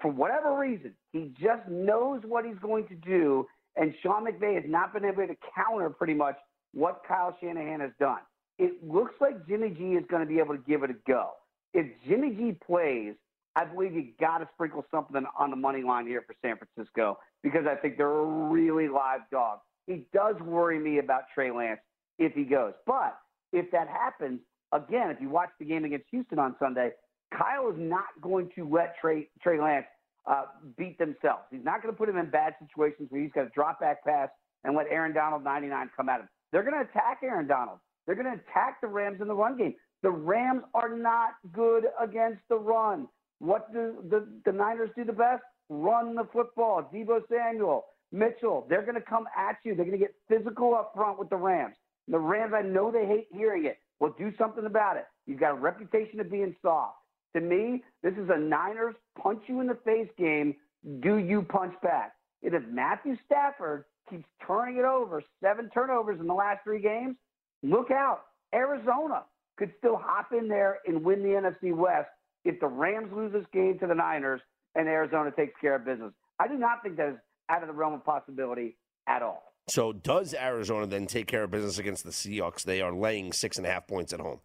For 0.00 0.10
whatever 0.10 0.58
reason, 0.58 0.94
he 1.12 1.32
just 1.40 1.68
knows 1.68 2.22
what 2.26 2.44
he's 2.44 2.58
going 2.60 2.88
to 2.88 2.94
do, 2.94 3.46
and 3.76 3.94
Sean 4.02 4.26
McVay 4.26 4.54
has 4.60 4.64
not 4.66 4.92
been 4.92 5.04
able 5.04 5.26
to 5.26 5.36
counter 5.54 5.88
pretty 5.90 6.14
much 6.14 6.36
what 6.74 7.02
Kyle 7.06 7.36
Shanahan 7.40 7.80
has 7.80 7.92
done. 8.00 8.18
It 8.58 8.86
looks 8.86 9.14
like 9.20 9.46
Jimmy 9.46 9.70
G 9.70 9.94
is 9.94 10.04
going 10.10 10.22
to 10.22 10.28
be 10.28 10.38
able 10.40 10.56
to 10.56 10.62
give 10.66 10.82
it 10.82 10.90
a 10.90 10.96
go. 11.06 11.30
If 11.74 11.86
Jimmy 12.06 12.30
G 12.30 12.56
plays, 12.66 13.14
I 13.54 13.64
believe 13.64 13.94
you 13.94 14.08
got 14.18 14.38
to 14.38 14.48
sprinkle 14.54 14.84
something 14.90 15.24
on 15.38 15.50
the 15.50 15.56
money 15.56 15.82
line 15.82 16.06
here 16.06 16.22
for 16.26 16.34
San 16.42 16.56
Francisco 16.56 17.18
because 17.42 17.66
I 17.66 17.74
think 17.74 17.96
they're 17.98 18.10
a 18.10 18.24
really 18.24 18.88
live 18.88 19.20
dog. 19.30 19.58
He 19.86 20.06
does 20.12 20.36
worry 20.42 20.78
me 20.78 20.98
about 20.98 21.22
Trey 21.34 21.50
Lance 21.50 21.80
if 22.18 22.32
he 22.34 22.44
goes. 22.44 22.72
But 22.86 23.16
if 23.52 23.70
that 23.72 23.88
happens, 23.88 24.40
again, 24.72 25.10
if 25.10 25.20
you 25.20 25.28
watch 25.28 25.50
the 25.58 25.64
game 25.64 25.84
against 25.84 26.06
Houston 26.10 26.38
on 26.38 26.56
Sunday, 26.58 26.90
Kyle 27.36 27.68
is 27.70 27.76
not 27.78 28.06
going 28.20 28.50
to 28.56 28.68
let 28.68 28.94
Trey, 29.00 29.28
Trey 29.42 29.60
Lance 29.60 29.86
uh, 30.30 30.44
beat 30.76 30.98
themselves. 30.98 31.42
He's 31.50 31.64
not 31.64 31.82
going 31.82 31.92
to 31.92 31.98
put 31.98 32.08
him 32.08 32.16
in 32.16 32.30
bad 32.30 32.54
situations 32.60 33.08
where 33.10 33.22
he's 33.22 33.32
got 33.32 33.44
to 33.44 33.50
drop 33.50 33.80
back 33.80 34.04
pass 34.04 34.28
and 34.64 34.76
let 34.76 34.86
Aaron 34.90 35.12
Donald 35.14 35.42
99 35.44 35.90
come 35.96 36.08
at 36.08 36.20
him. 36.20 36.28
They're 36.52 36.62
going 36.62 36.74
to 36.74 36.88
attack 36.88 37.20
Aaron 37.24 37.46
Donald. 37.46 37.78
They're 38.06 38.14
going 38.14 38.26
to 38.26 38.40
attack 38.50 38.80
the 38.80 38.88
Rams 38.88 39.20
in 39.20 39.28
the 39.28 39.34
run 39.34 39.56
game. 39.56 39.74
The 40.02 40.10
Rams 40.10 40.62
are 40.74 40.88
not 40.96 41.30
good 41.52 41.84
against 42.00 42.40
the 42.48 42.56
run. 42.56 43.08
What 43.38 43.72
do 43.72 43.94
the, 44.10 44.26
the 44.44 44.52
Niners 44.52 44.90
do 44.96 45.04
the 45.04 45.12
best? 45.12 45.42
Run 45.68 46.14
the 46.14 46.26
football. 46.32 46.88
Deebo 46.92 47.20
Samuel, 47.30 47.84
Mitchell, 48.12 48.66
they're 48.68 48.82
going 48.82 48.94
to 48.94 49.00
come 49.00 49.26
at 49.36 49.56
you. 49.64 49.74
They're 49.74 49.86
going 49.86 49.98
to 49.98 50.04
get 50.04 50.14
physical 50.28 50.74
up 50.74 50.92
front 50.94 51.18
with 51.18 51.30
the 51.30 51.36
Rams. 51.36 51.74
The 52.08 52.18
Rams, 52.18 52.52
I 52.54 52.62
know 52.62 52.90
they 52.90 53.06
hate 53.06 53.28
hearing 53.32 53.64
it. 53.64 53.78
Well, 54.00 54.14
do 54.18 54.32
something 54.36 54.66
about 54.66 54.96
it. 54.96 55.04
You've 55.26 55.40
got 55.40 55.52
a 55.52 55.54
reputation 55.54 56.20
of 56.20 56.30
being 56.30 56.54
soft. 56.60 56.96
To 57.34 57.40
me, 57.40 57.82
this 58.02 58.12
is 58.14 58.28
a 58.28 58.38
Niners 58.38 58.94
punch 59.20 59.42
you 59.46 59.60
in 59.60 59.66
the 59.66 59.78
face 59.84 60.08
game. 60.18 60.56
Do 61.00 61.16
you 61.16 61.42
punch 61.42 61.74
back? 61.82 62.12
If 62.42 62.52
Matthew 62.68 63.16
Stafford 63.24 63.84
keeps 64.10 64.24
turning 64.46 64.76
it 64.76 64.84
over, 64.84 65.22
seven 65.42 65.70
turnovers 65.72 66.18
in 66.20 66.26
the 66.26 66.34
last 66.34 66.64
three 66.64 66.82
games, 66.82 67.16
look 67.62 67.90
out. 67.90 68.22
Arizona 68.54 69.22
could 69.56 69.72
still 69.78 69.96
hop 69.96 70.32
in 70.32 70.48
there 70.48 70.78
and 70.86 71.04
win 71.04 71.22
the 71.22 71.28
NFC 71.28 71.74
West 71.74 72.08
if 72.44 72.58
the 72.60 72.66
Rams 72.66 73.12
lose 73.14 73.32
this 73.32 73.46
game 73.52 73.78
to 73.78 73.86
the 73.86 73.94
Niners 73.94 74.40
and 74.74 74.88
Arizona 74.88 75.30
takes 75.30 75.52
care 75.60 75.76
of 75.76 75.84
business. 75.84 76.12
I 76.38 76.48
do 76.48 76.54
not 76.54 76.82
think 76.82 76.96
that 76.96 77.10
is 77.10 77.18
out 77.52 77.62
of 77.62 77.68
the 77.68 77.74
realm 77.74 77.92
of 77.94 78.04
possibility 78.04 78.76
at 79.06 79.22
all. 79.22 79.42
So 79.68 79.92
does 79.92 80.34
Arizona 80.34 80.86
then 80.86 81.06
take 81.06 81.26
care 81.26 81.44
of 81.44 81.50
business 81.50 81.78
against 81.78 82.02
the 82.04 82.10
Seahawks? 82.10 82.64
They 82.64 82.80
are 82.80 82.92
laying 82.92 83.32
six 83.32 83.58
and 83.58 83.66
a 83.66 83.70
half 83.70 83.86
points 83.86 84.12
at 84.12 84.20
home. 84.20 84.40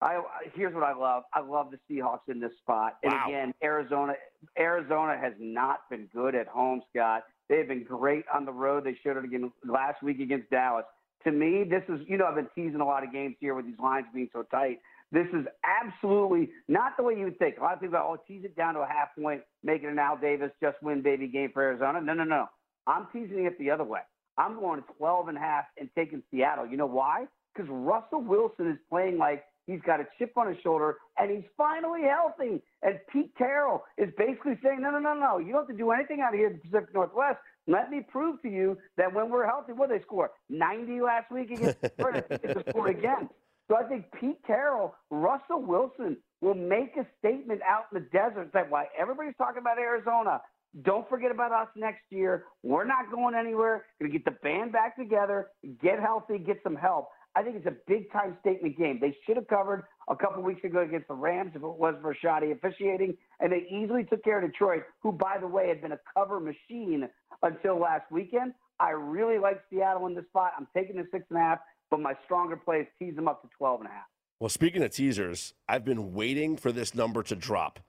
I 0.00 0.20
here's 0.54 0.74
what 0.74 0.84
I 0.84 0.94
love. 0.94 1.24
I 1.32 1.40
love 1.40 1.70
the 1.70 1.78
Seahawks 1.90 2.28
in 2.28 2.38
this 2.38 2.52
spot. 2.62 2.96
And 3.02 3.12
Wow. 3.12 3.24
again, 3.28 3.54
Arizona 3.62 4.14
Arizona 4.58 5.18
has 5.18 5.32
not 5.38 5.80
been 5.90 6.08
good 6.14 6.34
at 6.34 6.46
home, 6.46 6.82
Scott. 6.90 7.24
They've 7.48 7.66
been 7.66 7.82
great 7.84 8.24
on 8.32 8.44
the 8.44 8.52
road. 8.52 8.84
They 8.84 8.94
showed 9.02 9.16
it 9.16 9.24
again 9.24 9.50
last 9.64 10.02
week 10.02 10.20
against 10.20 10.50
Dallas. 10.50 10.84
To 11.24 11.32
me, 11.32 11.64
this 11.64 11.82
is 11.88 12.00
you 12.08 12.18
know 12.18 12.26
I've 12.26 12.34
been 12.34 12.48
teasing 12.54 12.80
a 12.80 12.84
lot 12.86 13.04
of 13.04 13.12
games 13.12 13.36
here 13.40 13.54
with 13.54 13.66
these 13.66 13.78
lines 13.78 14.06
being 14.14 14.28
so 14.32 14.42
tight. 14.44 14.80
This 15.12 15.26
is 15.32 15.46
absolutely 15.64 16.50
not 16.68 16.96
the 16.96 17.02
way 17.04 17.14
you 17.14 17.24
would 17.24 17.38
think. 17.38 17.58
A 17.58 17.62
lot 17.62 17.74
of 17.74 17.80
people 17.80 17.98
oh, 17.98 18.16
tease 18.26 18.44
it 18.44 18.56
down 18.56 18.74
to 18.74 18.80
a 18.80 18.86
half 18.86 19.08
point, 19.18 19.42
make 19.62 19.82
it 19.82 19.88
an 19.88 19.98
Al 19.98 20.16
Davis 20.16 20.50
just 20.60 20.76
win 20.82 21.02
baby 21.02 21.28
game 21.28 21.50
for 21.52 21.62
Arizona. 21.62 22.00
No, 22.00 22.12
no, 22.14 22.24
no. 22.24 22.46
I'm 22.86 23.06
teasing 23.12 23.46
it 23.46 23.58
the 23.58 23.70
other 23.70 23.84
way. 23.84 24.00
I'm 24.38 24.58
going 24.58 24.82
to 24.82 24.86
12 24.98 25.28
and 25.28 25.38
a 25.38 25.40
half 25.40 25.64
and 25.78 25.88
taking 25.96 26.22
Seattle. 26.30 26.66
You 26.66 26.76
know 26.76 26.86
why? 26.86 27.26
Because 27.54 27.70
Russell 27.70 28.20
Wilson 28.20 28.68
is 28.68 28.76
playing 28.90 29.16
like 29.16 29.44
he's 29.66 29.80
got 29.86 30.00
a 30.00 30.06
chip 30.18 30.32
on 30.36 30.48
his 30.48 30.56
shoulder 30.62 30.96
and 31.18 31.30
he's 31.30 31.44
finally 31.56 32.02
healthy. 32.02 32.62
And 32.82 32.98
Pete 33.12 33.32
Carroll 33.38 33.84
is 33.96 34.10
basically 34.18 34.58
saying, 34.62 34.80
no, 34.80 34.90
no, 34.90 34.98
no, 34.98 35.14
no. 35.14 35.38
You 35.38 35.52
don't 35.52 35.62
have 35.62 35.68
to 35.68 35.76
do 35.76 35.90
anything 35.90 36.20
out 36.20 36.34
here 36.34 36.48
in 36.48 36.54
the 36.54 36.58
Pacific 36.58 36.94
Northwest. 36.94 37.38
Let 37.66 37.90
me 37.90 38.00
prove 38.06 38.40
to 38.42 38.48
you 38.48 38.78
that 38.96 39.12
when 39.12 39.30
we're 39.30 39.46
healthy, 39.46 39.72
what 39.72 39.88
they 39.88 40.00
score? 40.02 40.30
90 40.50 41.00
last 41.00 41.30
week 41.30 41.50
against 41.50 41.80
Pittsburgh. 41.80 42.24
They 42.28 42.54
score 42.70 42.88
again. 42.88 43.28
So 43.68 43.76
I 43.76 43.82
think 43.84 44.06
Pete 44.20 44.38
Carroll, 44.46 44.94
Russell 45.10 45.62
Wilson 45.62 46.16
will 46.40 46.54
make 46.54 46.96
a 46.96 47.06
statement 47.18 47.60
out 47.68 47.86
in 47.92 48.02
the 48.02 48.08
desert 48.10 48.50
that 48.52 48.70
why 48.70 48.86
everybody's 48.98 49.34
talking 49.36 49.58
about 49.60 49.78
Arizona. 49.78 50.40
Don't 50.82 51.08
forget 51.08 51.30
about 51.30 51.52
us 51.52 51.68
next 51.74 52.02
year. 52.10 52.44
We're 52.62 52.84
not 52.84 53.10
going 53.10 53.34
anywhere. 53.34 53.86
Going 54.00 54.12
to 54.12 54.18
get 54.18 54.24
the 54.24 54.38
band 54.42 54.72
back 54.72 54.96
together, 54.96 55.48
get 55.82 55.98
healthy, 56.00 56.38
get 56.38 56.58
some 56.62 56.76
help. 56.76 57.08
I 57.34 57.42
think 57.42 57.56
it's 57.56 57.66
a 57.66 57.76
big 57.86 58.10
time 58.12 58.36
statement 58.40 58.78
game. 58.78 58.98
They 59.00 59.14
should 59.26 59.36
have 59.36 59.46
covered 59.48 59.84
a 60.08 60.16
couple 60.16 60.42
weeks 60.42 60.64
ago 60.64 60.80
against 60.80 61.08
the 61.08 61.14
Rams 61.14 61.52
if 61.54 61.62
it 61.62 61.66
was 61.66 61.94
for 62.00 62.14
shoddy 62.14 62.52
officiating, 62.52 63.14
and 63.40 63.52
they 63.52 63.66
easily 63.70 64.04
took 64.04 64.24
care 64.24 64.42
of 64.42 64.50
Detroit, 64.50 64.84
who, 65.02 65.12
by 65.12 65.36
the 65.38 65.46
way, 65.46 65.68
had 65.68 65.82
been 65.82 65.92
a 65.92 66.00
cover 66.16 66.40
machine 66.40 67.08
until 67.42 67.78
last 67.78 68.10
weekend. 68.10 68.54
I 68.80 68.90
really 68.90 69.38
like 69.38 69.60
Seattle 69.70 70.06
in 70.06 70.14
this 70.14 70.24
spot. 70.26 70.52
I'm 70.58 70.66
taking 70.74 70.96
the 70.96 71.06
six 71.12 71.24
and 71.28 71.38
a 71.38 71.42
half, 71.42 71.58
but 71.90 72.00
my 72.00 72.14
stronger 72.24 72.56
play 72.56 72.80
is 72.80 72.86
tease 72.98 73.16
them 73.16 73.28
up 73.28 73.42
to 73.42 73.48
12 73.56 73.80
and 73.80 73.88
a 73.88 73.92
half. 73.92 74.06
Well, 74.40 74.50
speaking 74.50 74.82
of 74.82 74.90
teasers, 74.90 75.54
I've 75.68 75.84
been 75.84 76.12
waiting 76.12 76.56
for 76.56 76.72
this 76.72 76.94
number 76.94 77.22
to 77.22 77.34
drop, 77.34 77.80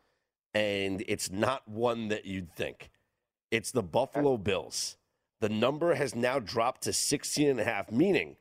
and 0.54 1.04
it's 1.08 1.30
not 1.30 1.68
one 1.68 2.08
that 2.08 2.26
you'd 2.26 2.54
think. 2.54 2.90
It's 3.52 3.72
the 3.72 3.84
Buffalo 3.84 4.38
Bills. 4.38 4.98
The 5.42 5.50
number 5.50 5.94
has 5.96 6.16
now 6.16 6.40
dropped 6.40 6.84
to 6.84 6.94
16 6.94 7.50
and 7.50 7.60
a 7.60 7.64
half, 7.64 7.92
meaning 7.92 8.38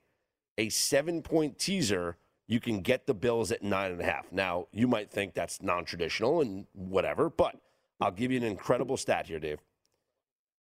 a 0.56 0.68
seven 0.68 1.22
point 1.22 1.58
teaser, 1.58 2.16
you 2.48 2.60
can 2.60 2.80
get 2.80 3.06
the 3.06 3.14
Bills 3.14 3.52
at 3.52 3.62
nine 3.62 3.92
and 3.92 4.00
a 4.00 4.04
half. 4.04 4.30
Now, 4.32 4.68
you 4.72 4.86
might 4.86 5.10
think 5.10 5.34
that's 5.34 5.60
non 5.62 5.84
traditional 5.84 6.40
and 6.40 6.66
whatever, 6.72 7.28
but 7.28 7.56
I'll 8.00 8.12
give 8.12 8.30
you 8.30 8.38
an 8.38 8.44
incredible 8.44 8.96
stat 8.96 9.26
here, 9.26 9.38
Dave. 9.38 9.58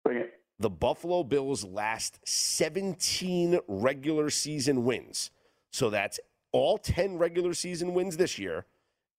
Bring 0.03 0.19
it. 0.19 0.34
The 0.59 0.69
Buffalo 0.69 1.23
Bills' 1.23 1.63
last 1.65 2.19
17 2.27 3.59
regular 3.67 4.29
season 4.29 4.85
wins. 4.85 5.31
So 5.71 5.89
that's 5.89 6.19
all 6.51 6.77
10 6.77 7.17
regular 7.17 7.53
season 7.53 7.93
wins 7.93 8.15
this 8.17 8.39
year 8.39 8.65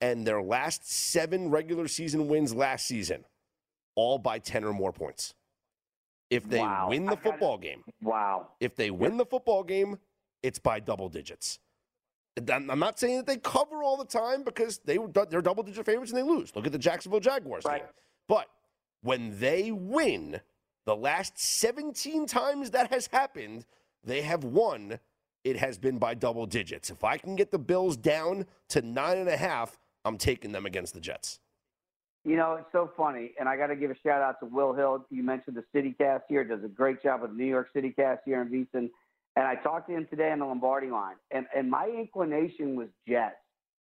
and 0.00 0.26
their 0.26 0.42
last 0.42 0.90
seven 0.90 1.50
regular 1.50 1.88
season 1.88 2.28
wins 2.28 2.54
last 2.54 2.86
season, 2.86 3.24
all 3.94 4.18
by 4.18 4.38
10 4.38 4.64
or 4.64 4.72
more 4.72 4.92
points. 4.92 5.34
If 6.30 6.48
they 6.48 6.58
Wow. 6.60 6.88
win 6.88 7.06
the 7.06 7.16
football 7.16 7.56
game, 7.58 7.84
Wow. 8.02 8.48
if 8.60 8.74
they 8.74 8.90
win 8.90 9.16
the 9.16 9.24
football 9.26 9.62
game, 9.62 9.98
it's 10.42 10.58
by 10.58 10.80
double 10.80 11.08
digits. 11.08 11.58
I'm 12.50 12.66
not 12.78 12.98
saying 12.98 13.16
that 13.18 13.26
they 13.26 13.38
cover 13.38 13.82
all 13.82 13.96
the 13.96 14.04
time 14.04 14.42
because 14.42 14.78
they 14.78 14.98
they're 15.30 15.40
double 15.40 15.62
digit 15.62 15.86
favorites 15.86 16.12
and 16.12 16.18
they 16.18 16.22
lose. 16.22 16.54
Look 16.54 16.66
at 16.66 16.72
the 16.72 16.78
Jacksonville 16.78 17.20
Jaguars 17.20 17.64
Right. 17.64 17.82
game. 17.82 17.92
But 18.28 18.48
when 19.02 19.38
they 19.40 19.70
win, 19.72 20.40
the 20.86 20.96
last 20.96 21.38
17 21.38 22.26
times 22.26 22.70
that 22.70 22.90
has 22.90 23.08
happened, 23.08 23.66
they 24.04 24.22
have 24.22 24.44
won. 24.44 25.00
It 25.44 25.56
has 25.56 25.78
been 25.78 25.98
by 25.98 26.14
double 26.14 26.46
digits. 26.46 26.90
If 26.90 27.04
I 27.04 27.18
can 27.18 27.36
get 27.36 27.50
the 27.50 27.58
Bills 27.58 27.96
down 27.96 28.46
to 28.70 28.80
nine 28.82 29.18
and 29.18 29.28
a 29.28 29.36
half, 29.36 29.78
I'm 30.04 30.16
taking 30.16 30.52
them 30.52 30.64
against 30.64 30.94
the 30.94 31.00
Jets. 31.00 31.40
You 32.24 32.36
know, 32.36 32.54
it's 32.54 32.72
so 32.72 32.90
funny, 32.96 33.32
and 33.38 33.48
I 33.48 33.56
got 33.56 33.68
to 33.68 33.76
give 33.76 33.90
a 33.90 33.96
shout 34.04 34.20
out 34.20 34.40
to 34.40 34.46
Will 34.46 34.72
Hill. 34.72 35.06
You 35.10 35.22
mentioned 35.22 35.56
the 35.56 35.64
City 35.72 35.94
Cast 35.96 36.24
here; 36.28 36.42
does 36.42 36.64
a 36.64 36.68
great 36.68 37.00
job 37.00 37.22
with 37.22 37.30
the 37.30 37.36
New 37.36 37.46
York 37.46 37.68
City 37.72 37.90
Cast 37.90 38.22
here 38.24 38.42
in 38.42 38.48
VSIN. 38.48 38.90
And 39.36 39.46
I 39.46 39.54
talked 39.56 39.88
to 39.88 39.94
him 39.94 40.08
today 40.10 40.32
on 40.32 40.40
the 40.40 40.46
Lombardi 40.46 40.88
line, 40.88 41.14
and 41.30 41.46
and 41.54 41.70
my 41.70 41.86
inclination 41.86 42.74
was 42.74 42.88
Jets, 43.06 43.36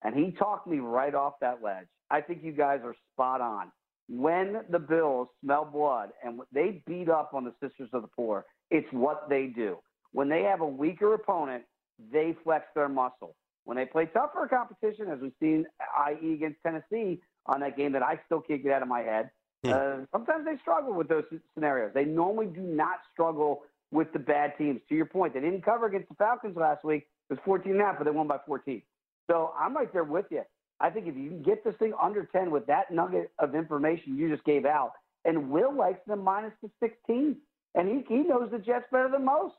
and 0.04 0.16
he 0.16 0.32
talked 0.32 0.68
me 0.68 0.80
right 0.80 1.14
off 1.14 1.34
that 1.42 1.62
ledge. 1.62 1.88
I 2.10 2.22
think 2.22 2.42
you 2.42 2.54
guys 2.54 2.80
are 2.86 2.96
spot 3.14 3.42
on. 3.42 3.72
When 4.10 4.62
the 4.70 4.80
Bills 4.80 5.28
smell 5.44 5.66
blood 5.66 6.10
and 6.24 6.42
they 6.52 6.82
beat 6.88 7.10
up 7.10 7.32
on 7.34 7.44
the 7.44 7.54
Sisters 7.62 7.90
of 7.94 8.02
the 8.02 8.08
Poor, 8.08 8.46
it's 8.72 8.88
what 8.92 9.30
they 9.30 9.48
do. 9.48 9.78
When 10.12 10.30
they 10.30 10.42
have 10.44 10.62
a 10.62 10.66
weaker 10.68 11.14
opponent, 11.14 11.64
they 12.12 12.36
flex 12.44 12.66
their 12.74 12.90
muscle. 12.90 13.36
When 13.66 13.78
they 13.78 13.86
play 13.86 14.08
tougher 14.08 14.48
competition, 14.48 15.10
as 15.12 15.20
we've 15.22 15.32
seen, 15.40 15.66
i.e., 16.08 16.34
against 16.34 16.58
Tennessee 16.64 17.22
on 17.46 17.60
that 17.60 17.78
game 17.78 17.92
that 17.92 18.02
I 18.02 18.20
still 18.26 18.42
can't 18.42 18.64
get 18.64 18.72
out 18.74 18.82
of 18.82 18.88
my 18.88 19.02
head, 19.02 19.30
Hmm. 19.64 19.72
uh, 19.74 19.96
sometimes 20.14 20.46
they 20.46 20.58
struggle 20.62 20.94
with 20.94 21.10
those 21.10 21.26
scenarios. 21.54 21.92
They 21.94 22.06
normally 22.06 22.46
do 22.48 22.62
not 22.62 23.00
struggle 23.12 23.64
with 23.92 24.12
the 24.14 24.20
bad 24.20 24.54
teams. 24.58 24.80
To 24.88 24.96
your 24.96 25.06
point, 25.06 25.34
they 25.34 25.42
didn't 25.42 25.64
cover 25.66 25.86
against 25.88 26.08
the 26.08 26.16
Falcons 26.16 26.56
last 26.56 26.86
week. 26.86 27.08
It 27.30 27.34
was 27.34 27.40
14 27.44 27.74
and 27.74 27.82
a 27.82 27.84
half, 27.84 27.98
but 27.98 28.06
they 28.06 28.12
won 28.12 28.28
by 28.28 28.38
14. 28.48 28.82
So 29.30 29.54
I'm 29.60 29.76
right 29.76 29.92
there 29.92 30.06
with 30.06 30.28
you. 30.32 30.44
I 30.80 30.90
think 30.90 31.08
if 31.08 31.16
you 31.16 31.30
can 31.30 31.44
get 31.44 31.64
this 31.64 31.76
thing 31.76 31.94
under 32.02 32.26
10 32.26 32.52
with 32.52 32.66
that 32.68 32.92
nugget 32.92 33.32
of 33.40 33.56
information 33.56 34.18
you 34.18 34.30
just 34.30 34.46
gave 34.46 34.66
out, 34.66 34.94
and 35.26 35.50
Will 35.50 35.76
likes 35.76 36.00
them 36.08 36.24
minus 36.24 36.54
the 36.62 36.70
16, 36.80 37.36
and 37.76 37.88
he, 37.88 38.04
he 38.08 38.22
knows 38.22 38.50
the 38.52 38.60
Jets 38.60 38.86
better 38.92 39.10
than 39.10 39.26
most. 39.26 39.56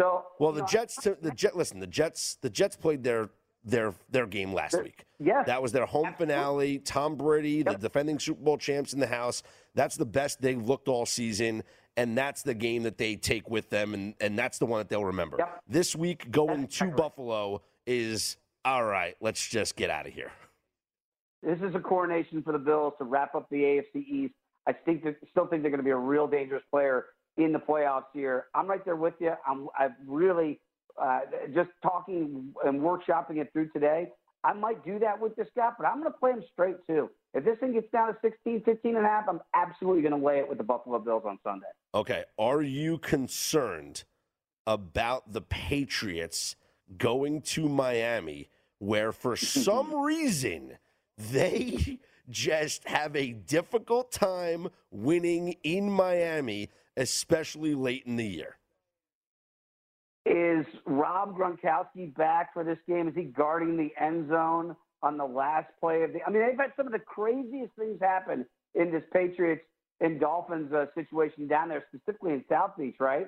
So 0.00 0.24
Well, 0.40 0.52
the 0.52 0.60
know, 0.60 0.66
Jets, 0.66 0.96
the 0.96 1.32
Jet. 1.34 1.56
Listen, 1.56 1.78
the 1.78 1.86
Jets, 1.86 2.36
the 2.40 2.50
Jets 2.50 2.76
played 2.76 3.04
their 3.04 3.28
their 3.64 3.94
their 4.10 4.26
game 4.26 4.52
last 4.52 4.80
week. 4.82 5.04
Yes. 5.18 5.46
That 5.46 5.62
was 5.62 5.72
their 5.72 5.86
home 5.86 6.06
Absolutely. 6.06 6.34
finale. 6.34 6.78
Tom 6.78 7.16
Brady, 7.16 7.62
the 7.62 7.74
defending 7.76 8.18
Super 8.18 8.42
Bowl 8.42 8.58
champs 8.58 8.92
in 8.92 9.00
the 9.00 9.06
house. 9.06 9.42
That's 9.74 9.96
the 9.96 10.04
best 10.04 10.42
they've 10.42 10.60
looked 10.60 10.88
all 10.88 11.06
season, 11.06 11.62
and 11.96 12.18
that's 12.18 12.42
the 12.42 12.54
game 12.54 12.82
that 12.82 12.98
they 12.98 13.16
take 13.16 13.48
with 13.48 13.70
them, 13.70 13.94
and, 13.94 14.14
and 14.20 14.38
that's 14.38 14.58
the 14.58 14.66
one 14.66 14.80
that 14.80 14.88
they'll 14.88 15.04
remember. 15.04 15.36
Yep. 15.38 15.62
This 15.68 15.96
week, 15.96 16.30
going 16.30 16.62
That's 16.62 16.78
to. 16.78 16.90
Buffalo 16.90 17.62
is 17.86 18.36
all 18.64 18.84
right. 18.84 19.16
Let's 19.20 19.46
just 19.46 19.76
get 19.76 19.90
out 19.90 20.06
of 20.06 20.12
here. 20.12 20.32
This 21.44 21.58
is 21.60 21.74
a 21.74 21.80
coronation 21.80 22.42
for 22.42 22.52
the 22.52 22.58
Bills 22.58 22.94
to 22.98 23.04
wrap 23.04 23.34
up 23.34 23.48
the 23.50 23.56
AFC 23.56 23.96
East. 23.96 24.34
I 24.66 24.72
think 24.72 25.04
that, 25.04 25.16
still 25.30 25.46
think 25.46 25.62
they're 25.62 25.70
going 25.70 25.78
to 25.78 25.84
be 25.84 25.90
a 25.90 25.96
real 25.96 26.26
dangerous 26.26 26.62
player 26.70 27.06
in 27.36 27.52
the 27.52 27.58
playoffs 27.58 28.04
here. 28.14 28.46
I'm 28.54 28.66
right 28.66 28.84
there 28.84 28.96
with 28.96 29.14
you. 29.20 29.32
I'm 29.46 29.68
I've 29.78 29.92
really 30.06 30.60
uh, 31.00 31.20
just 31.54 31.70
talking 31.82 32.54
and 32.64 32.80
workshopping 32.80 33.36
it 33.38 33.52
through 33.52 33.68
today. 33.70 34.08
I 34.42 34.52
might 34.52 34.84
do 34.84 34.98
that 34.98 35.20
with 35.20 35.36
this 35.36 35.48
guy, 35.56 35.70
but 35.76 35.86
I'm 35.86 36.00
going 36.00 36.12
to 36.12 36.18
play 36.18 36.30
him 36.30 36.42
straight 36.52 36.76
too. 36.86 37.10
If 37.32 37.44
this 37.44 37.58
thing 37.58 37.72
gets 37.72 37.90
down 37.90 38.08
to 38.08 38.16
16, 38.22 38.62
15 38.62 38.96
and 38.96 39.04
a 39.04 39.08
half, 39.08 39.24
I'm 39.28 39.40
absolutely 39.54 40.02
going 40.02 40.18
to 40.18 40.24
lay 40.24 40.38
it 40.38 40.48
with 40.48 40.58
the 40.58 40.64
Buffalo 40.64 40.98
Bills 40.98 41.24
on 41.26 41.38
Sunday. 41.42 41.66
Okay. 41.94 42.24
Are 42.38 42.62
you 42.62 42.98
concerned 42.98 44.04
about 44.66 45.32
the 45.32 45.40
Patriots 45.40 46.56
going 46.96 47.40
to 47.42 47.68
Miami 47.68 48.50
where 48.78 49.12
for 49.12 49.34
some 49.36 49.94
reason 49.94 50.78
they 51.18 51.98
just 52.30 52.86
have 52.88 53.14
a 53.16 53.32
difficult 53.32 54.12
time 54.12 54.68
winning 54.90 55.56
in 55.62 55.90
Miami, 55.90 56.70
especially 56.96 57.74
late 57.74 58.04
in 58.06 58.16
the 58.16 58.26
year? 58.26 58.56
Is 60.26 60.64
Rob 60.86 61.36
Gronkowski 61.36 62.14
back 62.16 62.54
for 62.54 62.64
this 62.64 62.78
game? 62.88 63.08
Is 63.08 63.14
he 63.14 63.24
guarding 63.24 63.76
the 63.76 63.90
end 64.02 64.30
zone 64.30 64.74
on 65.02 65.18
the 65.18 65.24
last 65.24 65.68
play 65.78 66.02
of 66.02 66.14
the? 66.14 66.20
I 66.26 66.30
mean, 66.30 66.46
they've 66.46 66.58
had 66.58 66.72
some 66.76 66.86
of 66.86 66.92
the 66.92 66.98
craziest 66.98 67.74
things 67.78 67.98
happen 68.00 68.46
in 68.74 68.90
this 68.90 69.02
Patriots 69.12 69.62
and 70.00 70.18
Dolphins' 70.18 70.72
uh, 70.72 70.86
situation 70.94 71.46
down 71.46 71.68
there, 71.68 71.84
specifically 71.88 72.32
in 72.32 72.44
South 72.48 72.72
Beach, 72.78 72.96
right? 72.98 73.26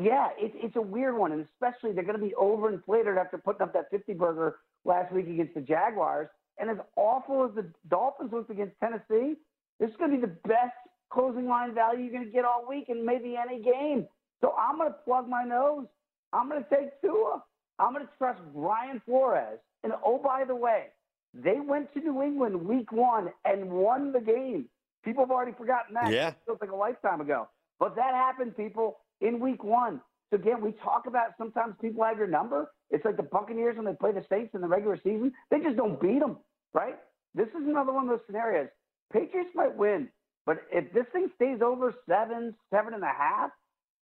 Yeah, 0.00 0.28
it, 0.38 0.52
it's 0.54 0.76
a 0.76 0.80
weird 0.80 1.16
one, 1.16 1.32
and 1.32 1.44
especially 1.44 1.92
they're 1.92 2.04
going 2.04 2.18
to 2.18 2.24
be 2.24 2.34
overinflated 2.40 3.18
after 3.18 3.36
putting 3.36 3.62
up 3.62 3.72
that 3.72 3.90
50 3.90 4.14
burger 4.14 4.56
last 4.84 5.12
week 5.12 5.26
against 5.26 5.54
the 5.54 5.60
Jaguars. 5.60 6.28
And 6.58 6.70
as 6.70 6.78
awful 6.96 7.44
as 7.44 7.54
the 7.54 7.66
Dolphins 7.88 8.32
looked 8.32 8.50
against 8.50 8.74
Tennessee, 8.80 9.36
this 9.78 9.90
is 9.90 9.96
going 9.96 10.10
to 10.10 10.16
be 10.16 10.20
the 10.20 10.36
best 10.48 10.74
closing 11.10 11.46
line 11.46 11.74
value 11.74 12.04
you're 12.04 12.12
going 12.12 12.24
to 12.24 12.30
get 12.30 12.44
all 12.44 12.66
week 12.68 12.86
in 12.88 13.04
maybe 13.06 13.36
any 13.36 13.62
game. 13.62 14.06
So 14.40 14.54
I'm 14.58 14.76
going 14.78 14.90
to 14.90 14.96
plug 15.04 15.28
my 15.28 15.44
nose. 15.44 15.86
I'm 16.32 16.48
going 16.48 16.62
to 16.62 16.70
take 16.70 17.00
Tua. 17.00 17.42
I'm 17.78 17.92
going 17.92 18.04
to 18.04 18.12
trust 18.18 18.40
Brian 18.54 19.00
Flores. 19.06 19.58
And 19.84 19.92
oh, 20.04 20.18
by 20.18 20.44
the 20.44 20.56
way, 20.56 20.86
they 21.32 21.60
went 21.60 21.92
to 21.94 22.00
New 22.00 22.22
England 22.22 22.64
week 22.64 22.90
one 22.92 23.28
and 23.44 23.70
won 23.70 24.12
the 24.12 24.20
game. 24.20 24.66
People 25.04 25.24
have 25.24 25.30
already 25.30 25.52
forgotten 25.52 25.94
that. 25.94 26.12
Yeah. 26.12 26.28
It 26.28 26.36
feels 26.44 26.58
like 26.60 26.72
a 26.72 26.76
lifetime 26.76 27.20
ago. 27.20 27.48
But 27.78 27.94
that 27.96 28.14
happened, 28.14 28.56
people, 28.56 28.98
in 29.20 29.38
week 29.38 29.62
one. 29.62 30.00
So 30.30 30.36
again, 30.36 30.60
we 30.60 30.72
talk 30.72 31.06
about 31.06 31.28
sometimes 31.38 31.74
people 31.80 32.04
have 32.04 32.18
your 32.18 32.26
number. 32.26 32.70
It's 32.90 33.04
like 33.04 33.16
the 33.16 33.22
Buccaneers 33.22 33.76
when 33.76 33.86
they 33.86 33.94
play 33.94 34.12
the 34.12 34.24
Saints 34.28 34.54
in 34.54 34.60
the 34.60 34.66
regular 34.66 34.96
season. 34.96 35.32
They 35.50 35.60
just 35.60 35.76
don't 35.76 36.00
beat 36.00 36.20
them, 36.20 36.38
right? 36.74 36.96
This 37.34 37.48
is 37.48 37.66
another 37.66 37.92
one 37.92 38.04
of 38.04 38.10
those 38.10 38.26
scenarios. 38.26 38.68
Patriots 39.12 39.50
might 39.54 39.76
win, 39.76 40.08
but 40.46 40.58
if 40.72 40.92
this 40.92 41.06
thing 41.12 41.28
stays 41.36 41.60
over 41.62 41.94
seven, 42.08 42.54
seven 42.72 42.94
and 42.94 43.02
a 43.02 43.06
half, 43.06 43.50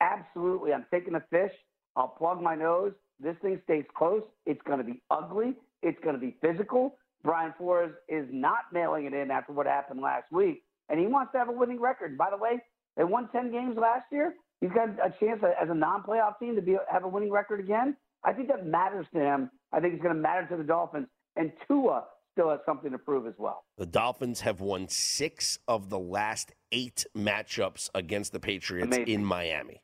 absolutely, 0.01 0.73
I'm 0.73 0.87
taking 0.91 1.15
the 1.15 1.23
fish. 1.31 1.53
I'll 1.97 2.09
plug 2.09 2.43
my 2.43 2.55
nose. 2.55 2.93
This 3.21 3.37
thing 3.43 3.61
stays 3.65 3.85
close. 3.97 4.23
It's 4.47 4.61
going 4.67 4.79
to 4.79 4.85
be 4.85 5.01
ugly. 5.11 5.55
It's 5.83 5.99
going 6.03 6.15
to 6.15 6.21
be 6.21 6.37
physical. 6.41 6.97
Brian 7.23 7.55
Flores 7.57 7.93
is 8.09 8.27
not 8.31 8.73
mailing 8.73 9.07
it 9.07 9.15
in 9.15 9.31
after 9.31 9.53
what 9.53 9.67
happened 9.67 10.01
last 10.01 10.31
week, 10.33 10.63
and 10.89 10.99
he 10.99 11.07
wants 11.07 11.33
to 11.33 11.39
have 11.39 11.49
a 11.49 11.53
winning 11.53 11.81
record. 11.81 12.19
By 12.19 12.31
the 12.31 12.37
way, 12.37 12.61
they 12.97 13.05
won 13.05 13.29
10 13.31 13.53
games 13.53 13.77
last 13.77 14.07
year. 14.11 14.35
He's 14.61 14.71
got 14.71 14.89
a 14.89 15.13
chance 15.21 15.43
as 15.43 15.69
a 15.71 15.75
non-playoff 15.75 16.39
team 16.39 16.57
to 16.57 16.63
be 16.63 16.77
have 16.91 17.05
a 17.05 17.09
winning 17.09 17.31
record 17.31 17.61
again. 17.61 17.97
I 18.25 18.33
think 18.33 18.49
that 18.49 18.67
matters 18.67 19.07
to 19.15 19.21
him. 19.21 19.51
I 19.73 19.81
think 19.81 19.95
it's 19.95 20.03
going 20.03 20.15
to 20.15 20.21
matter 20.21 20.47
to 20.49 20.57
the 20.57 20.65
Dolphins. 20.65 21.09
And 21.37 21.53
Tua 21.67 22.05
still 22.33 22.51
has 22.51 22.61
something 22.67 22.91
to 22.91 22.99
prove 22.99 23.27
as 23.27 23.35
well. 23.39 23.65
The 23.79 23.87
Dolphins 23.87 24.41
have 24.41 24.61
won 24.61 24.89
six 24.89 25.59
of 25.69 25.89
the 25.91 25.99
last 25.99 26.53
eight 26.73 27.07
matchups 27.17 27.91
against 27.95 28.33
the 28.33 28.41
Patriots 28.41 28.87
Amazing. 28.87 29.09
in 29.15 29.25
Miami. 29.25 29.83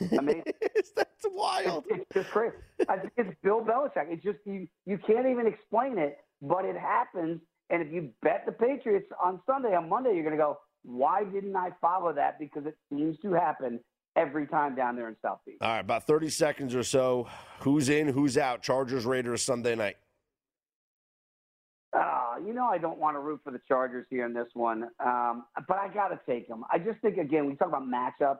Amazing. 0.18 0.44
That's 0.96 1.26
wild. 1.30 1.84
It's 1.88 2.04
just 2.12 2.30
crazy. 2.30 2.54
I 2.88 2.98
think 2.98 3.12
it's 3.16 3.36
Bill 3.42 3.60
Belichick. 3.60 4.06
It's 4.08 4.22
just 4.22 4.38
you 4.44 4.66
you 4.86 4.98
can't 4.98 5.26
even 5.26 5.46
explain 5.46 5.98
it, 5.98 6.18
but 6.40 6.64
it 6.64 6.76
happens. 6.76 7.40
And 7.70 7.82
if 7.82 7.92
you 7.92 8.10
bet 8.22 8.44
the 8.46 8.52
Patriots 8.52 9.06
on 9.22 9.40
Sunday, 9.46 9.74
on 9.74 9.88
Monday, 9.88 10.14
you're 10.14 10.22
going 10.22 10.36
to 10.36 10.42
go, 10.42 10.58
why 10.82 11.24
didn't 11.24 11.56
I 11.56 11.70
follow 11.80 12.12
that? 12.12 12.38
Because 12.38 12.66
it 12.66 12.76
seems 12.90 13.18
to 13.20 13.32
happen 13.32 13.80
every 14.16 14.46
time 14.46 14.74
down 14.74 14.96
there 14.96 15.08
in 15.08 15.16
South 15.22 15.38
Beach. 15.46 15.56
All 15.60 15.68
right, 15.68 15.80
about 15.80 16.06
30 16.06 16.28
seconds 16.28 16.74
or 16.74 16.82
so. 16.82 17.26
Who's 17.60 17.88
in, 17.88 18.08
who's 18.08 18.36
out? 18.36 18.62
Chargers, 18.62 19.06
Raiders, 19.06 19.42
Sunday 19.42 19.74
night. 19.74 19.96
Uh, 21.94 22.36
you 22.44 22.52
know, 22.52 22.64
I 22.66 22.78
don't 22.78 22.98
want 22.98 23.14
to 23.16 23.20
root 23.20 23.40
for 23.44 23.52
the 23.52 23.60
Chargers 23.68 24.06
here 24.10 24.26
in 24.26 24.32
this 24.32 24.48
one, 24.54 24.84
um, 24.98 25.44
but 25.68 25.78
I 25.78 25.88
got 25.88 26.08
to 26.08 26.18
take 26.26 26.48
them. 26.48 26.64
I 26.72 26.78
just 26.78 27.00
think, 27.00 27.18
again, 27.18 27.46
we 27.46 27.54
talk 27.54 27.68
about 27.68 27.84
matchups. 27.84 28.38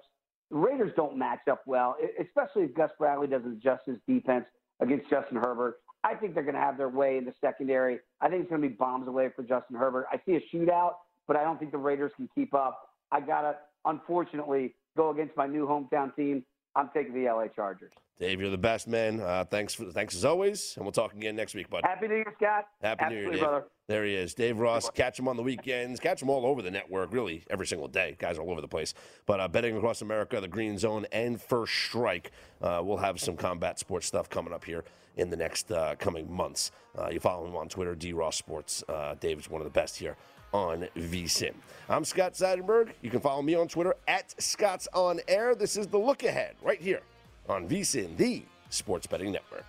The 0.50 0.57
Raiders 0.57 0.92
don't 0.96 1.16
match 1.16 1.46
up 1.50 1.62
well, 1.66 1.96
especially 2.20 2.62
if 2.64 2.74
Gus 2.74 2.90
Bradley 2.98 3.28
doesn't 3.28 3.52
adjust 3.52 3.82
his 3.86 3.98
defense 4.09 4.44
against 4.80 5.09
Justin 5.09 5.36
Herbert. 5.36 5.76
I 6.02 6.14
think 6.14 6.34
they're 6.34 6.42
going 6.42 6.57
to 6.57 6.61
have 6.61 6.76
their 6.76 6.88
way 6.88 7.16
in 7.16 7.24
the 7.24 7.32
secondary. 7.40 8.00
I 8.20 8.28
think 8.28 8.42
it's 8.42 8.50
going 8.50 8.61
to 8.61 8.68
be 8.68 8.74
bombs 8.74 9.09
away 9.09 9.30
for 9.34 9.42
Justin 9.42 9.76
Herbert. 9.76 10.07
I 10.12 10.20
see 10.26 10.36
a 10.36 10.40
shootout, 10.55 10.94
but 11.26 11.36
I 11.36 11.44
don't 11.44 11.59
think 11.59 11.70
the 11.70 11.78
Raiders 11.78 12.12
can 12.16 12.28
keep 12.34 12.55
up. 12.55 12.88
I 13.12 13.20
got 13.20 13.42
to, 13.42 13.57
unfortunately, 13.84 14.74
go 14.96 15.11
against 15.11 15.36
my 15.36 15.46
new 15.46 15.66
hometown 15.66 16.14
team. 16.14 16.44
I'm 16.77 16.91
taking 16.93 17.14
the 17.14 17.31
LA 17.31 17.47
Chargers. 17.49 17.93
Dave, 18.18 18.41
you're 18.41 18.51
the 18.51 18.59
best, 18.59 18.87
man. 18.87 19.20
Uh, 19.20 19.45
thanks, 19.45 19.75
for, 19.75 19.85
thanks 19.87 20.14
as 20.14 20.25
always, 20.25 20.75
and 20.77 20.85
we'll 20.85 20.93
talk 20.93 21.12
again 21.14 21.35
next 21.35 21.55
week, 21.55 21.68
bud. 21.68 21.83
Happy 21.85 22.07
New 22.07 22.14
Year, 22.16 22.33
Scott. 22.37 22.66
Happy 22.81 23.07
New 23.07 23.20
Year, 23.20 23.31
Dave. 23.31 23.41
brother. 23.41 23.64
There 23.87 24.05
he 24.05 24.14
is, 24.14 24.35
Dave 24.35 24.59
Ross. 24.59 24.89
Catch 24.91 25.18
him 25.18 25.29
on 25.29 25.37
the 25.37 25.43
weekends. 25.43 26.01
Catch 26.01 26.22
him 26.22 26.31
all 26.31 26.47
over 26.47 26.62
the 26.62 26.70
network, 26.70 27.12
really 27.12 27.43
every 27.51 27.66
single 27.66 27.89
day. 27.89 28.16
Guys 28.18 28.39
all 28.39 28.51
over 28.51 28.61
the 28.61 28.68
place. 28.68 28.95
But 29.27 29.41
uh, 29.41 29.49
betting 29.49 29.77
across 29.77 30.01
America, 30.01 30.41
the 30.41 30.49
Green 30.49 30.79
Zone, 30.79 31.07
and 31.12 31.41
First 31.41 31.75
Strike. 31.75 32.31
Uh, 32.62 32.81
we'll 32.85 32.97
have 32.97 33.20
some 33.20 33.37
combat 33.37 33.79
sports 33.79 34.07
stuff 34.07 34.31
coming 34.31 34.55
up 34.55 34.64
here 34.64 34.85
in 35.16 35.29
the 35.29 35.37
next 35.37 35.70
uh, 35.70 35.95
coming 35.99 36.33
months. 36.33 36.70
Uh, 36.99 37.09
you 37.11 37.20
follow 37.20 37.47
him 37.47 37.57
on 37.57 37.68
Twitter, 37.68 37.95
D 37.95 38.12
Ross 38.12 38.37
Sports. 38.37 38.83
Uh, 38.89 39.16
Dave 39.20 39.39
is 39.39 39.51
one 39.51 39.61
of 39.61 39.64
the 39.64 39.70
best 39.70 39.99
here 39.99 40.16
on 40.55 40.88
VSIN. 40.96 41.52
I'm 41.88 42.05
Scott 42.05 42.32
Seidenberg. 42.34 42.92
You 43.02 43.11
can 43.11 43.20
follow 43.20 43.42
me 43.42 43.57
on 43.57 43.66
Twitter 43.66 43.94
at 44.07 44.40
Scott's 44.40 44.88
On 44.94 45.20
Air. 45.28 45.55
This 45.55 45.76
is 45.76 45.88
the 45.88 45.98
look 45.98 46.22
ahead 46.22 46.55
right 46.62 46.80
here 46.80 47.00
on 47.48 47.68
VSIN, 47.68 48.16
the 48.16 48.44
Sports 48.70 49.07
Betting 49.07 49.32
Network. 49.32 49.66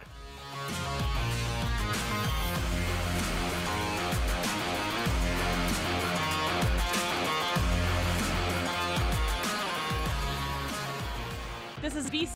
This 11.82 11.96
is 11.96 12.10
V. 12.10 12.30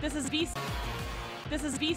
This 0.00 0.14
is 0.14 0.28
V. 0.28 0.48
This 1.50 1.64
is 1.64 1.78
V. 1.78 1.96